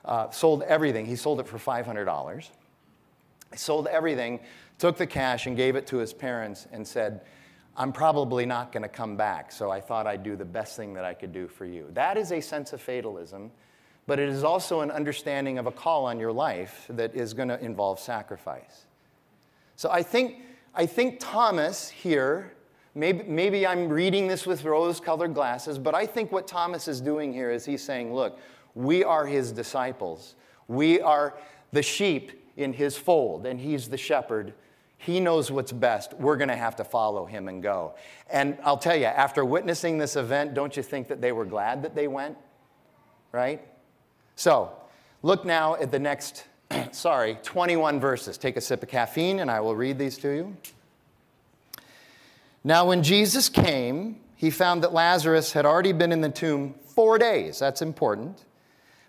uh, 0.06 0.30
sold 0.30 0.62
everything. 0.62 1.04
He 1.04 1.16
sold 1.16 1.38
it 1.38 1.46
for 1.46 1.58
$500. 1.58 2.48
Sold 3.57 3.86
everything, 3.86 4.40
took 4.78 4.96
the 4.96 5.07
cash, 5.07 5.46
and 5.46 5.57
gave 5.57 5.76
it 5.76 5.86
to 5.88 5.98
his 5.98 6.12
parents 6.12 6.66
and 6.72 6.86
said, 6.86 7.22
I'm 7.76 7.92
probably 7.92 8.44
not 8.44 8.70
going 8.70 8.82
to 8.82 8.88
come 8.88 9.16
back, 9.16 9.50
so 9.50 9.70
I 9.70 9.80
thought 9.80 10.07
I'd 10.07 10.22
do 10.22 10.36
the 10.36 10.44
best 10.44 10.76
thing 10.76 10.92
that 10.94 11.05
I 11.05 11.14
could 11.14 11.32
do 11.32 11.48
for 11.48 11.64
you. 11.64 11.86
That 11.94 12.18
is 12.18 12.32
a 12.32 12.40
sense 12.40 12.72
of 12.72 12.82
fatalism, 12.82 13.50
but 14.07 14.18
it 14.18 14.28
is 14.28 14.44
also 14.44 14.80
an 14.80 14.90
understanding 14.90 15.59
of 15.59 15.66
a 15.66 15.72
call 15.72 16.05
on 16.05 16.18
your 16.18 16.32
life 16.32 16.86
that 16.90 17.14
is 17.14 17.32
going 17.32 17.48
to 17.48 17.59
involve 17.64 17.98
sacrifice. 17.98 18.86
So 19.76 19.90
I 19.90 20.03
think, 20.03 20.42
I 20.74 20.84
think 20.84 21.18
Thomas 21.18 21.88
here, 21.88 22.53
maybe, 22.94 23.22
maybe 23.24 23.66
I'm 23.66 23.88
reading 23.88 24.26
this 24.26 24.46
with 24.46 24.64
rose 24.64 25.00
colored 25.00 25.32
glasses, 25.32 25.78
but 25.78 25.94
I 25.94 26.05
think 26.05 26.30
what 26.30 26.46
Thomas 26.46 26.88
is 26.88 27.00
doing 27.00 27.32
here 27.32 27.50
is 27.50 27.64
he's 27.64 27.82
saying, 27.82 28.12
look, 28.12 28.38
we 28.74 29.03
are 29.03 29.24
his 29.24 29.50
disciples. 29.50 30.34
We 30.68 31.00
are 31.00 31.38
the 31.72 31.82
sheep 31.82 32.41
in 32.57 32.72
his 32.72 32.96
fold, 32.96 33.46
and 33.46 33.61
he's 33.61 33.88
the 33.88 33.96
shepherd. 33.96 34.53
He 34.98 35.18
knows 35.20 35.50
what's 35.50 35.72
best. 35.72 36.14
We're 36.14 36.36
going 36.36 36.48
to 36.48 36.57
have 36.57 36.76
to 36.76 36.84
follow 36.84 37.24
him 37.24 37.48
and 37.48 37.62
go. 37.62 37.94
And 38.30 38.57
I'll 38.62 38.78
tell 38.78 38.96
you, 38.96 39.07
after 39.07 39.44
witnessing 39.44 39.98
this 39.98 40.16
event, 40.16 40.55
don't 40.55 40.76
you 40.76 40.82
think 40.82 41.09
that 41.09 41.20
they 41.20 41.32
were 41.32 41.44
glad 41.44 41.82
that 41.82 41.94
they 41.94 42.07
went? 42.07 42.36
Right? 43.32 43.66
So, 44.36 44.72
look 45.22 45.44
now 45.44 45.74
at 45.74 45.90
the 45.90 45.98
next, 45.98 46.44
sorry, 46.92 47.38
21 47.42 47.98
verses. 47.98 48.38
Take 48.38 48.57
a 48.57 48.61
sip 48.61 48.82
of 48.82 48.88
caffeine, 48.88 49.40
and 49.40 49.50
I 49.50 49.61
will 49.61 49.74
read 49.74 49.98
these 49.98 50.18
to 50.18 50.28
you. 50.28 50.57
Now, 52.64 52.86
when 52.86 53.03
Jesus 53.03 53.48
came, 53.48 54.20
he 54.36 54.50
found 54.50 54.82
that 54.84 54.92
Lazarus 54.92 55.53
had 55.53 55.66
already 55.66 55.92
been 55.92 56.12
in 56.12 56.20
the 56.20 56.28
tomb 56.28 56.74
four 56.94 57.18
days. 57.18 57.59
That's 57.59 57.82
important. 57.82 58.44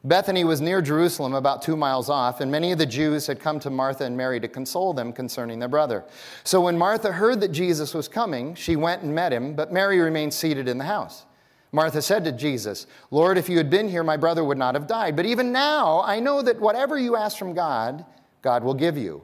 Bethany 0.06 0.43
was 0.43 0.60
near 0.60 0.82
Jerusalem, 0.82 1.34
about 1.34 1.62
two 1.62 1.78
miles 1.78 2.10
off, 2.10 2.41
and 2.41 2.51
many 2.51 2.74
of 2.74 2.78
the 2.78 2.86
Jews 2.86 3.26
had 3.28 3.39
come 3.39 3.58
to 3.62 3.70
Martha 3.70 4.04
and 4.04 4.18
Mary 4.18 4.39
to 4.41 4.49
console 4.49 4.93
them 4.93 5.14
concerning 5.14 5.60
their 5.60 5.70
brother. 5.70 6.04
So 6.43 6.60
when 6.60 6.78
Martha 6.78 7.14
heard 7.14 7.39
that 7.39 7.54
Jesus 7.54 7.93
was 7.93 8.10
coming, 8.10 8.54
she 8.54 8.76
went 8.76 9.04
and 9.04 9.16
met 9.16 9.32
him, 9.32 9.56
but 9.56 9.72
Mary 9.72 9.99
remained 9.99 10.34
seated 10.34 10.68
in 10.68 10.78
the 10.78 10.84
house. 10.84 11.26
Martha 11.72 12.01
said 12.01 12.26
to 12.26 12.34
Jesus, 12.34 12.86
Lord, 13.12 13.38
if 13.38 13.47
you 13.47 13.58
had 13.58 13.70
been 13.70 13.88
here, 13.88 14.04
my 14.04 14.18
brother 14.18 14.43
would 14.43 14.58
not 14.58 14.76
have 14.76 14.88
died. 14.88 15.16
But 15.16 15.26
even 15.26 15.51
now, 15.51 16.01
I 16.01 16.20
know 16.20 16.41
that 16.41 16.60
whatever 16.60 16.99
you 16.99 17.16
ask 17.16 17.38
from 17.38 17.54
God, 17.54 18.06
God 18.41 18.64
will 18.64 18.74
give 18.74 18.97
you. 18.97 19.24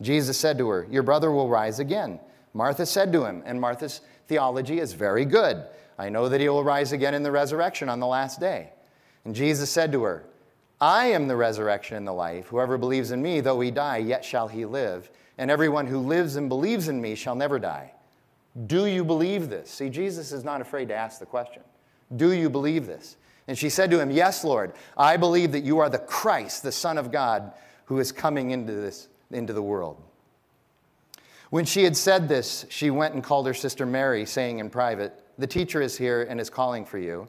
Jesus 0.00 0.38
said 0.38 0.56
to 0.58 0.68
her, 0.68 0.86
Your 0.90 1.02
brother 1.02 1.30
will 1.30 1.48
rise 1.48 1.78
again. 1.78 2.18
Martha 2.54 2.86
said 2.86 3.12
to 3.12 3.24
him, 3.24 3.42
and 3.44 3.60
Martha's 3.60 4.00
theology 4.26 4.80
is 4.80 4.94
very 4.94 5.24
good. 5.24 5.62
I 5.98 6.08
know 6.08 6.28
that 6.28 6.40
he 6.40 6.48
will 6.48 6.64
rise 6.64 6.92
again 6.92 7.14
in 7.14 7.22
the 7.22 7.30
resurrection 7.30 7.88
on 7.88 8.00
the 8.00 8.06
last 8.06 8.40
day. 8.40 8.72
And 9.24 9.34
Jesus 9.34 9.70
said 9.70 9.92
to 9.92 10.02
her, 10.02 10.24
I 10.80 11.06
am 11.06 11.28
the 11.28 11.36
resurrection 11.36 11.96
and 11.96 12.06
the 12.06 12.12
life. 12.12 12.46
Whoever 12.46 12.78
believes 12.78 13.10
in 13.10 13.20
me, 13.20 13.40
though 13.40 13.60
he 13.60 13.70
die, 13.70 13.98
yet 13.98 14.24
shall 14.24 14.48
he 14.48 14.64
live. 14.64 15.10
And 15.36 15.50
everyone 15.50 15.86
who 15.86 15.98
lives 15.98 16.36
and 16.36 16.48
believes 16.48 16.88
in 16.88 17.00
me 17.00 17.14
shall 17.14 17.34
never 17.34 17.58
die. 17.58 17.92
Do 18.66 18.86
you 18.86 19.04
believe 19.04 19.48
this? 19.48 19.70
See, 19.70 19.90
Jesus 19.90 20.32
is 20.32 20.42
not 20.42 20.60
afraid 20.60 20.88
to 20.88 20.94
ask 20.94 21.18
the 21.18 21.26
question. 21.26 21.62
Do 22.16 22.32
you 22.32 22.50
believe 22.50 22.86
this? 22.86 23.16
And 23.46 23.56
she 23.56 23.68
said 23.68 23.90
to 23.90 24.00
him, 24.00 24.10
Yes, 24.10 24.44
Lord, 24.44 24.72
I 24.96 25.16
believe 25.16 25.52
that 25.52 25.64
you 25.64 25.78
are 25.78 25.88
the 25.88 25.98
Christ, 25.98 26.62
the 26.62 26.72
Son 26.72 26.98
of 26.98 27.12
God, 27.12 27.52
who 27.86 27.98
is 27.98 28.12
coming 28.12 28.50
into, 28.50 28.72
this, 28.72 29.08
into 29.30 29.52
the 29.52 29.62
world. 29.62 30.00
When 31.50 31.64
she 31.64 31.82
had 31.82 31.96
said 31.96 32.28
this, 32.28 32.64
she 32.68 32.90
went 32.90 33.14
and 33.14 33.24
called 33.24 33.46
her 33.46 33.54
sister 33.54 33.84
Mary, 33.84 34.24
saying 34.24 34.60
in 34.60 34.70
private, 34.70 35.12
The 35.38 35.46
teacher 35.46 35.82
is 35.82 35.96
here 35.96 36.22
and 36.22 36.40
is 36.40 36.48
calling 36.48 36.84
for 36.84 36.98
you. 36.98 37.28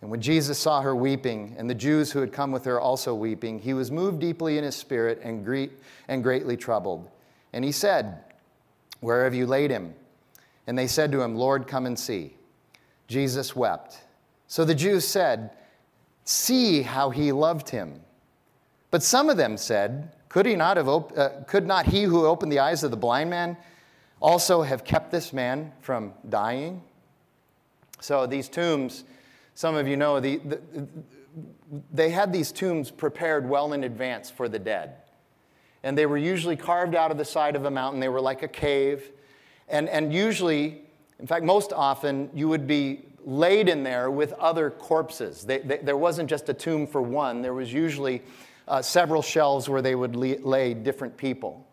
And 0.00 0.10
when 0.10 0.20
Jesus 0.20 0.58
saw 0.58 0.80
her 0.80 0.96
weeping, 0.96 1.54
and 1.58 1.68
the 1.68 1.74
Jews 1.74 2.10
who 2.10 2.20
had 2.20 2.32
come 2.32 2.52
with 2.52 2.64
her 2.64 2.80
also 2.80 3.14
weeping, 3.14 3.58
he 3.58 3.74
was 3.74 3.90
moved 3.90 4.20
deeply 4.20 4.56
in 4.56 4.64
his 4.64 4.74
spirit 4.74 5.20
and, 5.22 5.44
greet, 5.44 5.72
and 6.08 6.22
greatly 6.22 6.56
troubled. 6.56 7.08
And 7.52 7.64
he 7.64 7.72
said, 7.72 8.24
Where 9.00 9.24
have 9.24 9.34
you 9.34 9.46
laid 9.46 9.70
him? 9.70 9.94
And 10.66 10.78
they 10.78 10.86
said 10.86 11.12
to 11.12 11.20
him, 11.20 11.34
Lord, 11.34 11.66
come 11.66 11.84
and 11.84 11.98
see. 11.98 12.34
Jesus 13.08 13.54
wept. 13.54 13.98
So 14.46 14.64
the 14.64 14.74
Jews 14.74 15.06
said, 15.06 15.50
See 16.24 16.82
how 16.82 17.10
he 17.10 17.32
loved 17.32 17.68
him. 17.68 18.00
But 18.90 19.02
some 19.02 19.28
of 19.28 19.36
them 19.36 19.56
said, 19.56 20.12
Could, 20.28 20.46
he 20.46 20.56
not 20.56 20.76
have 20.76 20.88
op- 20.88 21.16
uh, 21.18 21.30
could 21.46 21.66
not 21.66 21.86
he 21.86 22.04
who 22.04 22.24
opened 22.24 22.52
the 22.52 22.60
eyes 22.60 22.82
of 22.84 22.90
the 22.90 22.96
blind 22.96 23.30
man 23.30 23.56
also 24.20 24.62
have 24.62 24.84
kept 24.84 25.10
this 25.10 25.32
man 25.32 25.72
from 25.80 26.14
dying? 26.28 26.82
So 28.00 28.26
these 28.26 28.48
tombs, 28.48 29.04
some 29.60 29.74
of 29.74 29.86
you 29.86 29.94
know, 29.94 30.20
the, 30.20 30.38
the, 30.38 30.58
they 31.92 32.08
had 32.08 32.32
these 32.32 32.50
tombs 32.50 32.90
prepared 32.90 33.46
well 33.46 33.74
in 33.74 33.84
advance 33.84 34.30
for 34.30 34.48
the 34.48 34.58
dead. 34.58 34.94
And 35.82 35.98
they 35.98 36.06
were 36.06 36.16
usually 36.16 36.56
carved 36.56 36.94
out 36.94 37.10
of 37.10 37.18
the 37.18 37.26
side 37.26 37.56
of 37.56 37.66
a 37.66 37.70
mountain. 37.70 38.00
They 38.00 38.08
were 38.08 38.22
like 38.22 38.42
a 38.42 38.48
cave. 38.48 39.12
And, 39.68 39.86
and 39.90 40.14
usually, 40.14 40.80
in 41.18 41.26
fact, 41.26 41.44
most 41.44 41.74
often, 41.74 42.30
you 42.32 42.48
would 42.48 42.66
be 42.66 43.04
laid 43.26 43.68
in 43.68 43.82
there 43.82 44.10
with 44.10 44.32
other 44.32 44.70
corpses. 44.70 45.44
They, 45.44 45.58
they, 45.58 45.76
there 45.76 45.98
wasn't 45.98 46.30
just 46.30 46.48
a 46.48 46.54
tomb 46.54 46.86
for 46.86 47.02
one, 47.02 47.42
there 47.42 47.52
was 47.52 47.70
usually 47.70 48.22
uh, 48.66 48.80
several 48.80 49.20
shelves 49.20 49.68
where 49.68 49.82
they 49.82 49.94
would 49.94 50.16
lay 50.16 50.72
different 50.72 51.18
people. 51.18 51.66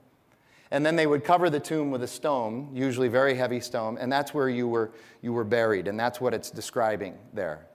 And 0.72 0.86
then 0.86 0.98
they 0.98 1.08
would 1.08 1.24
cover 1.24 1.50
the 1.50 1.62
tomb 1.62 1.92
with 1.92 2.04
a 2.04 2.08
stone, 2.08 2.70
usually 2.74 3.08
very 3.08 3.36
heavy 3.36 3.62
stone, 3.62 3.98
and 3.98 4.12
that's 4.12 4.34
where 4.34 4.50
you 4.50 4.68
were, 4.68 4.92
you 5.22 5.32
were 5.32 5.46
buried, 5.46 5.88
and 5.88 5.98
that's 5.98 6.20
what 6.20 6.34
it's 6.34 6.52
describing 6.52 7.18
there. 7.34 7.66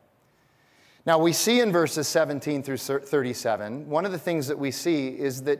Now, 1.04 1.18
we 1.18 1.32
see 1.32 1.60
in 1.60 1.72
verses 1.72 2.06
17 2.06 2.62
through 2.62 2.76
37, 2.76 3.88
one 3.88 4.06
of 4.06 4.12
the 4.12 4.18
things 4.18 4.46
that 4.46 4.58
we 4.58 4.70
see 4.70 5.08
is 5.08 5.42
that 5.42 5.58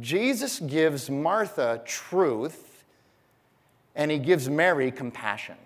Jesus 0.00 0.58
gives 0.60 1.08
Martha 1.08 1.80
truth 1.84 2.84
and 3.94 4.10
he 4.10 4.18
gives 4.18 4.50
Mary 4.50 4.90
compassion. 4.90 5.56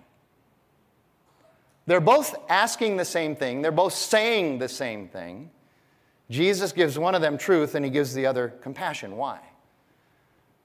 They're 1.87 1.99
both 1.99 2.35
asking 2.47 2.97
the 2.97 3.05
same 3.05 3.35
thing, 3.35 3.61
they're 3.61 3.71
both 3.71 3.93
saying 3.93 4.59
the 4.59 4.69
same 4.69 5.07
thing. 5.07 5.49
Jesus 6.29 6.71
gives 6.71 6.97
one 6.97 7.13
of 7.13 7.21
them 7.21 7.37
truth 7.37 7.75
and 7.75 7.83
he 7.83 7.91
gives 7.91 8.13
the 8.13 8.25
other 8.25 8.49
compassion. 8.61 9.17
Why? 9.17 9.39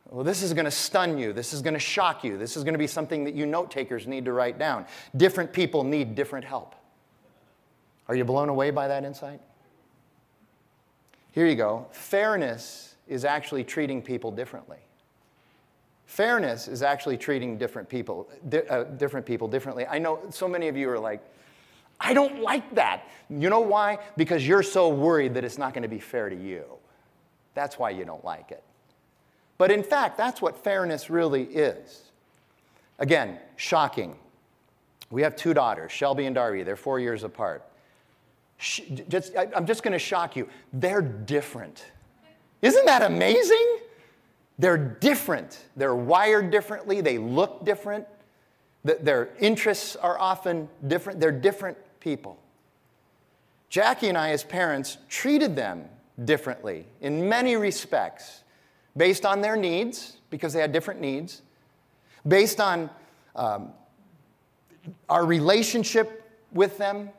Well, 0.09 0.23
this 0.23 0.43
is 0.43 0.53
going 0.53 0.67
to 0.67 0.71
stun 0.71 1.19
you. 1.19 1.33
This 1.33 1.53
is 1.53 1.63
going 1.63 1.75
to 1.75 1.81
shock 1.81 2.23
you. 2.23 2.39
This 2.39 2.57
is 2.57 2.63
going 2.63 2.75
to 2.75 2.79
be 2.79 2.87
something 2.87 3.25
that 3.25 3.35
you 3.35 3.47
note 3.47 3.73
takers 3.73 4.07
need 4.07 4.25
to 4.27 4.33
write 4.33 4.59
down. 4.59 4.87
Different 5.17 5.53
people 5.53 5.83
need 5.83 6.15
different 6.15 6.45
help. 6.45 6.77
Are 8.09 8.15
you 8.15 8.25
blown 8.25 8.49
away 8.49 8.71
by 8.71 8.89
that 8.89 9.05
insight? 9.05 9.41
Here 11.33 11.47
you 11.47 11.55
go. 11.55 11.87
Fairness 11.91 12.95
is 13.09 13.25
actually 13.25 13.65
treating 13.65 14.01
people 14.01 14.31
differently. 14.31 14.79
Fairness 16.07 16.69
is 16.69 16.83
actually 16.83 17.17
treating 17.17 17.59
different 17.59 17.89
people, 17.89 18.29
di- 18.49 18.67
uh, 18.69 18.85
different 18.85 19.27
people 19.27 19.49
differently. 19.49 19.87
I 19.87 19.99
know 19.99 20.21
so 20.31 20.47
many 20.47 20.69
of 20.69 20.77
you 20.77 20.89
are 20.89 20.99
like, 20.99 21.21
I 21.99 22.15
don't 22.15 22.41
like 22.41 22.75
that. 22.75 23.09
You 23.29 23.51
know 23.51 23.61
why? 23.61 23.99
Because 24.17 24.47
you're 24.47 24.63
so 24.63 24.89
worried 24.89 25.35
that 25.35 25.45
it's 25.45 25.59
not 25.59 25.75
going 25.75 25.83
to 25.83 25.89
be 25.89 25.99
fair 25.99 26.29
to 26.29 26.37
you. 26.37 26.65
That's 27.55 27.79
why 27.79 27.91
you 27.91 28.05
don't 28.05 28.25
like 28.25 28.51
it. 28.51 28.63
But 29.59 29.71
in 29.71 29.83
fact, 29.83 30.17
that's 30.17 30.43
what 30.43 30.63
fairness 30.63 31.11
really 31.11 31.45
is. 31.45 32.03
Again, 32.99 33.39
shocking. 33.57 34.17
We 35.11 35.23
have 35.23 35.37
two 35.37 35.55
daughters, 35.55 35.93
Shelby 35.93 36.27
and 36.27 36.35
Darby. 36.35 36.63
They're 36.63 36.77
four 36.77 37.01
years 37.01 37.25
apart. 37.25 37.65
Just, 38.59 39.33
I'm 39.37 39.67
just 39.67 39.83
going 39.83 39.93
to 39.93 39.99
shock 39.99 40.37
you. 40.37 40.49
They're 40.73 41.03
different. 41.03 41.85
Isn't 42.63 42.87
that 42.87 43.03
amazing? 43.03 43.79
They're 44.59 44.79
different. 44.79 45.67
They're 45.77 45.95
wired 45.95 46.51
differently. 46.51 47.01
They 47.03 47.19
look 47.19 47.65
different. 47.65 48.07
Their 48.83 49.31
interests 49.41 49.97
are 49.97 50.19
often 50.19 50.69
different. 50.87 51.21
They're 51.21 51.33
different 51.33 51.77
people. 52.01 52.39
Jackie 53.69 54.09
and 54.09 54.17
I, 54.17 54.31
as 54.31 54.45
parents, 54.45 54.97
treated 55.09 55.57
them 55.57 55.85
differently 56.25 56.87
in 57.01 57.29
many 57.29 57.57
respects 57.57 58.45
based 58.97 59.27
on 59.27 59.43
their 59.43 59.57
needs, 59.57 60.17
because 60.31 60.55
they 60.55 60.61
had 60.61 60.73
different 60.73 61.01
needs, 61.01 61.43
based 62.27 62.61
on 62.61 62.89
um, 63.35 63.73
our 65.09 65.27
relationship 65.27 66.31
with 66.53 66.79
them, 66.79 67.11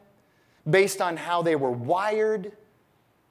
based 0.70 1.02
on 1.02 1.18
how 1.18 1.42
they 1.42 1.56
were 1.56 1.72
wired. 1.72 2.52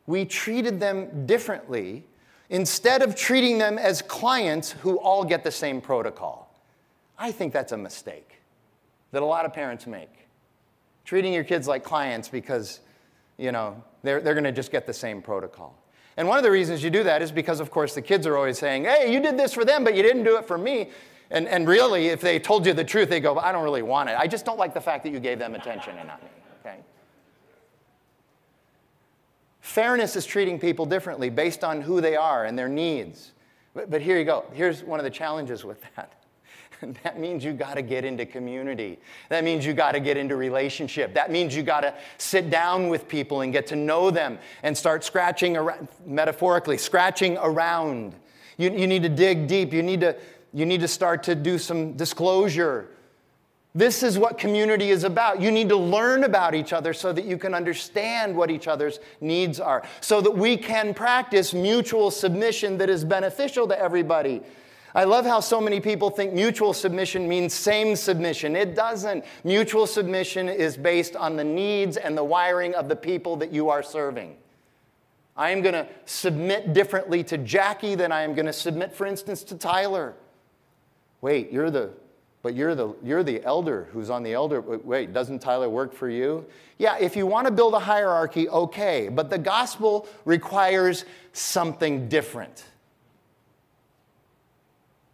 We 0.07 0.25
treated 0.25 0.81
them 0.81 1.27
differently 1.27 2.05
instead 2.49 3.03
of 3.03 3.17
treating 3.17 3.59
them 3.59 3.79
as 3.79 4.03
clients 4.03 4.71
who 4.73 4.99
all 4.99 5.25
get 5.25 5.43
the 5.45 5.51
same 5.51 5.81
protocol. 5.81 6.55
I 7.19 7.33
think 7.33 7.53
that's 7.53 7.73
a 7.73 7.77
mistake 7.77 8.41
that 9.13 9.23
a 9.23 9.27
lot 9.27 9.45
of 9.45 9.53
parents 9.53 9.87
make. 9.87 10.11
Treating 11.05 11.33
your 11.33 11.45
kids 11.45 11.67
like 11.67 11.85
clients 11.85 12.29
because, 12.29 12.81
you 13.39 13.53
know, 13.53 13.83
they're, 14.03 14.21
they're 14.21 14.35
going 14.35 14.45
to 14.45 14.53
just 14.53 14.71
get 14.71 14.87
the 14.87 14.93
same 14.93 15.23
protocol. 15.23 15.77
And 16.17 16.27
one 16.27 16.39
of 16.39 16.45
the 16.45 16.51
reasons 16.51 16.83
you 16.83 16.91
do 16.91 17.03
that 17.05 17.23
is 17.23 17.31
because, 17.31 17.61
of 17.61 17.71
course, 17.71 17.95
the 17.95 18.03
kids 18.03 18.27
are 18.27 18.37
always 18.37 18.59
saying, 18.59 18.85
hey, 18.85 19.13
you 19.13 19.21
did 19.21 19.39
this 19.39 19.53
for 19.53 19.65
them, 19.65 19.85
but 19.85 19.95
you 19.95 20.03
didn't 20.03 20.25
do 20.25 20.37
it 20.37 20.47
for 20.47 20.57
me. 20.57 20.91
And, 21.31 21.47
and 21.49 21.69
really, 21.69 22.09
if 22.09 22.21
they 22.21 22.39
told 22.39 22.67
you 22.67 22.73
the 22.73 22.85
truth, 22.85 23.09
they 23.09 23.21
go, 23.21 23.39
I 23.39 23.53
don't 23.53 23.65
really 23.65 23.83
want 23.83 24.09
it. 24.09 24.17
I 24.19 24.27
just 24.27 24.45
don't 24.45 24.59
like 24.59 24.73
the 24.73 24.81
fact 24.81 25.05
that 25.05 25.13
you 25.13 25.21
gave 25.21 25.39
them 25.39 25.55
attention 25.55 25.97
and 25.99 26.09
not 26.09 26.23
me. 26.23 26.31
Okay? 26.61 26.77
Fairness 29.67 30.15
is 30.15 30.25
treating 30.25 30.61
people 30.61 30.87
differently 30.87 31.29
based 31.29 31.65
on 31.65 31.83
who 31.83 32.01
they 32.01 32.15
are 32.15 32.45
and 32.45 32.57
their 32.57 32.69
needs. 32.69 33.33
But, 33.75 33.91
but 33.91 34.01
here 34.01 34.17
you 34.17 34.25
go. 34.25 34.45
Here's 34.53 34.85
one 34.85 35.01
of 35.01 35.05
the 35.05 35.11
challenges 35.11 35.65
with 35.65 35.83
that. 35.97 36.13
that 37.03 37.19
means 37.19 37.45
you 37.45 37.53
got 37.53 37.75
to 37.75 37.83
get 37.83 38.05
into 38.05 38.25
community. 38.25 39.01
That 39.29 39.43
means 39.43 39.67
you 39.67 39.75
got 39.75 39.93
to 39.93 40.01
get 40.01 40.17
into 40.17 40.37
relationship. 40.37 41.15
That 41.15 41.33
means 41.33 41.55
you 41.55 41.65
got 41.65 41.81
to 41.81 41.93
sit 42.17 42.49
down 42.49 42.89
with 42.89 43.09
people 43.09 43.41
and 43.41 43.53
get 43.53 43.67
to 43.67 43.77
know 43.77 44.13
them 44.13 44.39
and 44.63 44.79
start 44.79 45.03
scratching 45.03 45.57
around, 45.57 45.89
metaphorically, 46.07 46.79
scratching 46.79 47.37
around. 47.37 48.15
You, 48.59 48.71
you 48.71 48.87
need 48.87 49.03
to 49.03 49.09
dig 49.09 49.49
deep. 49.49 49.73
You 49.73 49.83
need 49.83 50.01
to, 50.01 50.17
you 50.55 50.65
need 50.65 50.81
to 50.81 50.89
start 50.89 51.25
to 51.25 51.35
do 51.35 51.59
some 51.59 51.95
disclosure 51.95 52.89
this 53.77 54.03
is 54.03 54.19
what 54.19 54.39
community 54.39 54.89
is 54.89 55.05
about. 55.05 55.43
You 55.43 55.51
need 55.51 55.69
to 55.69 55.77
learn 55.77 56.25
about 56.25 56.55
each 56.55 56.73
other 56.73 56.95
so 56.95 57.13
that 57.13 57.27
you 57.27 57.37
can 57.37 57.53
understand 57.53 58.35
what 58.35 58.51
each 58.51 58.69
other's 58.69 59.01
needs 59.21 59.61
are, 59.61 59.83
so 60.01 60.23
that 60.23 60.31
we 60.31 60.57
can 60.57 60.95
practice 60.95 61.53
mutual 61.53 62.11
submission 62.11 62.79
that 62.79 62.89
is 62.89 63.05
beneficial 63.05 63.69
to 63.69 63.79
everybody. 63.79 64.41
I 64.95 65.05
love 65.05 65.27
how 65.27 65.41
so 65.41 65.61
many 65.61 65.79
people 65.79 66.09
think 66.09 66.33
mutual 66.33 66.73
submission 66.73 67.29
means 67.29 67.53
same 67.53 67.97
submission. 67.97 68.57
It 68.57 68.75
doesn't. 68.75 69.27
Mutual 69.45 69.87
submission 69.87 70.49
is 70.49 70.79
based 70.79 71.15
on 71.15 71.37
the 71.37 71.45
needs 71.45 71.99
and 71.99 72.17
the 72.17 72.25
wiring 72.25 72.75
of 72.75 72.89
the 72.89 72.97
people 72.97 73.37
that 73.37 73.53
you 73.53 73.69
are 73.69 73.83
serving. 73.83 74.37
I 75.37 75.51
am 75.51 75.61
going 75.61 75.75
to 75.75 75.87
submit 76.07 76.73
differently 76.73 77.23
to 77.25 77.37
Jackie 77.37 77.95
than 77.95 78.11
I 78.11 78.23
am 78.23 78.33
going 78.33 78.47
to 78.47 78.55
submit, 78.55 78.95
for 78.95 79.05
instance, 79.05 79.43
to 79.45 79.55
Tyler. 79.55 80.15
Wait, 81.21 81.53
you're 81.53 81.71
the 81.71 81.91
but 82.47 82.55
you're 82.55 82.77
the, 82.77 82.95
you're 83.03 83.25
the 83.25 83.43
elder 83.43 83.89
who's 83.93 84.09
on 84.09 84.23
the 84.23 84.33
elder. 84.33 84.61
Wait, 84.61 85.13
doesn't 85.13 85.41
Tyler 85.41 85.69
work 85.69 85.93
for 85.93 86.09
you? 86.09 86.47
Yeah, 86.79 86.97
if 86.97 87.17
you 87.17 87.27
want 87.27 87.49
to 87.49 87.53
build 87.53 87.75
a 87.75 87.81
hierarchy, 87.81 88.49
okay. 88.49 89.09
But 89.09 89.31
the 89.31 89.39
gospel 89.39 90.07
requires 90.25 91.05
something 91.33 92.09
different. 92.09 92.67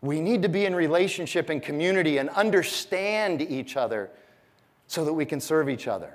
We 0.03 0.20
need 0.20 0.43
to 0.43 0.51
be 0.51 0.66
in 0.66 0.74
relationship 0.74 1.49
and 1.49 1.62
community 1.62 2.18
and 2.18 2.28
understand 2.28 3.41
each 3.41 3.78
other 3.78 4.11
so 4.87 5.03
that 5.07 5.14
we 5.14 5.24
can 5.24 5.41
serve 5.41 5.70
each 5.70 5.89
other 5.89 6.12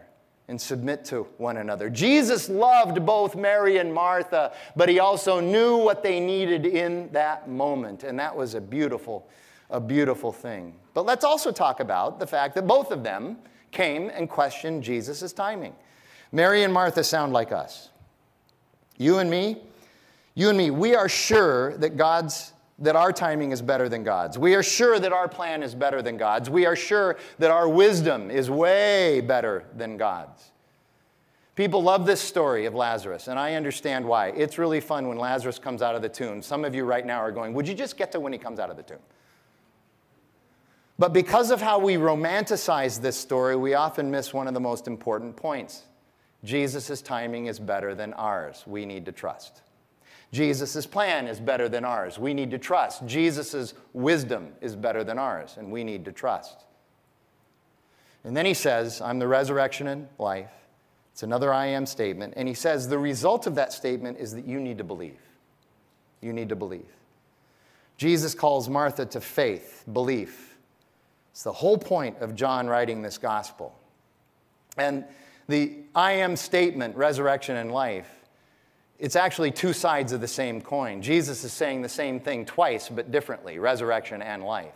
and 0.47 0.61
submit 0.61 1.03
to 1.05 1.23
one 1.39 1.57
another. 1.57 1.89
Jesus 1.89 2.47
loved 2.47 3.03
both 3.07 3.35
Mary 3.35 3.77
and 3.77 3.91
Martha, 3.91 4.53
but 4.75 4.87
he 4.87 4.99
also 4.99 5.39
knew 5.39 5.77
what 5.77 6.03
they 6.03 6.19
needed 6.19 6.67
in 6.67 7.09
that 7.11 7.49
moment. 7.49 8.03
And 8.03 8.19
that 8.19 8.35
was 8.35 8.53
a 8.53 8.61
beautiful, 8.61 9.27
a 9.71 9.79
beautiful 9.79 10.31
thing. 10.31 10.75
But 10.97 11.05
let's 11.05 11.23
also 11.23 11.51
talk 11.51 11.79
about 11.79 12.19
the 12.19 12.25
fact 12.25 12.55
that 12.55 12.65
both 12.65 12.89
of 12.89 13.03
them 13.03 13.37
came 13.69 14.09
and 14.09 14.27
questioned 14.27 14.81
Jesus' 14.81 15.31
timing. 15.31 15.75
Mary 16.31 16.63
and 16.63 16.73
Martha 16.73 17.03
sound 17.03 17.33
like 17.33 17.51
us. 17.51 17.91
You 18.97 19.19
and 19.19 19.29
me, 19.29 19.61
you 20.33 20.49
and 20.49 20.57
me, 20.57 20.71
we 20.71 20.95
are 20.95 21.07
sure 21.07 21.77
that 21.77 21.97
God's 21.97 22.51
that 22.79 22.95
our 22.95 23.13
timing 23.13 23.51
is 23.51 23.61
better 23.61 23.87
than 23.87 24.03
God's. 24.03 24.39
We 24.39 24.55
are 24.55 24.63
sure 24.63 24.97
that 24.97 25.13
our 25.13 25.27
plan 25.27 25.61
is 25.61 25.75
better 25.75 26.01
than 26.01 26.17
God's. 26.17 26.49
We 26.49 26.65
are 26.65 26.75
sure 26.75 27.17
that 27.37 27.51
our 27.51 27.69
wisdom 27.69 28.31
is 28.31 28.49
way 28.49 29.21
better 29.21 29.65
than 29.75 29.97
God's. 29.97 30.49
People 31.53 31.83
love 31.83 32.07
this 32.07 32.21
story 32.21 32.65
of 32.65 32.73
Lazarus, 32.73 33.27
and 33.27 33.37
I 33.37 33.53
understand 33.53 34.03
why. 34.03 34.29
It's 34.29 34.57
really 34.57 34.79
fun 34.79 35.07
when 35.07 35.19
Lazarus 35.19 35.59
comes 35.59 35.83
out 35.83 35.93
of 35.93 36.01
the 36.01 36.09
tomb. 36.09 36.41
Some 36.41 36.65
of 36.65 36.73
you 36.73 36.85
right 36.85 37.05
now 37.05 37.19
are 37.19 37.31
going, 37.31 37.53
Would 37.53 37.67
you 37.67 37.75
just 37.75 37.97
get 37.97 38.11
to 38.13 38.19
when 38.19 38.33
he 38.33 38.39
comes 38.39 38.59
out 38.59 38.71
of 38.71 38.77
the 38.77 38.83
tomb? 38.83 38.97
But 40.99 41.13
because 41.13 41.51
of 41.51 41.61
how 41.61 41.79
we 41.79 41.95
romanticize 41.95 42.99
this 42.99 43.15
story, 43.15 43.55
we 43.55 43.75
often 43.75 44.09
miss 44.09 44.33
one 44.33 44.47
of 44.47 44.53
the 44.53 44.59
most 44.59 44.87
important 44.87 45.35
points. 45.35 45.83
Jesus' 46.43 47.01
timing 47.01 47.45
is 47.45 47.59
better 47.59 47.93
than 47.93 48.13
ours. 48.13 48.63
We 48.65 48.85
need 48.85 49.05
to 49.05 49.11
trust. 49.11 49.61
Jesus' 50.33 50.85
plan 50.85 51.27
is 51.27 51.39
better 51.39 51.69
than 51.69 51.85
ours. 51.85 52.19
We 52.19 52.33
need 52.33 52.51
to 52.51 52.57
trust. 52.57 53.05
Jesus' 53.05 53.73
wisdom 53.93 54.53
is 54.59 54.75
better 54.75 55.03
than 55.03 55.17
ours, 55.17 55.55
and 55.57 55.71
we 55.71 55.83
need 55.83 56.03
to 56.05 56.11
trust. 56.11 56.65
And 58.23 58.35
then 58.35 58.45
he 58.45 58.53
says, 58.53 58.99
I'm 58.99 59.19
the 59.19 59.27
resurrection 59.27 59.87
and 59.87 60.07
life. 60.17 60.51
It's 61.13 61.23
another 61.23 61.53
I 61.53 61.67
am 61.67 61.85
statement. 61.85 62.33
And 62.35 62.47
he 62.47 62.53
says, 62.53 62.87
the 62.87 62.99
result 62.99 63.47
of 63.47 63.55
that 63.55 63.71
statement 63.71 64.19
is 64.19 64.33
that 64.33 64.45
you 64.45 64.59
need 64.59 64.77
to 64.79 64.83
believe. 64.83 65.19
You 66.21 66.33
need 66.33 66.49
to 66.49 66.55
believe. 66.55 66.85
Jesus 67.97 68.35
calls 68.35 68.67
Martha 68.67 69.05
to 69.05 69.21
faith, 69.21 69.83
belief. 69.91 70.46
It's 71.37 71.43
the 71.43 71.53
whole 71.53 71.77
point 71.77 72.17
of 72.17 72.33
John 72.33 72.65
writing 72.65 73.03
this 73.03 73.19
gospel. 73.19 73.77
And 74.75 75.05
the 75.47 75.71
I 75.93 76.13
am 76.13 76.35
statement, 76.35 76.95
resurrection 76.95 77.57
and 77.57 77.71
life, 77.71 78.09
it's 78.97 79.15
actually 79.15 79.51
two 79.51 79.71
sides 79.71 80.13
of 80.13 80.19
the 80.19 80.27
same 80.27 80.61
coin. 80.61 80.99
Jesus 80.99 81.43
is 81.43 81.53
saying 81.53 81.83
the 81.83 81.89
same 81.89 82.19
thing 82.19 82.43
twice, 82.43 82.89
but 82.89 83.11
differently 83.11 83.59
resurrection 83.59 84.23
and 84.23 84.43
life. 84.43 84.73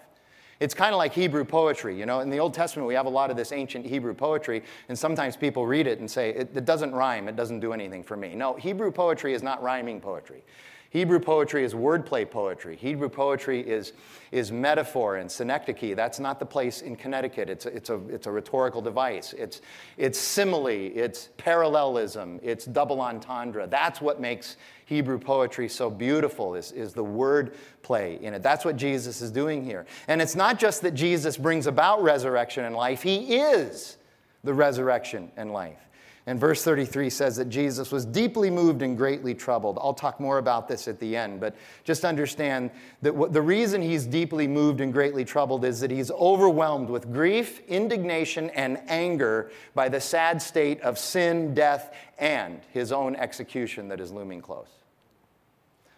It's 0.59 0.75
kind 0.75 0.93
of 0.93 0.99
like 0.99 1.13
Hebrew 1.13 1.45
poetry. 1.45 1.97
You 1.97 2.05
know, 2.05 2.19
in 2.19 2.29
the 2.29 2.37
Old 2.37 2.53
Testament, 2.53 2.87
we 2.87 2.93
have 2.93 3.07
a 3.07 3.09
lot 3.09 3.31
of 3.31 3.37
this 3.37 3.51
ancient 3.51 3.83
Hebrew 3.83 4.13
poetry, 4.13 4.61
and 4.87 4.95
sometimes 4.95 5.35
people 5.35 5.65
read 5.65 5.87
it 5.87 5.97
and 5.97 6.11
say, 6.11 6.29
it, 6.29 6.55
it 6.55 6.65
doesn't 6.65 6.93
rhyme, 6.93 7.27
it 7.27 7.35
doesn't 7.35 7.61
do 7.61 7.73
anything 7.73 8.03
for 8.03 8.15
me. 8.15 8.35
No, 8.35 8.53
Hebrew 8.53 8.91
poetry 8.91 9.33
is 9.33 9.41
not 9.41 9.63
rhyming 9.63 9.99
poetry. 9.99 10.43
Hebrew 10.91 11.21
poetry 11.21 11.63
is 11.63 11.73
wordplay 11.73 12.29
poetry. 12.29 12.75
Hebrew 12.75 13.07
poetry 13.07 13.61
is, 13.61 13.93
is 14.33 14.51
metaphor 14.51 15.15
and 15.15 15.31
synecdoche. 15.31 15.95
That's 15.95 16.19
not 16.19 16.37
the 16.37 16.45
place 16.45 16.81
in 16.81 16.97
Connecticut. 16.97 17.49
It's 17.49 17.65
a, 17.65 17.69
it's 17.69 17.89
a, 17.89 18.01
it's 18.09 18.27
a 18.27 18.31
rhetorical 18.31 18.81
device. 18.81 19.31
It's, 19.31 19.61
it's 19.95 20.19
simile, 20.19 20.91
it's 20.93 21.29
parallelism, 21.37 22.41
it's 22.43 22.65
double 22.65 22.99
entendre. 22.99 23.67
That's 23.67 24.01
what 24.01 24.19
makes 24.19 24.57
Hebrew 24.85 25.17
poetry 25.17 25.69
so 25.69 25.89
beautiful, 25.89 26.55
is, 26.55 26.73
is 26.73 26.93
the 26.93 27.05
word 27.05 27.55
play 27.83 28.19
in 28.21 28.33
it. 28.33 28.43
That's 28.43 28.65
what 28.65 28.75
Jesus 28.75 29.21
is 29.21 29.31
doing 29.31 29.63
here. 29.63 29.85
And 30.09 30.21
it's 30.21 30.35
not 30.35 30.59
just 30.59 30.81
that 30.81 30.91
Jesus 30.91 31.37
brings 31.37 31.67
about 31.67 32.03
resurrection 32.03 32.65
and 32.65 32.75
life, 32.75 33.01
he 33.01 33.37
is 33.37 33.95
the 34.43 34.53
resurrection 34.53 35.31
and 35.37 35.53
life. 35.53 35.79
And 36.27 36.39
verse 36.39 36.63
33 36.63 37.09
says 37.09 37.35
that 37.37 37.49
Jesus 37.49 37.91
was 37.91 38.05
deeply 38.05 38.51
moved 38.51 38.83
and 38.83 38.95
greatly 38.95 39.33
troubled. 39.33 39.79
I'll 39.81 39.93
talk 39.93 40.19
more 40.19 40.37
about 40.37 40.67
this 40.67 40.87
at 40.87 40.99
the 40.99 41.15
end, 41.15 41.39
but 41.39 41.55
just 41.83 42.05
understand 42.05 42.69
that 43.01 43.15
what, 43.15 43.33
the 43.33 43.41
reason 43.41 43.81
he's 43.81 44.05
deeply 44.05 44.47
moved 44.47 44.81
and 44.81 44.93
greatly 44.93 45.25
troubled 45.25 45.65
is 45.65 45.79
that 45.79 45.89
he's 45.89 46.11
overwhelmed 46.11 46.89
with 46.91 47.11
grief, 47.11 47.61
indignation, 47.67 48.51
and 48.51 48.79
anger 48.87 49.51
by 49.73 49.89
the 49.89 49.99
sad 49.99 50.39
state 50.39 50.79
of 50.81 50.99
sin, 50.99 51.55
death, 51.55 51.95
and 52.19 52.61
his 52.71 52.91
own 52.91 53.15
execution 53.15 53.87
that 53.87 53.99
is 53.99 54.11
looming 54.11 54.41
close. 54.41 54.69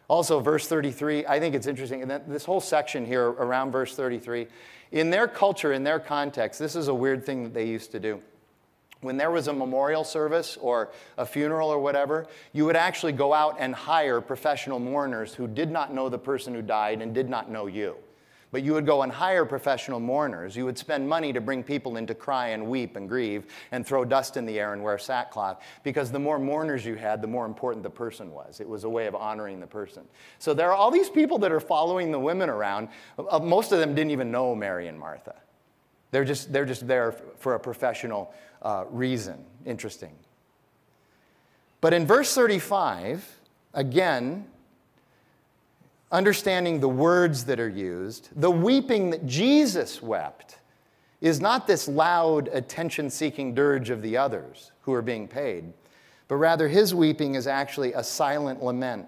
Also, 0.08 0.40
verse 0.40 0.68
33, 0.68 1.26
I 1.26 1.40
think 1.40 1.54
it's 1.54 1.68
interesting. 1.68 2.02
And 2.02 2.22
this 2.28 2.46
whole 2.46 2.62
section 2.62 3.06
here 3.06 3.28
around 3.28 3.72
verse 3.72 3.94
33, 3.94 4.48
in 4.94 5.10
their 5.10 5.28
culture, 5.28 5.74
in 5.74 5.84
their 5.84 6.00
context, 6.00 6.60
this 6.60 6.78
is 6.78 6.88
a 6.88 6.94
weird 6.94 7.26
thing 7.26 7.44
that 7.44 7.54
they 7.54 7.68
used 7.68 7.92
to 7.92 8.00
do 8.00 8.22
when 9.04 9.18
there 9.18 9.32
was 9.32 9.48
a 9.48 9.54
memorial 9.54 10.04
service 10.04 10.58
or 10.60 10.92
a 11.18 11.26
funeral 11.26 11.70
or 11.70 11.80
whatever, 11.80 12.28
you 12.54 12.66
would 12.66 12.76
actually 12.76 13.12
go 13.12 13.34
out 13.34 13.58
and 13.60 13.76
hire 13.76 14.22
professional 14.22 14.80
mourners 14.80 15.34
who 15.34 15.48
did 15.48 15.70
not 15.70 15.94
know 15.94 16.10
the 16.10 16.18
person 16.18 16.54
who 16.54 16.62
died 16.62 17.02
and 17.02 17.14
did 17.14 17.30
not 17.30 17.52
know 17.52 17.68
you. 17.68 17.96
But 18.52 18.62
you 18.62 18.74
would 18.74 18.86
go 18.86 19.02
and 19.02 19.12
hire 19.12 19.46
professional 19.46 20.00
mourners. 20.00 20.56
You 20.56 20.66
would 20.66 20.78
spend 20.78 21.10
money 21.10 21.34
to 21.34 21.42
bring 21.42 21.64
people 21.64 21.98
in 21.98 22.06
to 22.06 22.14
cry 22.14 22.50
and 22.50 22.68
weep 22.68 22.96
and 22.96 23.10
grieve 23.10 23.48
and 23.72 23.84
throw 23.84 24.06
dust 24.06 24.38
in 24.38 24.46
the 24.46 24.60
air 24.60 24.74
and 24.74 24.84
wear 24.84 25.00
sackcloth 25.00 25.64
because 25.82 26.12
the 26.12 26.20
more 26.20 26.38
mourners 26.38 26.86
you 26.86 26.94
had, 26.94 27.20
the 27.20 27.28
more 27.28 27.48
important 27.48 27.82
the 27.82 27.90
person 27.90 28.32
was. 28.32 28.60
It 28.60 28.70
was 28.70 28.84
a 28.84 28.90
way 28.90 29.08
of 29.08 29.16
honoring 29.16 29.60
the 29.60 29.66
person. 29.66 30.04
So 30.38 30.54
there 30.54 30.70
are 30.70 30.76
all 30.76 30.92
these 30.92 31.10
people 31.10 31.40
that 31.40 31.52
are 31.52 31.60
following 31.60 32.12
the 32.12 32.20
women 32.20 32.48
around. 32.48 32.90
Uh, 33.18 33.40
Most 33.40 33.72
of 33.72 33.80
them 33.80 33.96
didn't 33.96 34.12
even 34.12 34.30
know 34.30 34.54
Mary 34.54 34.88
and 34.88 35.00
Martha. 35.00 35.34
They're 36.12 36.24
just, 36.24 36.54
they're 36.54 36.64
just 36.64 36.88
there 36.88 37.14
for 37.40 37.56
a 37.56 37.60
professional 37.60 38.36
uh, 38.64 38.86
reason. 38.90 39.44
Interesting. 39.66 40.14
But 41.82 41.94
in 41.94 42.08
verse 42.08 42.34
35, 42.34 43.40
again, 43.74 44.46
understanding 46.12 46.80
the 46.80 46.88
words 46.88 47.46
that 47.46 47.60
are 47.60 47.70
used, 47.70 48.30
the 48.36 48.52
weeping 48.52 49.10
that 49.10 49.26
Jesus 49.26 50.02
wept 50.02 50.60
is 51.20 51.42
not 51.42 51.68
this 51.68 51.88
loud, 51.88 52.50
attention 52.50 53.10
seeking 53.10 53.54
dirge 53.54 53.90
of 53.90 54.02
the 54.02 54.16
others 54.16 54.72
who 54.82 54.94
are 54.94 55.02
being 55.02 55.28
paid, 55.28 55.74
but 56.28 56.36
rather 56.36 56.68
his 56.68 56.94
weeping 56.94 57.36
is 57.36 57.48
actually 57.48 57.94
a 57.94 58.04
silent 58.04 58.64
lament 58.64 59.08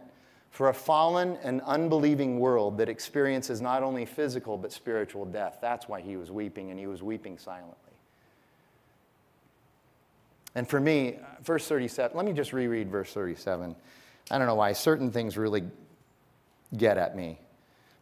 for 0.50 0.70
a 0.70 0.74
fallen 0.74 1.38
and 1.44 1.62
unbelieving 1.62 2.40
world 2.40 2.78
that 2.78 2.88
experiences 2.88 3.62
not 3.62 3.84
only 3.84 4.06
physical 4.06 4.58
but 4.58 4.72
spiritual 4.72 5.26
death. 5.26 5.58
That's 5.62 5.90
why 5.90 6.00
he 6.00 6.16
was 6.16 6.32
weeping, 6.32 6.72
and 6.72 6.80
he 6.80 6.88
was 6.88 7.04
weeping 7.04 7.38
silently. 7.38 7.85
And 10.56 10.68
for 10.68 10.80
me, 10.80 11.20
verse 11.44 11.68
37, 11.68 12.16
let 12.16 12.26
me 12.26 12.34
just 12.34 12.54
reread 12.54 12.90
verse 12.90 13.14
37. 13.14 13.76
I 14.32 14.38
don't 14.38 14.48
know 14.48 14.56
why 14.56 14.74
certain 14.74 15.12
things 15.12 15.38
really 15.38 15.64
get 16.78 16.98
at 16.98 17.16
me. 17.16 17.40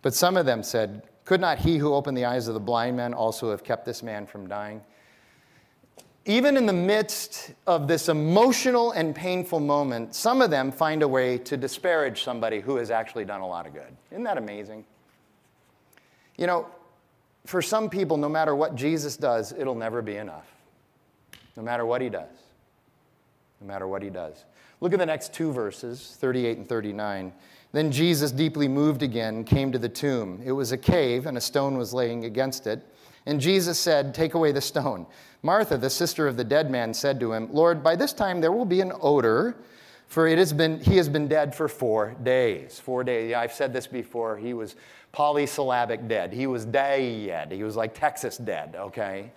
But 0.01 0.13
some 0.13 0.37
of 0.37 0.45
them 0.45 0.63
said, 0.63 1.03
Could 1.25 1.41
not 1.41 1.59
he 1.59 1.77
who 1.77 1.93
opened 1.93 2.17
the 2.17 2.25
eyes 2.25 2.47
of 2.47 2.53
the 2.53 2.59
blind 2.59 2.97
men 2.97 3.13
also 3.13 3.51
have 3.51 3.63
kept 3.63 3.85
this 3.85 4.03
man 4.03 4.25
from 4.25 4.47
dying? 4.47 4.81
Even 6.25 6.55
in 6.55 6.65
the 6.65 6.73
midst 6.73 7.51
of 7.67 7.87
this 7.87 8.07
emotional 8.07 8.91
and 8.91 9.13
painful 9.13 9.59
moment, 9.59 10.15
some 10.15 10.41
of 10.41 10.49
them 10.49 10.71
find 10.71 11.03
a 11.03 11.07
way 11.07 11.37
to 11.39 11.57
disparage 11.57 12.23
somebody 12.23 12.61
who 12.61 12.77
has 12.77 12.91
actually 12.91 13.25
done 13.25 13.41
a 13.41 13.47
lot 13.47 13.65
of 13.67 13.73
good. 13.73 13.97
Isn't 14.09 14.23
that 14.23 14.37
amazing? 14.37 14.85
You 16.37 16.47
know, 16.47 16.67
for 17.45 17.61
some 17.61 17.89
people, 17.89 18.15
no 18.15 18.29
matter 18.29 18.55
what 18.55 18.75
Jesus 18.75 19.17
does, 19.17 19.51
it'll 19.51 19.75
never 19.75 20.01
be 20.01 20.15
enough. 20.15 20.47
No 21.57 21.63
matter 21.63 21.85
what 21.85 22.01
he 22.01 22.09
does. 22.09 22.42
No 23.63 23.67
matter 23.67 23.87
what 23.87 24.03
he 24.03 24.09
does. 24.09 24.43
Look 24.81 24.91
at 24.91 24.99
the 24.99 25.05
next 25.05 25.33
two 25.33 25.53
verses, 25.53 26.17
38 26.19 26.57
and 26.57 26.67
39. 26.67 27.31
Then 27.71 27.91
Jesus, 27.93 28.29
deeply 28.29 28.67
moved 28.67 29.01
again, 29.01 29.45
came 29.45 29.71
to 29.71 29.79
the 29.79 29.87
tomb. 29.87 30.41
It 30.43 30.51
was 30.51 30.73
a 30.73 30.77
cave, 30.77 31.25
and 31.25 31.37
a 31.37 31.41
stone 31.41 31.77
was 31.77 31.93
laying 31.93 32.25
against 32.25 32.67
it. 32.67 32.85
And 33.25 33.39
Jesus 33.39 33.79
said, 33.79 34.13
Take 34.13 34.33
away 34.33 34.51
the 34.51 34.59
stone. 34.59 35.05
Martha, 35.43 35.77
the 35.77 35.89
sister 35.89 36.27
of 36.27 36.35
the 36.35 36.43
dead 36.43 36.69
man, 36.69 36.93
said 36.93 37.21
to 37.21 37.31
him, 37.31 37.47
Lord, 37.53 37.81
by 37.81 37.95
this 37.95 38.11
time 38.11 38.41
there 38.41 38.51
will 38.51 38.65
be 38.65 38.81
an 38.81 38.91
odor, 39.01 39.55
for 40.07 40.27
it 40.27 40.37
has 40.37 40.51
been, 40.51 40.81
he 40.81 40.97
has 40.97 41.07
been 41.07 41.29
dead 41.29 41.55
for 41.55 41.69
four 41.69 42.15
days. 42.21 42.81
Four 42.81 43.05
days. 43.05 43.33
I've 43.33 43.53
said 43.53 43.71
this 43.71 43.87
before. 43.87 44.37
He 44.37 44.53
was 44.53 44.75
polysyllabic 45.13 46.09
dead. 46.09 46.33
He 46.33 46.47
was 46.47 46.65
dead. 46.65 47.53
He 47.53 47.63
was 47.63 47.77
like 47.77 47.93
Texas 47.93 48.37
dead, 48.37 48.75
okay? 48.77 49.31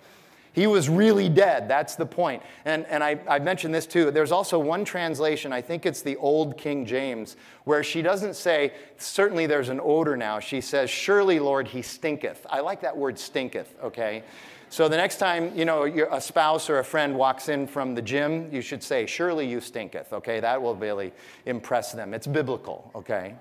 He 0.56 0.66
was 0.66 0.88
really 0.88 1.28
dead. 1.28 1.68
That's 1.68 1.96
the 1.96 2.06
point. 2.06 2.42
And, 2.64 2.86
and 2.86 3.04
I, 3.04 3.20
I 3.28 3.38
mentioned 3.40 3.74
this 3.74 3.86
too. 3.86 4.10
There's 4.10 4.32
also 4.32 4.58
one 4.58 4.86
translation, 4.86 5.52
I 5.52 5.60
think 5.60 5.84
it's 5.84 6.00
the 6.00 6.16
Old 6.16 6.56
King 6.56 6.86
James, 6.86 7.36
where 7.64 7.84
she 7.84 8.00
doesn't 8.00 8.36
say, 8.36 8.72
certainly 8.96 9.44
there's 9.44 9.68
an 9.68 9.80
odor 9.82 10.16
now. 10.16 10.40
She 10.40 10.62
says, 10.62 10.88
surely, 10.88 11.38
Lord, 11.40 11.68
he 11.68 11.82
stinketh. 11.82 12.46
I 12.48 12.60
like 12.60 12.80
that 12.80 12.96
word 12.96 13.18
stinketh, 13.18 13.74
okay? 13.84 14.24
So 14.70 14.88
the 14.88 14.96
next 14.96 15.18
time, 15.18 15.54
you 15.54 15.66
know, 15.66 15.84
a 16.10 16.22
spouse 16.22 16.70
or 16.70 16.78
a 16.78 16.84
friend 16.84 17.18
walks 17.18 17.50
in 17.50 17.66
from 17.66 17.94
the 17.94 18.00
gym, 18.00 18.48
you 18.50 18.62
should 18.62 18.82
say, 18.82 19.04
surely 19.04 19.46
you 19.46 19.60
stinketh, 19.60 20.10
okay? 20.14 20.40
That 20.40 20.62
will 20.62 20.74
really 20.74 21.12
impress 21.44 21.92
them. 21.92 22.14
It's 22.14 22.26
biblical, 22.26 22.90
okay? 22.94 23.34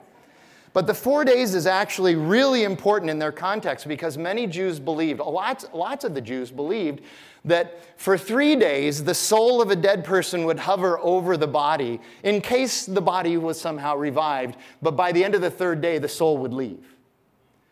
But 0.75 0.87
the 0.87 0.93
four 0.93 1.23
days 1.23 1.55
is 1.55 1.67
actually 1.67 2.15
really 2.15 2.65
important 2.65 3.09
in 3.09 3.17
their 3.17 3.31
context 3.31 3.87
because 3.87 4.17
many 4.17 4.45
Jews 4.45 4.77
believed, 4.77 5.21
lots, 5.21 5.65
lots 5.71 6.03
of 6.03 6.13
the 6.13 6.19
Jews 6.19 6.51
believed, 6.51 6.99
that 7.45 7.79
for 7.97 8.17
three 8.17 8.57
days 8.57 9.01
the 9.01 9.13
soul 9.13 9.61
of 9.61 9.71
a 9.71 9.75
dead 9.77 10.03
person 10.03 10.43
would 10.43 10.59
hover 10.59 10.99
over 10.99 11.37
the 11.37 11.47
body 11.47 12.01
in 12.23 12.41
case 12.41 12.85
the 12.85 12.99
body 12.99 13.37
was 13.37 13.57
somehow 13.57 13.95
revived, 13.95 14.57
but 14.81 14.97
by 14.97 15.13
the 15.13 15.23
end 15.23 15.33
of 15.33 15.39
the 15.39 15.49
third 15.49 15.79
day 15.79 15.97
the 15.97 16.09
soul 16.09 16.37
would 16.39 16.53
leave. 16.53 16.85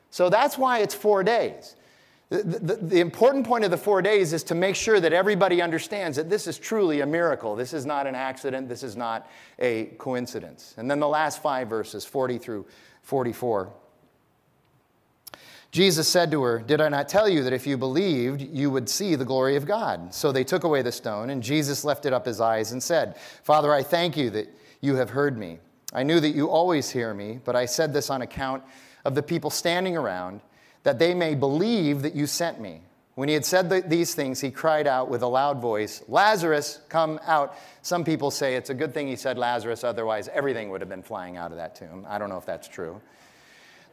So 0.10 0.30
that's 0.30 0.58
why 0.58 0.80
it's 0.80 0.96
four 0.96 1.26
days. 1.26 1.76
The, 2.30 2.42
the, 2.42 2.76
the 2.78 3.00
important 3.02 3.46
point 3.46 3.66
of 3.66 3.70
the 3.70 3.78
four 3.78 4.02
days 4.02 4.32
is 4.32 4.44
to 4.46 4.56
make 4.56 4.78
sure 4.78 5.00
that 5.02 5.12
everybody 5.12 5.62
understands 5.62 6.16
that 6.16 6.30
this 6.30 6.48
is 6.48 6.58
truly 6.58 7.02
a 7.02 7.06
miracle. 7.06 7.56
This 7.56 7.74
is 7.74 7.86
not 7.86 8.08
an 8.08 8.16
accident. 8.16 8.70
This 8.70 8.82
is 8.82 8.96
not 8.96 9.30
a 9.60 9.86
coincidence. 9.98 10.74
And 10.78 10.90
then 10.90 11.00
the 11.00 11.08
last 11.08 11.44
five 11.44 11.68
verses, 11.68 12.06
40 12.06 12.38
through 12.38 12.66
44. 13.04 13.72
Jesus 15.72 16.08
said 16.08 16.30
to 16.30 16.44
her, 16.44 16.60
Did 16.60 16.82
I 16.82 16.90
not 16.90 17.10
tell 17.10 17.28
you 17.28 17.44
that 17.44 17.54
if 17.54 17.66
you 17.66 17.78
believed, 17.78 18.42
you 18.42 18.70
would 18.70 18.88
see 18.88 19.16
the 19.16 19.26
glory 19.26 19.56
of 19.56 19.66
God? 19.66 20.14
So 20.14 20.32
they 20.32 20.44
took 20.44 20.64
away 20.64 20.84
the 20.84 20.92
stone, 20.92 21.32
and 21.32 21.42
Jesus 21.42 21.84
lifted 21.84 22.14
up 22.14 22.28
his 22.28 22.40
eyes 22.40 22.74
and 22.74 22.82
said, 22.82 23.18
Father, 23.44 23.74
I 23.74 23.82
thank 23.82 24.16
you 24.16 24.30
that 24.32 24.48
you 24.82 24.96
have 24.96 25.10
heard 25.10 25.36
me. 25.36 25.58
I 25.92 26.04
knew 26.04 26.20
that 26.20 26.30
you 26.30 26.48
always 26.50 26.92
hear 26.92 27.14
me, 27.14 27.40
but 27.44 27.56
I 27.56 27.66
said 27.66 27.92
this 27.92 28.12
on 28.12 28.22
account 28.22 28.64
of 29.04 29.16
the 29.16 29.24
people 29.24 29.50
standing 29.50 29.98
around, 29.98 30.42
that 30.84 31.00
they 31.00 31.14
may 31.16 31.34
believe 31.34 32.04
that 32.04 32.16
you 32.16 32.28
sent 32.28 32.62
me. 32.62 32.82
When 33.16 33.30
he 33.30 33.36
had 33.36 33.46
said 33.46 33.70
th- 33.70 33.86
these 33.86 34.16
things, 34.16 34.42
he 34.42 34.50
cried 34.50 34.88
out 34.88 35.08
with 35.10 35.22
a 35.22 35.28
loud 35.28 35.60
voice, 35.62 36.02
Lazarus, 36.08 36.80
come 36.90 37.20
out. 37.26 37.56
Some 37.84 38.04
people 38.04 38.32
say 38.32 38.56
it's 38.56 38.72
a 38.72 38.74
good 38.74 38.94
thing 38.94 39.08
he 39.08 39.16
said 39.16 39.38
Lazarus, 39.38 39.84
otherwise, 39.84 40.30
everything 40.30 40.70
would 40.70 40.82
have 40.82 40.90
been 40.90 41.04
flying 41.04 41.38
out 41.38 41.52
of 41.52 41.58
that 41.58 41.76
tomb. 41.76 42.08
I 42.10 42.18
don't 42.18 42.30
know 42.30 42.38
if 42.38 42.46
that's 42.46 42.68
true. 42.68 43.00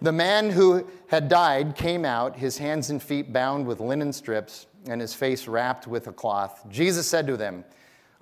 The 0.01 0.13
man 0.13 0.49
who 0.49 0.89
had 1.09 1.29
died 1.29 1.77
came 1.77 2.07
out, 2.07 2.37
his 2.37 2.57
hands 2.57 2.89
and 2.89 3.03
feet 3.03 3.33
bound 3.33 3.67
with 3.67 3.81
linen 3.81 4.15
strips, 4.15 4.67
and 4.89 4.99
his 4.99 5.13
face 5.13 5.47
wrapped 5.47 5.87
with 5.87 6.07
a 6.07 6.13
cloth. 6.13 6.65
Jesus 6.71 7.07
said 7.07 7.27
to 7.27 7.37
them, 7.37 7.65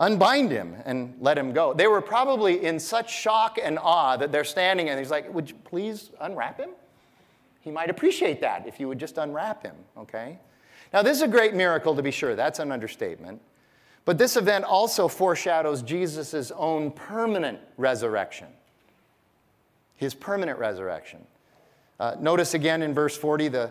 Unbind 0.00 0.50
him 0.50 0.76
and 0.84 1.16
let 1.20 1.36
him 1.36 1.52
go. 1.52 1.74
They 1.74 1.88
were 1.88 2.00
probably 2.00 2.64
in 2.64 2.78
such 2.78 3.12
shock 3.12 3.58
and 3.60 3.78
awe 3.80 4.16
that 4.16 4.30
they're 4.30 4.44
standing 4.44 4.88
and 4.88 4.98
he's 4.98 5.10
like, 5.10 5.32
Would 5.32 5.50
you 5.50 5.56
please 5.64 6.10
unwrap 6.20 6.58
him? 6.58 6.70
He 7.60 7.70
might 7.72 7.90
appreciate 7.90 8.40
that 8.40 8.66
if 8.66 8.78
you 8.78 8.86
would 8.88 8.98
just 8.98 9.18
unwrap 9.18 9.64
him, 9.64 9.74
okay? 9.96 10.38
Now, 10.92 11.02
this 11.02 11.16
is 11.16 11.22
a 11.22 11.28
great 11.28 11.54
miracle 11.54 11.94
to 11.94 12.02
be 12.02 12.10
sure. 12.10 12.34
That's 12.34 12.58
an 12.58 12.72
understatement. 12.72 13.40
But 14.04 14.16
this 14.16 14.36
event 14.36 14.64
also 14.64 15.06
foreshadows 15.06 15.82
Jesus' 15.82 16.50
own 16.52 16.90
permanent 16.90 17.58
resurrection. 17.76 18.48
His 19.96 20.14
permanent 20.14 20.58
resurrection. 20.58 21.26
Uh, 22.00 22.16
notice 22.18 22.54
again 22.54 22.82
in 22.82 22.94
verse 22.94 23.16
40 23.16 23.48
the, 23.48 23.70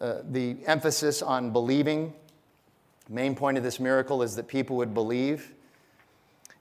uh, 0.00 0.22
the 0.30 0.56
emphasis 0.66 1.22
on 1.22 1.52
believing. 1.52 2.12
Main 3.08 3.36
point 3.36 3.58
of 3.58 3.62
this 3.62 3.78
miracle 3.78 4.22
is 4.22 4.34
that 4.36 4.48
people 4.48 4.76
would 4.76 4.92
believe. 4.92 5.52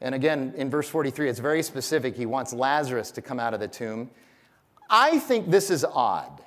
And 0.02 0.14
again, 0.14 0.54
in 0.56 0.70
verse 0.70 0.88
43, 0.88 1.30
it's 1.30 1.40
very 1.40 1.64
specific. 1.64 2.16
He 2.16 2.26
wants 2.26 2.54
Lazarus 2.54 3.10
to 3.12 3.22
come 3.22 3.40
out 3.40 3.54
of 3.54 3.60
the 3.60 3.68
tomb. 3.68 4.12
I 4.90 5.18
think 5.18 5.50
this 5.50 5.72
is 5.72 5.84
odd. 5.84 6.44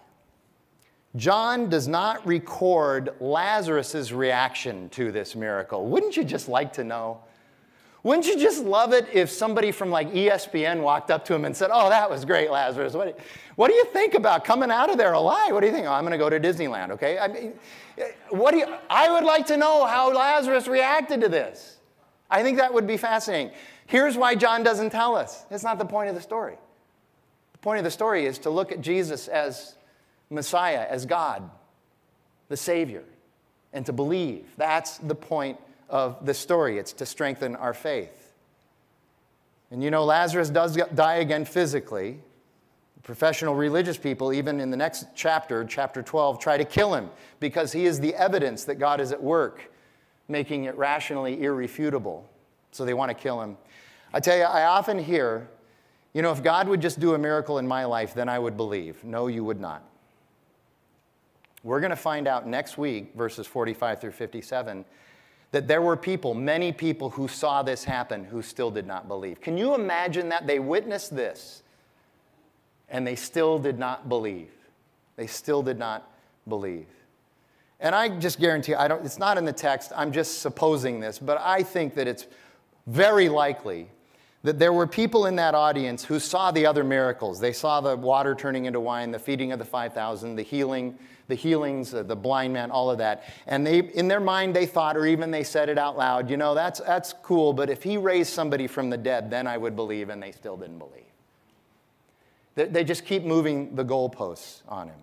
John 1.16 1.68
does 1.68 1.88
not 1.88 2.26
record 2.26 3.14
Lazarus' 3.18 4.12
reaction 4.12 4.88
to 4.90 5.10
this 5.10 5.34
miracle. 5.34 5.86
Wouldn't 5.86 6.16
you 6.16 6.24
just 6.24 6.48
like 6.48 6.74
to 6.74 6.84
know? 6.84 7.20
Wouldn't 8.02 8.26
you 8.26 8.38
just 8.38 8.62
love 8.62 8.92
it 8.92 9.08
if 9.12 9.30
somebody 9.30 9.72
from 9.72 9.90
like 9.90 10.12
ESPN 10.12 10.82
walked 10.82 11.10
up 11.10 11.24
to 11.26 11.34
him 11.34 11.44
and 11.44 11.56
said, 11.56 11.70
Oh, 11.72 11.88
that 11.88 12.08
was 12.08 12.24
great, 12.24 12.50
Lazarus. 12.50 12.92
What, 12.92 13.18
what 13.56 13.68
do 13.68 13.74
you 13.74 13.84
think 13.86 14.14
about 14.14 14.44
coming 14.44 14.70
out 14.70 14.88
of 14.90 14.98
there 14.98 15.14
alive? 15.14 15.52
What 15.52 15.60
do 15.60 15.66
you 15.66 15.72
think? 15.72 15.86
Oh, 15.86 15.92
I'm 15.92 16.04
going 16.04 16.12
to 16.12 16.18
go 16.18 16.30
to 16.30 16.38
Disneyland, 16.38 16.90
okay? 16.90 17.18
I 17.18 17.26
mean, 17.26 17.54
what 18.28 18.52
do 18.52 18.58
you, 18.58 18.66
I 18.88 19.10
would 19.10 19.24
like 19.24 19.46
to 19.46 19.56
know 19.56 19.84
how 19.86 20.14
Lazarus 20.14 20.68
reacted 20.68 21.20
to 21.22 21.28
this. 21.28 21.78
I 22.30 22.42
think 22.42 22.58
that 22.58 22.72
would 22.72 22.86
be 22.86 22.96
fascinating. 22.96 23.52
Here's 23.86 24.16
why 24.16 24.34
John 24.34 24.62
doesn't 24.62 24.90
tell 24.90 25.16
us 25.16 25.44
it's 25.50 25.64
not 25.64 25.78
the 25.78 25.84
point 25.84 26.08
of 26.08 26.14
the 26.14 26.20
story. 26.20 26.56
The 27.52 27.58
point 27.58 27.78
of 27.78 27.84
the 27.84 27.90
story 27.90 28.26
is 28.26 28.38
to 28.40 28.50
look 28.50 28.70
at 28.70 28.80
Jesus 28.80 29.26
as 29.26 29.74
Messiah, 30.30 30.86
as 30.88 31.06
God, 31.06 31.48
the 32.48 32.56
Savior, 32.56 33.04
and 33.72 33.84
to 33.86 33.92
believe. 33.92 34.46
That's 34.56 34.98
the 34.98 35.14
point 35.14 35.58
of 35.88 36.24
the 36.24 36.34
story. 36.34 36.78
It's 36.78 36.92
to 36.94 37.06
strengthen 37.06 37.56
our 37.56 37.74
faith. 37.74 38.34
And 39.70 39.82
you 39.82 39.90
know, 39.90 40.04
Lazarus 40.04 40.50
does 40.50 40.76
die 40.94 41.16
again 41.16 41.44
physically. 41.44 42.20
Professional 43.02 43.54
religious 43.54 43.96
people, 43.96 44.32
even 44.32 44.60
in 44.60 44.70
the 44.70 44.76
next 44.76 45.06
chapter, 45.14 45.64
chapter 45.64 46.02
12, 46.02 46.38
try 46.38 46.58
to 46.58 46.64
kill 46.64 46.94
him 46.94 47.08
because 47.40 47.72
he 47.72 47.86
is 47.86 48.00
the 48.00 48.14
evidence 48.14 48.64
that 48.64 48.74
God 48.74 49.00
is 49.00 49.12
at 49.12 49.22
work, 49.22 49.72
making 50.28 50.64
it 50.64 50.76
rationally 50.76 51.42
irrefutable. 51.42 52.28
So 52.70 52.84
they 52.84 52.92
want 52.92 53.10
to 53.10 53.14
kill 53.14 53.40
him. 53.40 53.56
I 54.12 54.20
tell 54.20 54.36
you, 54.36 54.44
I 54.44 54.64
often 54.64 54.98
hear, 54.98 55.48
you 56.12 56.20
know, 56.20 56.32
if 56.32 56.42
God 56.42 56.68
would 56.68 56.82
just 56.82 57.00
do 57.00 57.14
a 57.14 57.18
miracle 57.18 57.58
in 57.58 57.66
my 57.66 57.84
life, 57.86 58.12
then 58.12 58.28
I 58.28 58.38
would 58.38 58.56
believe. 58.56 59.02
No, 59.04 59.26
you 59.26 59.42
would 59.42 59.60
not. 59.60 59.87
We're 61.62 61.80
going 61.80 61.90
to 61.90 61.96
find 61.96 62.28
out 62.28 62.46
next 62.46 62.78
week, 62.78 63.12
verses 63.14 63.46
45 63.46 64.00
through 64.00 64.12
57, 64.12 64.84
that 65.50 65.66
there 65.66 65.82
were 65.82 65.96
people, 65.96 66.34
many 66.34 66.72
people, 66.72 67.10
who 67.10 67.26
saw 67.26 67.62
this 67.62 67.84
happen 67.84 68.24
who 68.24 68.42
still 68.42 68.70
did 68.70 68.86
not 68.86 69.08
believe. 69.08 69.40
Can 69.40 69.56
you 69.56 69.74
imagine 69.74 70.28
that? 70.28 70.46
They 70.46 70.58
witnessed 70.58 71.14
this 71.14 71.62
and 72.88 73.06
they 73.06 73.16
still 73.16 73.58
did 73.58 73.78
not 73.78 74.08
believe. 74.08 74.50
They 75.16 75.26
still 75.26 75.62
did 75.62 75.78
not 75.78 76.10
believe. 76.48 76.86
And 77.80 77.94
I 77.94 78.08
just 78.18 78.40
guarantee, 78.40 78.74
I 78.74 78.88
don't, 78.88 79.04
it's 79.04 79.18
not 79.18 79.38
in 79.38 79.44
the 79.44 79.52
text, 79.52 79.92
I'm 79.94 80.12
just 80.12 80.40
supposing 80.40 81.00
this, 81.00 81.18
but 81.18 81.40
I 81.40 81.62
think 81.62 81.94
that 81.94 82.08
it's 82.08 82.26
very 82.86 83.28
likely 83.28 83.88
that 84.42 84.58
there 84.58 84.72
were 84.72 84.86
people 84.86 85.26
in 85.26 85.36
that 85.36 85.54
audience 85.54 86.04
who 86.04 86.18
saw 86.18 86.50
the 86.50 86.66
other 86.66 86.84
miracles. 86.84 87.40
They 87.40 87.52
saw 87.52 87.80
the 87.80 87.96
water 87.96 88.34
turning 88.34 88.64
into 88.64 88.80
wine, 88.80 89.10
the 89.10 89.18
feeding 89.18 89.52
of 89.52 89.58
the 89.58 89.64
5,000, 89.64 90.36
the 90.36 90.42
healing, 90.42 90.98
the 91.28 91.34
healings, 91.34 91.94
uh, 91.94 92.02
the 92.02 92.16
blind 92.16 92.52
man, 92.52 92.70
all 92.70 92.90
of 92.90 92.98
that. 92.98 93.24
And 93.46 93.66
they, 93.66 93.80
in 93.80 94.08
their 94.08 94.20
mind, 94.20 94.56
they 94.56 94.66
thought, 94.66 94.96
or 94.96 95.06
even 95.06 95.30
they 95.30 95.44
said 95.44 95.68
it 95.68 95.78
out 95.78 95.96
loud, 95.96 96.28
you 96.30 96.36
know, 96.36 96.54
that's, 96.54 96.80
that's 96.80 97.12
cool, 97.22 97.52
but 97.52 97.70
if 97.70 97.82
he 97.82 97.96
raised 97.96 98.32
somebody 98.32 98.66
from 98.66 98.90
the 98.90 98.96
dead, 98.96 99.30
then 99.30 99.46
I 99.46 99.56
would 99.56 99.76
believe, 99.76 100.08
and 100.08 100.22
they 100.22 100.32
still 100.32 100.56
didn't 100.56 100.78
believe. 100.78 101.04
They, 102.54 102.64
they 102.64 102.84
just 102.84 103.04
keep 103.04 103.24
moving 103.24 103.76
the 103.76 103.84
goalposts 103.84 104.62
on 104.66 104.88
him. 104.88 104.98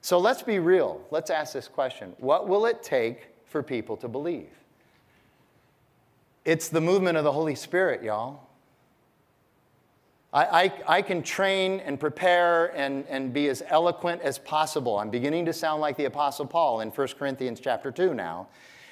So 0.00 0.18
let's 0.18 0.42
be 0.42 0.58
real. 0.58 1.04
Let's 1.10 1.30
ask 1.30 1.52
this 1.52 1.68
question 1.68 2.14
What 2.18 2.48
will 2.48 2.66
it 2.66 2.82
take 2.82 3.28
for 3.44 3.62
people 3.62 3.96
to 3.98 4.08
believe? 4.08 4.48
It's 6.44 6.68
the 6.68 6.80
movement 6.80 7.18
of 7.18 7.24
the 7.24 7.32
Holy 7.32 7.56
Spirit, 7.56 8.02
y'all. 8.02 8.45
I, 10.36 10.64
I, 10.64 10.72
I, 10.98 11.02
can 11.02 11.22
train 11.22 11.80
and 11.80 11.98
prepare 11.98 12.66
and, 12.76 13.06
and 13.08 13.32
be 13.32 13.48
as 13.48 13.62
eloquent 13.68 14.20
as 14.20 14.36
possible. 14.36 14.98
I'm 14.98 15.08
beginning 15.08 15.46
to 15.46 15.52
sound 15.54 15.80
like 15.80 15.96
the 15.96 16.04
Apostle 16.04 16.44
Paul 16.44 16.82
in 16.82 16.90
1 16.90 17.08
Corinthians 17.18 17.58
chapter 17.58 17.90
2 17.90 18.12
now. 18.12 18.48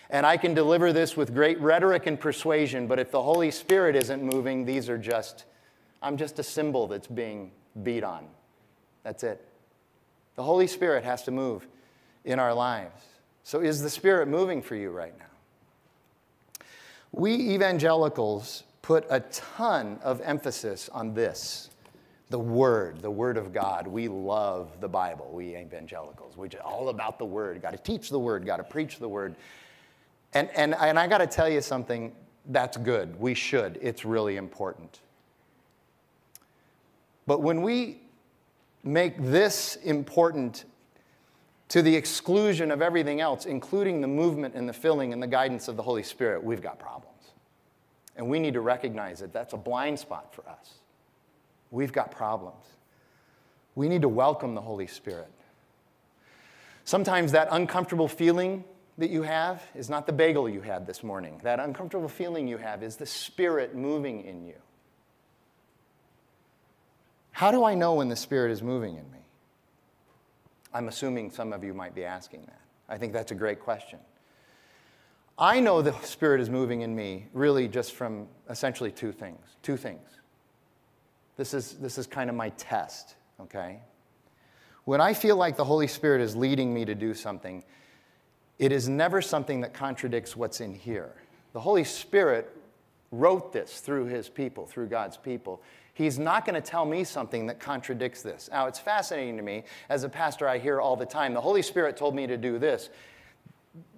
And 0.09 0.25
I 0.25 0.39
can 0.39 0.55
deliver 0.55 0.91
this 0.91 1.19
with 1.19 1.35
great 1.35 1.61
rhetoric 1.61 2.07
and 2.07 2.19
persuasion, 2.19 2.87
but 2.87 2.99
if 2.99 3.11
the 3.11 3.21
Holy 3.21 3.51
Spirit 3.51 3.95
isn't 3.95 4.23
moving, 4.23 4.65
these 4.65 4.89
are 4.89 4.97
just, 4.97 5.45
I'm 6.01 6.17
just 6.17 6.39
a 6.39 6.43
cymbal 6.43 6.87
that's 6.87 7.09
being 7.09 7.51
beat 7.83 8.05
on. 8.05 8.27
That's 9.03 9.23
it. 9.23 9.47
The 10.37 10.43
Holy 10.43 10.67
Spirit 10.67 11.05
has 11.05 11.25
to 11.25 11.31
move 11.31 11.67
in 12.25 12.39
our 12.39 12.55
lives. 12.55 13.03
So, 13.43 13.61
is 13.61 13.83
the 13.83 13.91
Spirit 13.91 14.29
moving 14.29 14.63
for 14.63 14.77
you 14.77 14.89
right 14.89 15.13
now? 15.19 16.65
We 17.13 17.35
evangelicals 17.35 18.63
put 18.85 19.07
a 19.09 19.21
ton 19.21 19.99
of 20.03 20.21
emphasis 20.21 20.91
on 20.91 21.15
this 21.15 21.71
the 22.29 22.39
Word, 22.39 23.01
the 23.01 23.11
Word 23.11 23.39
of 23.39 23.51
God. 23.51 23.87
We 23.87 24.09
love 24.09 24.79
the 24.81 24.89
Bible, 24.89 25.31
we 25.33 25.57
evangelicals. 25.57 26.37
We're 26.37 26.51
all 26.63 26.91
about 26.91 27.19
the 27.19 27.25
Word. 27.25 27.63
Got 27.63 27.71
to 27.71 27.79
teach 27.79 28.11
the 28.11 28.19
Word, 28.19 28.45
got 28.45 28.59
to 28.59 28.63
preach 28.63 28.99
the 28.99 29.09
Word. 29.09 29.37
And, 30.35 30.51
and, 30.55 30.75
and 30.75 30.99
I 30.99 31.07
got 31.07 31.19
to 31.19 31.27
tell 31.27 31.49
you 31.49 31.63
something 31.63 32.13
that's 32.47 32.77
good. 32.77 33.19
We 33.19 33.33
should, 33.33 33.79
it's 33.81 34.05
really 34.05 34.37
important. 34.37 35.01
But 37.27 37.41
when 37.41 37.63
we 37.63 38.03
make 38.83 39.15
this 39.19 39.77
important 39.77 40.67
to 41.69 41.81
the 41.81 41.97
exclusion 41.97 42.71
of 42.71 42.83
everything 42.83 43.23
else, 43.23 43.47
including 43.47 44.03
the 44.03 44.09
movement 44.09 44.55
and 44.55 44.69
the 44.69 44.75
filling 44.75 45.15
and 45.15 45.23
the 45.23 45.27
guidance 45.27 45.69
of 45.69 45.77
the 45.77 45.83
Holy 45.83 46.03
Spirit, 46.03 46.45
we've 46.45 46.61
got 46.61 46.79
problems. 46.79 47.14
And 48.17 48.29
we 48.29 48.39
need 48.39 48.55
to 48.55 48.61
recognize 48.61 49.21
that 49.21 49.33
that's 49.33 49.53
a 49.53 49.57
blind 49.57 49.99
spot 49.99 50.35
for 50.35 50.49
us. 50.49 50.75
We've 51.71 51.93
got 51.93 52.11
problems. 52.13 52.65
We 53.75 53.89
need 53.89 54.03
to 54.03 54.09
welcome 54.09 54.55
the 54.55 54.61
Holy 54.61 54.87
Spirit. 54.87 55.31
Sometimes 56.85 57.33
that 57.33 57.49
uncomfortable 57.51 58.09
feeling 58.09 58.65
that 58.99 59.11
you 59.11 59.23
have 59.23 59.63
is 59.75 59.91
not 59.91 60.07
the 60.07 60.13
bagel 60.13 60.49
you 60.49 60.61
had 60.61 60.87
this 60.87 61.03
morning. 61.03 61.41
That 61.43 61.59
uncomfortable 61.59 62.09
feeling 62.09 62.47
you 62.47 62.59
have 62.59 62.83
is 62.83 62.97
the 62.97 63.07
Spirit 63.07 63.75
moving 63.75 64.25
in 64.25 64.45
you. 64.45 64.55
How 67.33 67.51
do 67.51 67.65
I 67.65 67.75
know 67.75 67.95
when 67.95 68.09
the 68.09 68.17
Spirit 68.17 68.53
is 68.53 68.63
moving 68.63 68.97
in 68.97 69.11
me? 69.11 69.19
I'm 70.73 70.87
assuming 70.87 71.33
some 71.33 71.53
of 71.53 71.65
you 71.65 71.75
might 71.75 71.95
be 71.95 72.05
asking 72.05 72.43
that. 72.47 72.61
I 72.89 72.99
think 72.99 73.13
that's 73.13 73.33
a 73.33 73.35
great 73.35 73.61
question. 73.61 73.99
I 75.39 75.61
know 75.61 75.83
the 75.83 75.93
Spirit 76.03 76.41
is 76.41 76.49
moving 76.49 76.83
in 76.83 76.95
me 76.95 77.27
really 77.33 77.67
just 77.67 77.95
from 77.95 78.29
essentially 78.49 78.93
two 78.93 79.13
things. 79.13 79.41
Two 79.63 79.77
things. 79.77 80.09
This 81.37 81.55
is, 81.55 81.73
this 81.75 81.99
is 81.99 82.07
kind 82.07 82.31
of 82.31 82.37
my 82.37 82.51
test, 82.51 83.17
okay? 83.41 83.81
When 84.85 85.01
I 85.01 85.15
feel 85.15 85.37
like 85.37 85.57
the 85.57 85.65
Holy 85.65 85.89
Spirit 85.89 86.21
is 86.21 86.37
leading 86.37 86.73
me 86.73 86.85
to 86.85 86.95
do 86.95 87.15
something, 87.15 87.65
it 88.59 88.71
is 88.71 88.89
never 88.89 89.21
something 89.21 89.63
that 89.63 89.75
contradicts 89.75 90.37
what's 90.37 90.61
in 90.61 90.73
here. 90.73 91.13
The 91.53 91.61
Holy 91.61 91.85
Spirit 91.85 92.57
wrote 93.11 93.53
this 93.53 93.81
through 93.81 94.07
his 94.07 94.29
people, 94.29 94.67
through 94.67 94.87
God's 94.87 95.17
people. 95.17 95.63
He's 95.95 96.19
not 96.19 96.45
going 96.45 96.55
to 96.55 96.61
tell 96.61 96.85
me 96.85 97.03
something 97.05 97.47
that 97.47 97.59
contradicts 97.59 98.23
this. 98.23 98.49
Now, 98.53 98.67
it's 98.67 98.79
fascinating 98.79 99.37
to 99.37 99.43
me. 99.43 99.65
As 99.89 100.05
a 100.05 100.09
pastor, 100.09 100.49
I 100.49 100.59
hear 100.59 100.81
all 100.81 100.97
the 100.97 101.07
time 101.07 101.35
the 101.35 101.41
Holy 101.41 101.63
Spirit 101.63 101.97
told 101.97 102.15
me 102.15 102.27
to 102.27 102.37
do 102.37 102.59
this. 102.59 102.91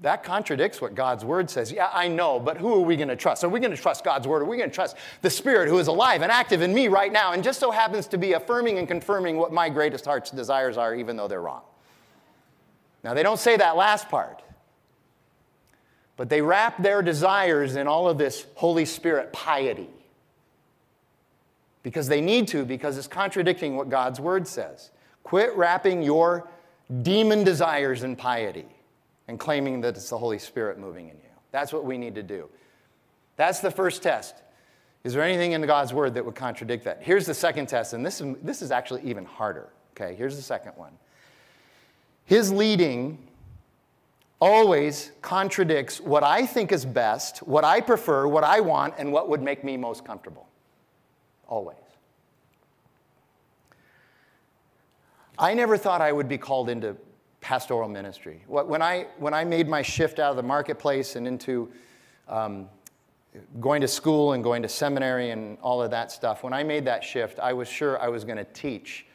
That 0.00 0.24
contradicts 0.24 0.80
what 0.80 0.94
God's 0.94 1.24
word 1.24 1.50
says. 1.50 1.70
Yeah, 1.70 1.90
I 1.92 2.08
know, 2.08 2.40
but 2.40 2.56
who 2.56 2.74
are 2.74 2.80
we 2.80 2.96
going 2.96 3.08
to 3.08 3.16
trust? 3.16 3.44
Are 3.44 3.48
we 3.48 3.60
going 3.60 3.74
to 3.74 3.76
trust 3.76 4.04
God's 4.04 4.26
word? 4.26 4.40
Are 4.40 4.46
we 4.46 4.56
going 4.56 4.70
to 4.70 4.74
trust 4.74 4.96
the 5.20 5.28
Spirit 5.28 5.68
who 5.68 5.78
is 5.78 5.86
alive 5.86 6.22
and 6.22 6.32
active 6.32 6.62
in 6.62 6.72
me 6.72 6.88
right 6.88 7.12
now 7.12 7.32
and 7.32 7.44
just 7.44 7.60
so 7.60 7.70
happens 7.70 8.06
to 8.08 8.18
be 8.18 8.32
affirming 8.32 8.78
and 8.78 8.88
confirming 8.88 9.36
what 9.36 9.52
my 9.52 9.68
greatest 9.68 10.06
heart's 10.06 10.30
desires 10.30 10.78
are, 10.78 10.94
even 10.94 11.16
though 11.16 11.28
they're 11.28 11.42
wrong? 11.42 11.62
Now, 13.04 13.12
they 13.12 13.22
don't 13.22 13.38
say 13.38 13.56
that 13.58 13.76
last 13.76 14.08
part, 14.08 14.42
but 16.16 16.30
they 16.30 16.40
wrap 16.40 16.82
their 16.82 17.02
desires 17.02 17.76
in 17.76 17.86
all 17.86 18.08
of 18.08 18.16
this 18.16 18.46
Holy 18.54 18.86
Spirit 18.86 19.32
piety 19.32 19.90
because 21.82 22.08
they 22.08 22.20
need 22.20 22.48
to, 22.48 22.64
because 22.64 22.96
it's 22.96 23.06
contradicting 23.06 23.76
what 23.76 23.90
God's 23.90 24.20
word 24.20 24.48
says. 24.48 24.90
Quit 25.22 25.54
wrapping 25.54 26.02
your 26.02 26.48
demon 27.02 27.44
desires 27.44 28.02
in 28.02 28.16
piety 28.16 28.66
and 29.28 29.38
claiming 29.38 29.80
that 29.82 29.96
it's 29.96 30.10
the 30.10 30.18
Holy 30.18 30.38
Spirit 30.38 30.78
moving 30.78 31.08
in 31.08 31.16
you. 31.16 31.22
That's 31.52 31.72
what 31.72 31.84
we 31.84 31.98
need 31.98 32.14
to 32.14 32.22
do. 32.22 32.48
That's 33.36 33.60
the 33.60 33.70
first 33.70 34.02
test. 34.02 34.34
Is 35.04 35.14
there 35.14 35.22
anything 35.22 35.52
in 35.52 35.62
God's 35.62 35.92
word 35.92 36.14
that 36.14 36.24
would 36.24 36.34
contradict 36.34 36.84
that? 36.84 37.02
Here's 37.02 37.26
the 37.26 37.34
second 37.34 37.66
test, 37.66 37.92
and 37.92 38.04
this 38.04 38.20
is, 38.20 38.36
this 38.42 38.62
is 38.62 38.70
actually 38.70 39.02
even 39.02 39.24
harder. 39.24 39.68
Okay, 39.92 40.14
here's 40.14 40.36
the 40.36 40.42
second 40.42 40.72
one. 40.76 40.92
His 42.24 42.50
leading 42.50 43.18
always 44.40 45.12
contradicts 45.22 46.00
what 46.00 46.22
I 46.22 46.44
think 46.44 46.72
is 46.72 46.84
best, 46.84 47.38
what 47.38 47.64
I 47.64 47.80
prefer, 47.80 48.26
what 48.26 48.44
I 48.44 48.60
want, 48.60 48.94
and 48.98 49.12
what 49.12 49.28
would 49.28 49.42
make 49.42 49.64
me 49.64 49.76
most 49.76 50.04
comfortable. 50.04 50.46
Always. 51.46 51.76
I 55.38 55.54
never 55.54 55.76
thought 55.76 56.00
I 56.00 56.12
would 56.12 56.28
be 56.28 56.38
called 56.38 56.68
into 56.68 56.96
pastoral 57.46 57.88
ministry. 57.88 58.42
When 58.48 58.82
I, 58.82 59.06
when 59.18 59.32
I 59.32 59.44
made 59.44 59.68
my 59.68 59.80
shift 59.80 60.18
out 60.18 60.30
of 60.30 60.36
the 60.36 60.42
marketplace 60.42 61.14
and 61.14 61.28
into 61.28 61.70
um, 62.26 62.68
going 63.60 63.82
to 63.82 63.86
school 63.86 64.32
and 64.32 64.42
going 64.42 64.62
to 64.62 64.68
seminary 64.68 65.30
and 65.30 65.56
all 65.62 65.80
of 65.80 65.92
that 65.92 66.10
stuff, 66.10 66.42
when 66.42 66.52
I 66.52 66.64
made 66.64 66.84
that 66.86 67.04
shift, 67.04 67.38
I 67.38 67.52
was 67.52 67.68
sure 67.68 68.02
I 68.02 68.08
was 68.08 68.24
going 68.24 68.38
to 68.38 68.44
teach 68.46 69.06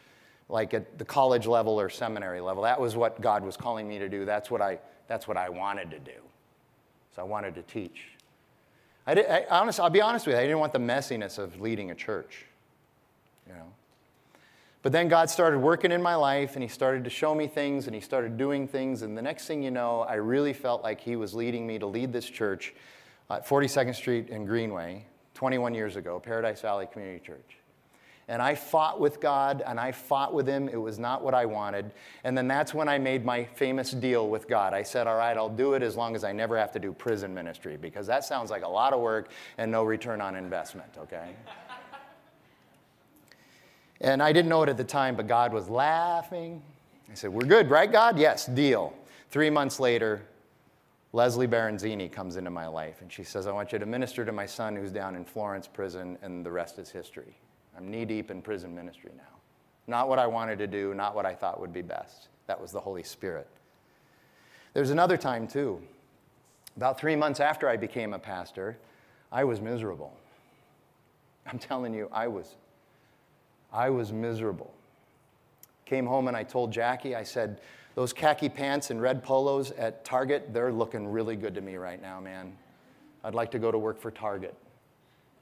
like 0.47 0.73
at 0.73 0.97
the 0.97 1.03
college 1.03 1.45
level 1.45 1.77
or 1.77 1.89
seminary 1.89 2.39
level. 2.39 2.63
That 2.63 2.79
was 2.79 2.95
what 2.95 3.19
God 3.19 3.43
was 3.43 3.57
calling 3.57 3.85
me 3.85 3.99
to 3.99 4.07
do. 4.07 4.23
That's 4.23 4.49
what 4.49 4.61
I, 4.61 4.79
that's 5.09 5.27
what 5.27 5.35
I 5.35 5.49
wanted 5.49 5.91
to 5.91 5.99
do. 5.99 6.21
So 7.13 7.21
I 7.21 7.25
wanted 7.25 7.53
to 7.55 7.63
teach. 7.63 8.03
I, 9.05 9.13
did, 9.13 9.25
I 9.25 9.45
honest, 9.49 9.77
I'll 9.81 9.89
be 9.89 9.99
honest 9.99 10.25
with 10.25 10.35
you, 10.35 10.39
I 10.39 10.43
didn't 10.43 10.59
want 10.59 10.71
the 10.71 10.79
messiness 10.79 11.37
of 11.37 11.59
leading 11.59 11.91
a 11.91 11.95
church, 11.95 12.45
you 13.45 13.55
know. 13.55 13.73
But 14.83 14.91
then 14.91 15.07
God 15.07 15.29
started 15.29 15.59
working 15.59 15.91
in 15.91 16.01
my 16.01 16.15
life 16.15 16.55
and 16.55 16.63
He 16.63 16.69
started 16.69 17.03
to 17.03 17.09
show 17.09 17.35
me 17.35 17.47
things 17.47 17.85
and 17.85 17.93
He 17.95 18.01
started 18.01 18.37
doing 18.37 18.67
things. 18.67 19.03
And 19.03 19.17
the 19.17 19.21
next 19.21 19.45
thing 19.45 19.61
you 19.61 19.71
know, 19.71 20.01
I 20.01 20.15
really 20.15 20.53
felt 20.53 20.83
like 20.83 20.99
He 20.99 21.15
was 21.15 21.33
leading 21.33 21.67
me 21.67 21.77
to 21.79 21.85
lead 21.85 22.11
this 22.11 22.25
church 22.25 22.73
at 23.29 23.47
42nd 23.47 23.95
Street 23.95 24.29
in 24.29 24.45
Greenway 24.45 25.05
21 25.35 25.75
years 25.75 25.95
ago, 25.95 26.19
Paradise 26.19 26.61
Valley 26.61 26.87
Community 26.91 27.23
Church. 27.23 27.57
And 28.27 28.41
I 28.41 28.55
fought 28.55 28.99
with 28.99 29.19
God 29.19 29.61
and 29.65 29.79
I 29.79 29.91
fought 29.91 30.33
with 30.33 30.47
Him. 30.47 30.69
It 30.69 30.77
was 30.77 30.97
not 30.97 31.23
what 31.23 31.33
I 31.33 31.45
wanted. 31.45 31.91
And 32.23 32.35
then 32.37 32.47
that's 32.47 32.73
when 32.73 32.87
I 32.87 32.97
made 32.97 33.25
my 33.25 33.43
famous 33.43 33.91
deal 33.91 34.29
with 34.29 34.47
God. 34.47 34.73
I 34.73 34.83
said, 34.83 35.05
All 35.05 35.17
right, 35.17 35.35
I'll 35.35 35.49
do 35.49 35.73
it 35.73 35.83
as 35.83 35.95
long 35.95 36.15
as 36.15 36.23
I 36.23 36.31
never 36.31 36.57
have 36.57 36.71
to 36.71 36.79
do 36.79 36.93
prison 36.93 37.33
ministry 37.33 37.77
because 37.77 38.07
that 38.07 38.23
sounds 38.23 38.49
like 38.49 38.63
a 38.63 38.69
lot 38.69 38.93
of 38.93 39.01
work 39.01 39.31
and 39.57 39.69
no 39.71 39.83
return 39.83 40.21
on 40.21 40.35
investment, 40.35 40.89
okay? 40.97 41.35
And 44.01 44.21
I 44.21 44.33
didn't 44.33 44.49
know 44.49 44.63
it 44.63 44.69
at 44.69 44.77
the 44.77 44.83
time, 44.83 45.15
but 45.15 45.27
God 45.27 45.53
was 45.53 45.69
laughing. 45.69 46.61
I 47.09 47.13
said, 47.13 47.31
We're 47.31 47.45
good, 47.45 47.69
right, 47.69 47.91
God? 47.91 48.17
Yes, 48.17 48.47
deal. 48.47 48.93
Three 49.29 49.49
months 49.49 49.79
later, 49.79 50.23
Leslie 51.13 51.47
Baranzini 51.47 52.11
comes 52.11 52.35
into 52.35 52.49
my 52.49 52.67
life 52.67 53.01
and 53.01 53.11
she 53.11 53.23
says, 53.23 53.45
I 53.45 53.51
want 53.51 53.71
you 53.71 53.79
to 53.79 53.85
minister 53.85 54.25
to 54.25 54.31
my 54.31 54.45
son 54.45 54.75
who's 54.75 54.91
down 54.91 55.15
in 55.15 55.23
Florence 55.23 55.67
prison, 55.67 56.17
and 56.21 56.45
the 56.45 56.51
rest 56.51 56.79
is 56.79 56.89
history. 56.89 57.37
I'm 57.77 57.89
knee 57.89 58.05
deep 58.05 58.31
in 58.31 58.41
prison 58.41 58.73
ministry 58.73 59.11
now. 59.15 59.23
Not 59.87 60.09
what 60.09 60.19
I 60.19 60.27
wanted 60.27 60.57
to 60.59 60.67
do, 60.67 60.93
not 60.93 61.15
what 61.15 61.25
I 61.25 61.35
thought 61.35 61.59
would 61.59 61.73
be 61.73 61.81
best. 61.81 62.29
That 62.47 62.59
was 62.59 62.71
the 62.71 62.79
Holy 62.79 63.03
Spirit. 63.03 63.47
There's 64.73 64.89
another 64.89 65.17
time, 65.17 65.47
too. 65.47 65.81
About 66.75 66.99
three 66.99 67.15
months 67.15 67.39
after 67.39 67.67
I 67.67 67.77
became 67.77 68.13
a 68.13 68.19
pastor, 68.19 68.77
I 69.31 69.43
was 69.43 69.61
miserable. 69.61 70.15
I'm 71.45 71.59
telling 71.59 71.93
you, 71.93 72.09
I 72.11 72.27
was 72.27 72.55
I 73.73 73.89
was 73.89 74.11
miserable. 74.11 74.73
Came 75.85 76.05
home 76.05 76.27
and 76.27 76.37
I 76.37 76.43
told 76.43 76.71
Jackie, 76.71 77.15
I 77.15 77.23
said, 77.23 77.61
those 77.95 78.13
khaki 78.13 78.49
pants 78.49 78.89
and 78.89 79.01
red 79.01 79.23
polos 79.23 79.71
at 79.71 80.05
Target, 80.05 80.53
they're 80.53 80.71
looking 80.71 81.07
really 81.07 81.35
good 81.35 81.55
to 81.55 81.61
me 81.61 81.75
right 81.75 82.01
now, 82.01 82.19
man. 82.19 82.53
I'd 83.23 83.35
like 83.35 83.51
to 83.51 83.59
go 83.59 83.71
to 83.71 83.77
work 83.77 83.99
for 83.99 84.11
Target. 84.11 84.55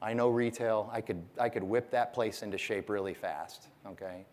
I 0.01 0.13
know 0.13 0.30
retail. 0.30 0.89
I 0.91 1.01
could, 1.01 1.21
I 1.39 1.49
could 1.49 1.63
whip 1.63 1.91
that 1.91 2.13
place 2.13 2.41
into 2.41 2.57
shape 2.57 2.89
really 2.89 3.13
fast, 3.13 3.67
okay? 3.86 4.25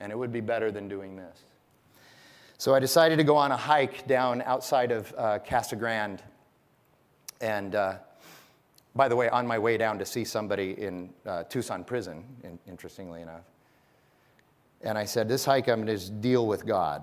And 0.00 0.12
it 0.12 0.18
would 0.18 0.32
be 0.32 0.40
better 0.40 0.70
than 0.70 0.88
doing 0.88 1.16
this. 1.16 1.44
So 2.58 2.74
I 2.74 2.78
decided 2.78 3.16
to 3.16 3.24
go 3.24 3.36
on 3.36 3.52
a 3.52 3.56
hike 3.56 4.06
down 4.06 4.42
outside 4.42 4.90
of 4.92 5.14
uh, 5.16 5.38
Casa 5.38 5.76
Grande. 5.76 6.22
And 7.40 7.74
uh, 7.74 7.96
by 8.96 9.08
the 9.08 9.16
way, 9.16 9.28
on 9.28 9.46
my 9.46 9.58
way 9.58 9.76
down 9.76 9.98
to 9.98 10.06
see 10.06 10.24
somebody 10.24 10.80
in 10.80 11.10
uh, 11.26 11.44
Tucson 11.44 11.84
prison, 11.84 12.24
in, 12.44 12.58
interestingly 12.68 13.22
enough. 13.22 13.44
And 14.82 14.96
I 14.96 15.04
said, 15.04 15.28
This 15.28 15.44
hike, 15.44 15.68
I'm 15.68 15.84
going 15.84 15.86
to 15.86 15.94
just 15.94 16.20
deal 16.20 16.46
with 16.46 16.64
God. 16.64 17.02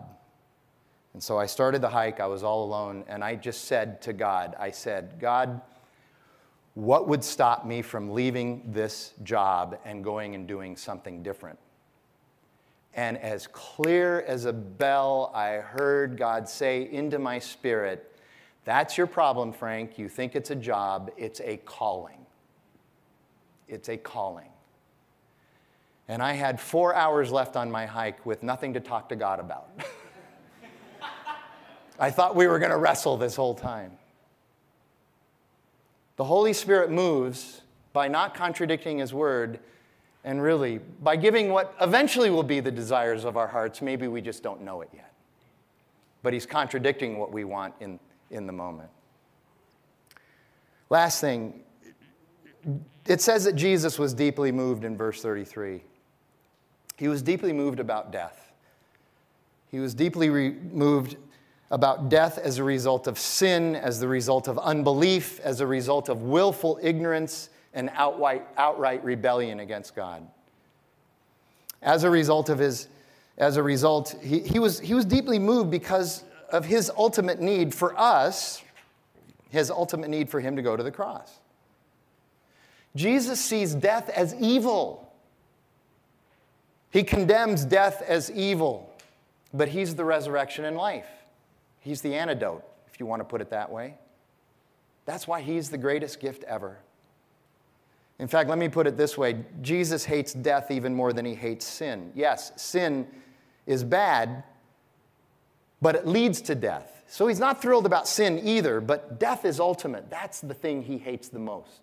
And 1.14 1.22
so 1.22 1.38
I 1.38 1.46
started 1.46 1.82
the 1.82 1.90
hike. 1.90 2.20
I 2.20 2.28
was 2.28 2.44
all 2.44 2.64
alone. 2.64 3.04
And 3.08 3.24
I 3.24 3.36
just 3.36 3.66
said 3.66 4.02
to 4.04 4.14
God, 4.14 4.56
I 4.58 4.72
said, 4.72 5.20
God, 5.20 5.62
what 6.74 7.08
would 7.08 7.24
stop 7.24 7.66
me 7.66 7.82
from 7.82 8.12
leaving 8.12 8.72
this 8.72 9.14
job 9.24 9.78
and 9.84 10.04
going 10.04 10.36
and 10.36 10.48
doing 10.48 10.78
something 10.78 11.22
different? 11.22 11.60
And 12.94 13.18
as 13.18 13.48
clear 13.48 14.22
as 14.22 14.46
a 14.46 14.54
bell, 14.54 15.32
I 15.34 15.56
heard 15.56 16.18
God 16.18 16.48
say 16.48 16.90
into 16.90 17.20
my 17.20 17.40
spirit, 17.40 18.11
That's 18.64 18.98
your 18.98 19.08
problem, 19.08 19.54
Frank. 19.54 19.98
You 19.98 20.08
think 20.08 20.36
it's 20.36 20.52
a 20.52 20.56
job, 20.56 21.12
it's 21.18 21.42
a 21.42 21.58
calling. 21.58 22.26
It's 23.68 23.90
a 23.90 23.98
calling. 23.98 24.50
And 26.08 26.22
I 26.22 26.34
had 26.34 26.60
four 26.60 26.94
hours 26.94 27.32
left 27.32 27.56
on 27.56 27.72
my 27.72 27.86
hike 27.86 28.26
with 28.26 28.44
nothing 28.44 28.74
to 28.74 28.80
talk 28.80 29.10
to 29.10 29.16
God 29.16 29.40
about. 29.40 29.70
I 32.00 32.10
thought 32.10 32.36
we 32.36 32.48
were 32.48 32.60
going 32.60 32.72
to 32.72 32.78
wrestle 32.78 33.16
this 33.16 33.36
whole 33.36 33.56
time. 33.56 33.92
The 36.18 36.26
Holy 36.26 36.54
Spirit 36.54 36.92
moves 36.92 37.62
by 37.94 38.08
not 38.08 38.36
contradicting 38.36 38.98
His 38.98 39.14
word 39.14 39.60
and 40.24 40.42
really 40.42 40.80
by 41.02 41.16
giving 41.16 41.50
what 41.50 41.74
eventually 41.82 42.30
will 42.30 42.44
be 42.44 42.60
the 42.60 42.72
desires 42.72 43.24
of 43.24 43.38
our 43.38 43.48
hearts. 43.48 43.82
Maybe 43.82 44.08
we 44.08 44.22
just 44.22 44.44
don't 44.44 44.62
know 44.62 44.82
it 44.82 44.90
yet. 44.94 45.14
But 46.24 46.34
He's 46.34 46.46
contradicting 46.46 47.18
what 47.18 47.32
we 47.32 47.44
want 47.44 47.74
in, 47.80 48.00
in 48.32 48.48
the 48.48 48.54
moment. 48.54 48.90
Last 50.90 51.22
thing, 51.22 51.62
it 53.06 53.22
says 53.22 53.44
that 53.46 53.56
Jesus 53.56 53.98
was 53.98 54.14
deeply 54.14 54.52
moved 54.52 54.84
in 54.84 54.98
verse 54.98 55.22
33. 55.22 55.84
He 56.98 57.08
was 57.08 57.22
deeply 57.22 57.54
moved 57.54 57.80
about 57.80 58.12
death. 58.12 58.52
He 59.70 59.80
was 59.80 59.94
deeply 59.94 60.30
re- 60.30 60.56
moved 60.72 61.16
about 61.72 62.10
death 62.10 62.38
as 62.38 62.58
a 62.58 62.64
result 62.64 63.08
of 63.08 63.18
sin, 63.18 63.76
as 63.76 64.00
the 64.00 64.08
result 64.08 64.48
of 64.48 64.60
unbelief, 64.60 65.40
as 65.40 65.62
a 65.62 65.68
result 65.68 66.10
of 66.10 66.24
willful 66.24 66.78
ignorance 66.84 67.50
and 67.74 67.90
outright, 67.94 68.46
outright 68.58 69.04
rebellion 69.04 69.62
against 69.62 69.96
God. 69.96 70.28
As 71.82 72.04
a 72.04 72.10
result 72.10 72.50
of 72.50 72.60
his, 72.60 72.90
as 73.38 73.56
a 73.56 73.64
result, 73.64 74.16
he, 74.22 74.40
he, 74.40 74.60
was, 74.60 74.80
he 74.80 74.94
was 74.94 75.06
deeply 75.06 75.40
moved 75.40 75.72
because 75.72 76.26
of 76.52 76.66
his 76.66 76.92
ultimate 76.96 77.40
need 77.40 77.74
for 77.74 77.98
us, 77.98 78.62
his 79.50 79.72
ultimate 79.72 80.10
need 80.10 80.30
for 80.30 80.40
him 80.40 80.56
to 80.56 80.62
go 80.62 80.78
to 80.78 80.84
the 80.84 80.92
cross. 80.92 81.40
Jesus 82.96 83.40
sees 83.40 83.74
death 83.74 84.10
as 84.10 84.36
evil. 84.36 85.14
He 86.90 87.04
condemns 87.04 87.64
death 87.64 88.02
as 88.06 88.30
evil, 88.32 88.94
but 89.54 89.70
he's 89.70 89.96
the 89.96 90.04
resurrection 90.04 90.66
and 90.66 90.76
life. 90.76 91.08
He's 91.80 92.02
the 92.02 92.16
antidote, 92.16 92.64
if 92.92 93.00
you 93.00 93.06
want 93.06 93.22
to 93.22 93.24
put 93.24 93.42
it 93.42 93.50
that 93.50 93.72
way. 93.72 93.96
That's 95.06 95.28
why 95.28 95.42
he's 95.42 95.70
the 95.70 95.78
greatest 95.78 96.20
gift 96.20 96.44
ever. 96.44 96.78
In 98.20 98.28
fact, 98.28 98.50
let 98.50 98.60
me 98.60 98.70
put 98.70 98.86
it 98.86 98.98
this 98.98 99.18
way 99.18 99.44
Jesus 99.62 100.06
hates 100.06 100.34
death 100.34 100.70
even 100.70 100.94
more 100.94 101.12
than 101.12 101.26
he 101.26 101.34
hates 101.34 101.66
sin. 101.66 102.12
Yes, 102.14 102.52
sin 102.56 103.08
is 103.66 103.84
bad, 103.84 104.44
but 105.82 105.96
it 105.96 106.06
leads 106.06 106.42
to 106.42 106.56
death. 106.56 107.04
So 107.08 107.28
he's 107.28 107.40
not 107.40 107.62
thrilled 107.62 107.86
about 107.86 108.08
sin 108.08 108.40
either, 108.44 108.80
but 108.80 109.20
death 109.20 109.44
is 109.44 109.60
ultimate. 109.60 110.10
That's 110.10 110.40
the 110.40 110.54
thing 110.54 110.84
he 110.84 110.98
hates 110.98 111.28
the 111.28 111.40
most. 111.40 111.82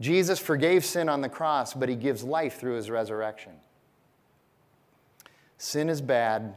Jesus 0.00 0.38
forgave 0.38 0.84
sin 0.84 1.08
on 1.08 1.20
the 1.20 1.28
cross, 1.28 1.74
but 1.74 1.88
he 1.88 1.94
gives 1.94 2.24
life 2.24 2.58
through 2.58 2.76
his 2.76 2.90
resurrection. 2.90 3.52
Sin 5.58 5.90
is 5.90 6.00
bad, 6.00 6.54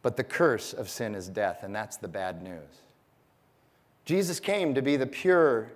but 0.00 0.16
the 0.16 0.24
curse 0.24 0.72
of 0.72 0.88
sin 0.88 1.14
is 1.14 1.28
death, 1.28 1.62
and 1.62 1.74
that's 1.74 1.98
the 1.98 2.08
bad 2.08 2.42
news. 2.42 2.80
Jesus 4.06 4.40
came 4.40 4.74
to 4.74 4.80
be 4.80 4.96
the 4.96 5.06
pure 5.06 5.70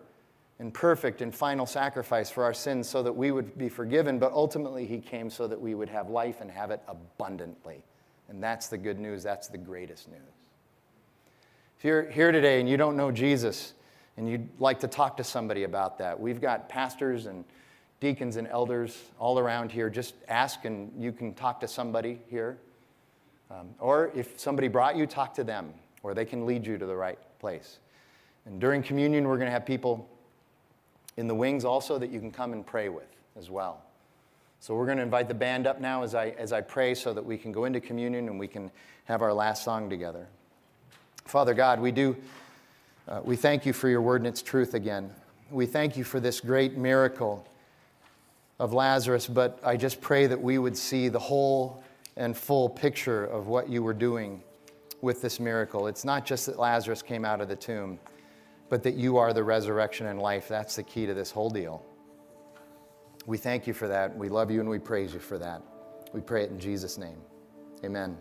and 0.59 0.73
perfect 0.73 1.21
and 1.21 1.35
final 1.35 1.67
sacrifice 1.67 2.31
for 2.31 2.45
our 2.45 2.55
sins 2.55 2.89
so 2.89 3.03
that 3.03 3.13
we 3.13 3.33
would 3.33 3.59
be 3.59 3.69
forgiven, 3.69 4.19
but 4.19 4.33
ultimately 4.33 4.87
he 4.87 4.99
came 4.99 5.29
so 5.29 5.47
that 5.47 5.61
we 5.61 5.75
would 5.75 5.89
have 5.89 6.09
life 6.09 6.41
and 6.41 6.51
have 6.51 6.71
it 6.71 6.81
abundantly. 6.89 7.85
And 8.31 8.43
that's 8.43 8.69
the 8.69 8.79
good 8.79 8.99
news, 8.99 9.23
that's 9.23 9.49
the 9.49 9.59
greatest 9.59 10.09
news. 10.09 10.21
If 11.79 11.85
you're 11.85 12.09
here 12.11 12.31
today 12.31 12.61
and 12.61 12.69
you 12.69 12.77
don't 12.77 12.97
know 12.97 13.11
Jesus 13.11 13.75
and 14.17 14.29
you'd 14.29 14.49
like 14.61 14.81
to 14.81 14.89
talk 14.89 15.17
to 15.17 15.25
somebody 15.25 15.65
about 15.65 15.99
that, 15.99 16.19
we've 16.19 16.41
got 16.41 16.69
pastors 16.69 17.27
and 17.27 17.45
deacons 17.99 18.37
and 18.37 18.47
elders 18.47 18.97
all 19.19 19.39
around 19.39 19.73
here. 19.73 19.91
Just 19.91 20.15
ask 20.29 20.65
and 20.65 20.93
you 20.97 21.11
can 21.11 21.35
talk 21.35 21.61
to 21.61 21.69
somebody 21.69 22.21
here. 22.31 22.57
Um, 23.51 23.71
or 23.81 24.13
if 24.15 24.39
somebody 24.39 24.69
brought 24.69 24.97
you, 24.97 25.07
talk 25.07 25.35
to 25.35 25.45
them, 25.45 25.75
or 26.05 26.15
they 26.15 26.25
can 26.25 26.47
lead 26.47 26.65
you 26.65 26.79
to 26.79 26.87
the 26.87 26.95
right 26.95 27.19
place. 27.41 27.81
And 28.47 28.61
during 28.61 28.83
communion, 28.83 29.27
we're 29.27 29.37
going 29.37 29.49
to 29.49 29.53
have 29.53 29.67
people 29.67 30.09
in 31.17 31.27
the 31.27 31.35
wings 31.35 31.65
also 31.65 31.99
that 31.99 32.11
you 32.11 32.21
can 32.21 32.31
come 32.31 32.53
and 32.53 32.65
pray 32.65 32.89
with 32.89 33.09
as 33.37 33.51
well. 33.51 33.83
So 34.63 34.75
we're 34.75 34.85
going 34.85 34.99
to 34.99 35.03
invite 35.03 35.27
the 35.27 35.35
band 35.35 35.67
up 35.67 35.81
now 35.81 36.03
as 36.03 36.15
I, 36.15 36.29
as 36.37 36.53
I 36.53 36.61
pray 36.61 36.95
so 36.95 37.15
that 37.15 37.25
we 37.25 37.39
can 37.39 37.51
go 37.51 37.65
into 37.65 37.81
communion 37.81 38.29
and 38.29 38.39
we 38.39 38.47
can 38.47 38.71
have 39.07 39.23
our 39.23 39.33
last 39.33 39.65
song 39.65 39.89
together. 39.89 40.29
Father 41.25 41.55
God, 41.55 41.81
we 41.81 41.91
do, 41.91 42.15
uh, 43.09 43.23
we 43.25 43.37
thank 43.37 43.65
you 43.65 43.73
for 43.73 43.89
your 43.89 44.03
word 44.03 44.21
and 44.21 44.27
its 44.27 44.43
truth 44.43 44.75
again. 44.75 45.11
We 45.51 45.65
thank 45.65 45.97
you 45.97 46.05
for 46.05 46.21
this 46.21 46.41
great 46.41 46.77
miracle 46.77 47.49
of 48.59 48.75
Lazarus, 48.75 49.27
but 49.27 49.59
I 49.65 49.79
just 49.79 50.03
pray 50.03 50.27
that 50.27 50.41
we 50.41 50.59
would 50.59 50.77
see 50.77 51.09
the 51.09 51.19
whole 51.19 51.83
and 52.19 52.37
full 52.37 52.69
picture 52.69 53.25
of 53.25 53.47
what 53.47 53.71
you 53.71 53.83
were 53.83 53.95
doing 53.95 54.43
with 55.01 55.23
this 55.23 55.41
miracle. 55.41 55.87
It's 55.87 56.05
not 56.05 56.27
just 56.27 56.45
that 56.45 56.59
Lazarus 56.59 57.01
came 57.01 57.25
out 57.25 57.41
of 57.41 57.49
the 57.49 57.57
tomb, 57.57 57.99
but 58.69 58.83
that 58.83 58.95
you 58.95 59.17
are 59.17 59.33
the 59.33 59.43
resurrection 59.43 60.09
and 60.09 60.21
life. 60.21 60.49
That's 60.49 60.77
the 60.77 60.83
key 60.83 61.07
to 61.07 61.15
this 61.15 61.31
whole 61.31 61.49
deal. 61.49 61.83
We 63.27 63.37
thank 63.37 63.67
you 63.67 63.75
for 63.75 63.89
that. 63.89 64.17
We 64.17 64.29
love 64.29 64.51
you 64.51 64.61
and 64.61 64.69
we 64.69 64.79
praise 64.79 65.13
you 65.13 65.21
for 65.21 65.39
that. 65.39 65.63
We 66.13 66.21
pray 66.21 66.45
it 66.45 66.51
in 66.51 66.59
Jesus' 66.59 66.99
name. 66.99 67.19
Amen. 67.85 68.17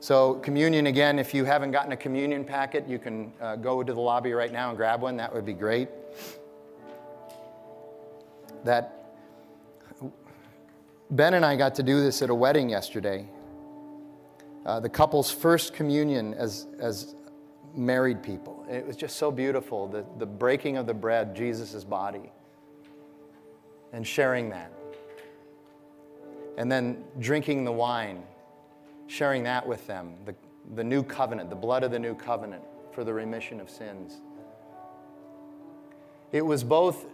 So, 0.00 0.34
communion 0.34 0.86
again, 0.86 1.18
if 1.18 1.34
you 1.34 1.44
haven't 1.44 1.72
gotten 1.72 1.90
a 1.90 1.96
communion 1.96 2.44
packet, 2.44 2.86
you 2.86 2.98
can 2.98 3.32
uh, 3.40 3.56
go 3.56 3.82
to 3.82 3.92
the 3.92 4.00
lobby 4.00 4.32
right 4.32 4.52
now 4.52 4.68
and 4.68 4.76
grab 4.76 5.02
one. 5.02 5.16
That 5.16 5.34
would 5.34 5.44
be 5.44 5.54
great. 5.54 5.88
That 8.64 8.98
Ben 11.10 11.34
and 11.34 11.44
I 11.44 11.56
got 11.56 11.74
to 11.76 11.82
do 11.82 12.00
this 12.00 12.20
at 12.22 12.30
a 12.30 12.34
wedding 12.34 12.68
yesterday. 12.68 13.26
Uh, 14.66 14.78
the 14.78 14.88
couple's 14.88 15.30
first 15.30 15.72
communion 15.72 16.34
as, 16.34 16.66
as 16.78 17.16
married 17.74 18.22
people. 18.22 18.66
It 18.68 18.86
was 18.86 18.96
just 18.96 19.16
so 19.16 19.30
beautiful. 19.30 19.88
The, 19.88 20.04
the 20.18 20.26
breaking 20.26 20.76
of 20.76 20.86
the 20.86 20.94
bread, 20.94 21.34
Jesus' 21.34 21.82
body, 21.82 22.30
and 23.92 24.06
sharing 24.06 24.50
that. 24.50 24.72
And 26.56 26.70
then 26.70 27.04
drinking 27.18 27.64
the 27.64 27.72
wine, 27.72 28.22
sharing 29.06 29.44
that 29.44 29.66
with 29.66 29.86
them. 29.86 30.14
The, 30.24 30.34
the 30.74 30.84
new 30.84 31.02
covenant, 31.02 31.50
the 31.50 31.56
blood 31.56 31.82
of 31.82 31.90
the 31.90 31.98
new 31.98 32.14
covenant 32.14 32.62
for 32.92 33.04
the 33.04 33.14
remission 33.14 33.60
of 33.60 33.70
sins. 33.70 34.20
It 36.32 36.44
was 36.44 36.64
both 36.64 37.06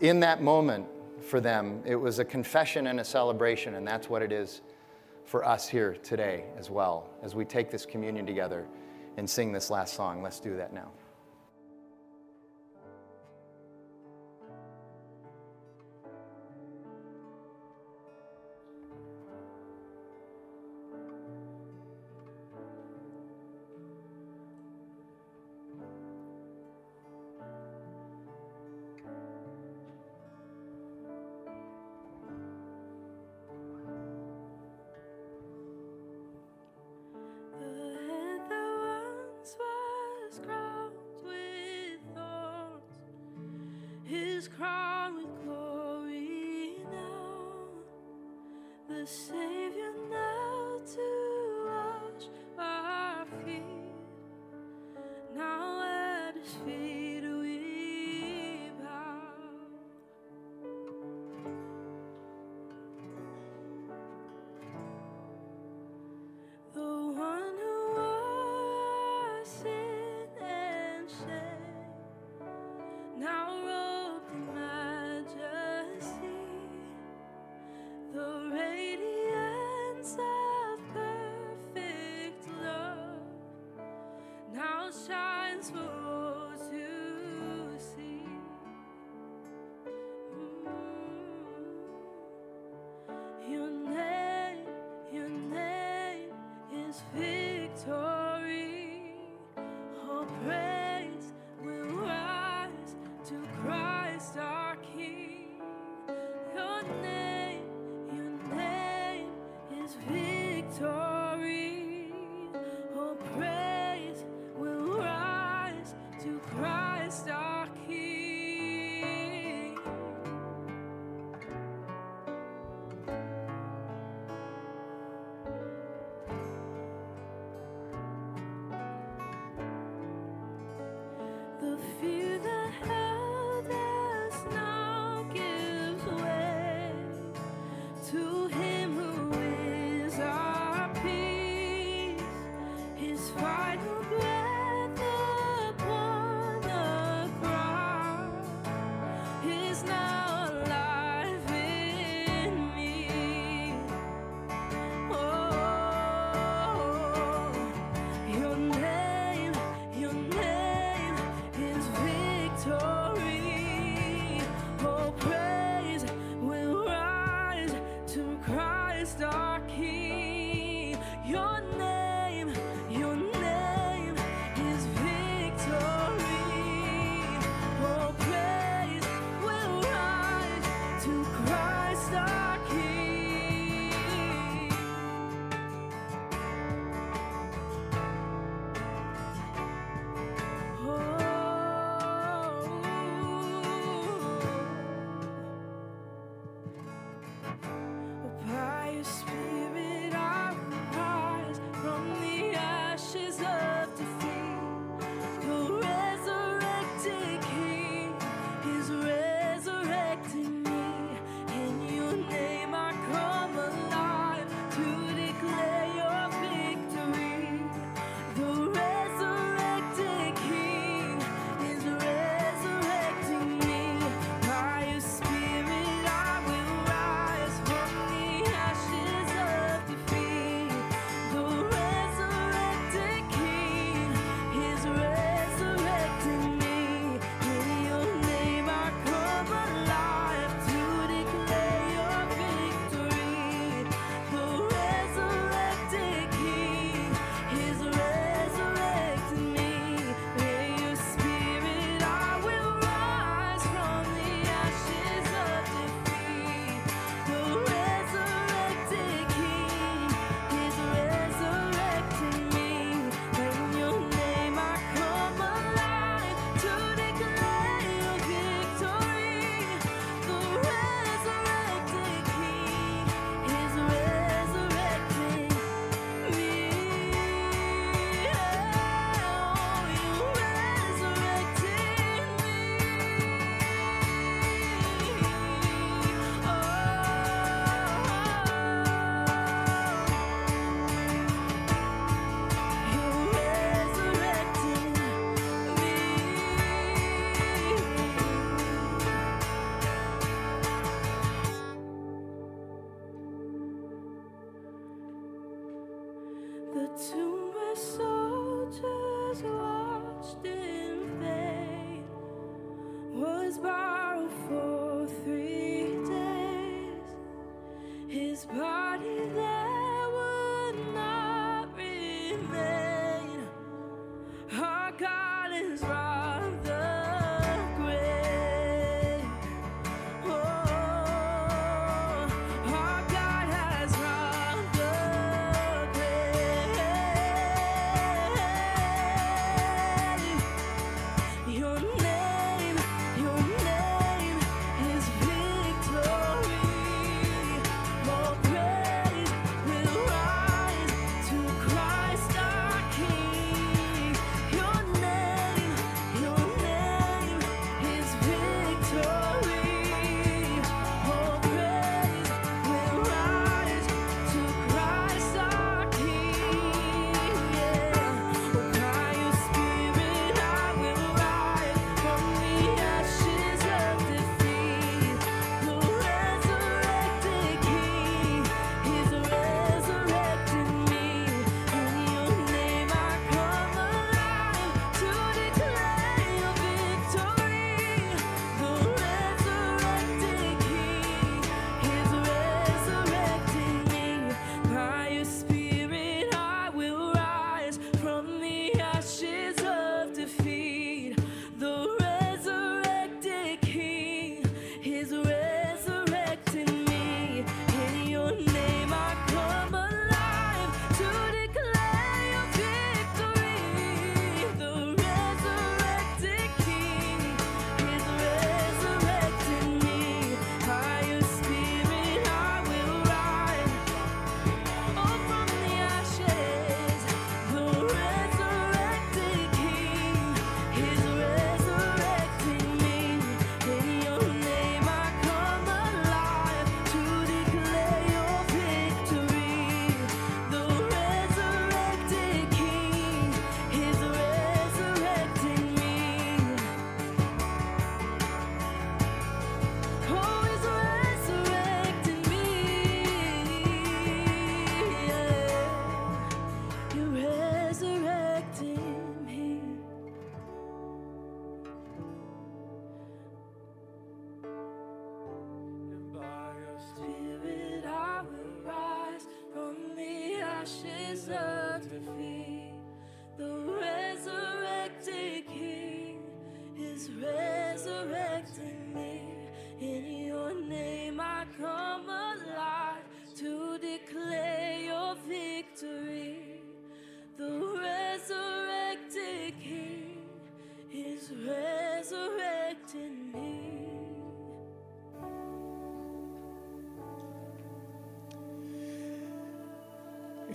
in 0.00 0.20
that 0.20 0.42
moment 0.42 0.86
for 1.20 1.40
them, 1.40 1.80
it 1.86 1.94
was 1.94 2.18
a 2.18 2.24
confession 2.24 2.88
and 2.88 2.98
a 2.98 3.04
celebration, 3.04 3.76
and 3.76 3.86
that's 3.86 4.10
what 4.10 4.22
it 4.22 4.32
is 4.32 4.60
for 5.24 5.44
us 5.44 5.68
here 5.68 5.96
today 6.02 6.44
as 6.58 6.68
well 6.68 7.08
as 7.22 7.34
we 7.34 7.44
take 7.44 7.70
this 7.70 7.86
communion 7.86 8.26
together 8.26 8.66
and 9.16 9.28
sing 9.28 9.52
this 9.52 9.70
last 9.70 9.94
song. 9.94 10.22
Let's 10.22 10.40
do 10.40 10.56
that 10.56 10.72
now. 10.72 10.90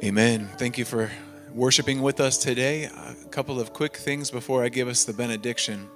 Amen. 0.04 0.48
Thank 0.58 0.78
you 0.78 0.86
for 0.86 1.10
worshiping 1.52 2.04
with 2.04 2.20
us 2.20 2.38
today. 2.38 2.84
A 2.84 3.16
couple 3.32 3.60
of 3.60 3.74
quick 3.74 3.98
things 3.98 4.30
before 4.30 4.64
I 4.64 4.70
give 4.70 4.88
us 4.88 5.06
the 5.06 5.14
benediction. 5.14 5.88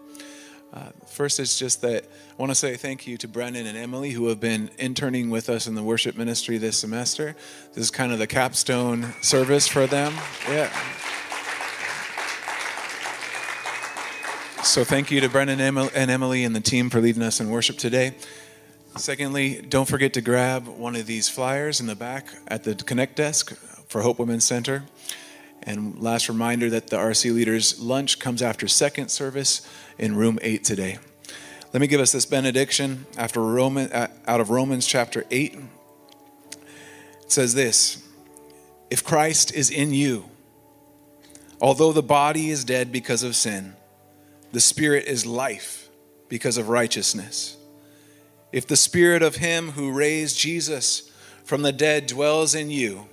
Uh, 0.74 0.88
first, 1.06 1.40
it's 1.40 1.60
just 1.60 1.82
that 1.82 2.06
I 2.06 2.42
want 2.42 2.50
to 2.50 2.56
say 2.56 2.76
thank 2.78 3.06
you 3.06 3.16
to 3.18 3.28
Brennan 3.28 3.68
and 3.68 3.78
Emily 3.78 4.10
who 4.10 4.28
have 4.30 4.40
been 4.40 4.72
interning 4.80 5.30
with 5.30 5.50
us 5.50 5.68
in 5.68 5.76
the 5.76 5.84
worship 5.84 6.18
ministry 6.18 6.58
this 6.58 6.78
semester. 6.78 7.36
This 7.74 7.84
is 7.84 7.92
kind 7.92 8.12
of 8.12 8.18
the 8.18 8.26
capstone 8.26 9.14
service 9.22 9.68
for 9.68 9.86
them. 9.86 10.14
Yeah. 10.50 10.72
So, 14.64 14.84
thank 14.84 15.12
you 15.12 15.22
to 15.22 15.30
Brennan 15.30 15.60
and 15.60 16.12
Emily 16.12 16.44
and 16.44 16.56
the 16.56 16.62
team 16.62 16.90
for 16.90 17.02
leading 17.02 17.22
us 17.22 17.40
in 17.40 17.52
worship 17.52 17.78
today. 17.78 18.16
Secondly, 18.98 19.62
don't 19.62 19.88
forget 19.88 20.14
to 20.14 20.22
grab 20.22 20.68
one 20.68 20.96
of 20.96 21.06
these 21.06 21.30
flyers 21.30 21.80
in 21.80 21.86
the 21.86 21.96
back 21.96 22.28
at 22.48 22.64
the 22.64 22.76
Connect 22.76 23.16
desk 23.16 23.54
for 23.92 24.02
Hope 24.02 24.20
Women's 24.20 24.46
Center. 24.46 24.86
And 25.64 26.02
last 26.02 26.30
reminder 26.30 26.70
that 26.70 26.88
the 26.88 26.96
RC 26.96 27.36
Leaders 27.36 27.78
lunch 27.78 28.20
comes 28.20 28.42
after 28.42 28.66
second 28.66 29.10
service 29.10 29.68
in 29.98 30.16
room 30.16 30.40
8 30.42 30.64
today. 30.64 30.98
Let 31.74 31.82
me 31.82 31.88
give 31.88 32.00
us 32.00 32.14
this 32.14 32.26
benediction 32.26 33.06
after 33.18 33.42
Roman 33.42 33.92
uh, 33.92 34.08
out 34.26 34.40
of 34.40 34.50
Romans 34.50 34.88
chapter 34.88 35.26
8. 35.30 35.58
It 37.24 37.32
says 37.32 37.54
this, 37.54 38.02
if 38.90 39.04
Christ 39.04 39.54
is 39.54 39.70
in 39.70 39.94
you, 39.94 40.30
although 41.60 41.92
the 41.92 42.02
body 42.02 42.50
is 42.50 42.64
dead 42.64 42.94
because 42.94 43.24
of 43.24 43.36
sin, 43.36 43.76
the 44.54 44.62
spirit 44.62 45.06
is 45.06 45.26
life 45.26 45.90
because 46.30 46.58
of 46.58 46.70
righteousness. 46.70 47.58
If 48.54 48.68
the 48.68 48.78
spirit 48.78 49.22
of 49.22 49.36
him 49.36 49.72
who 49.72 49.92
raised 49.92 50.40
Jesus 50.40 51.12
from 51.44 51.62
the 51.62 51.74
dead 51.74 52.08
dwells 52.08 52.56
in 52.56 52.70
you, 52.70 53.08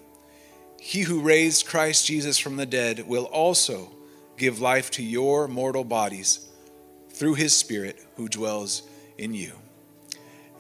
he 0.81 1.03
who 1.03 1.21
raised 1.21 1.67
Christ 1.67 2.07
Jesus 2.07 2.39
from 2.39 2.57
the 2.57 2.67
dead 2.67 3.07
will 3.07 3.25
also 3.25 3.91
give 4.37 4.61
life 4.61 4.91
to 4.93 5.03
your 5.03 5.49
mortal 5.49 5.85
bodies 5.85 6.47
through 7.11 7.35
his 7.35 7.55
spirit 7.55 7.99
who 8.17 8.29
dwells 8.29 8.83
in 9.17 9.35
you. 9.35 9.53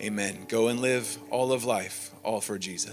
Amen. 0.00 0.46
Go 0.48 0.68
and 0.68 0.80
live 0.80 1.18
all 1.30 1.52
of 1.52 1.64
life, 1.64 2.10
all 2.22 2.40
for 2.40 2.58
Jesus. 2.58 2.86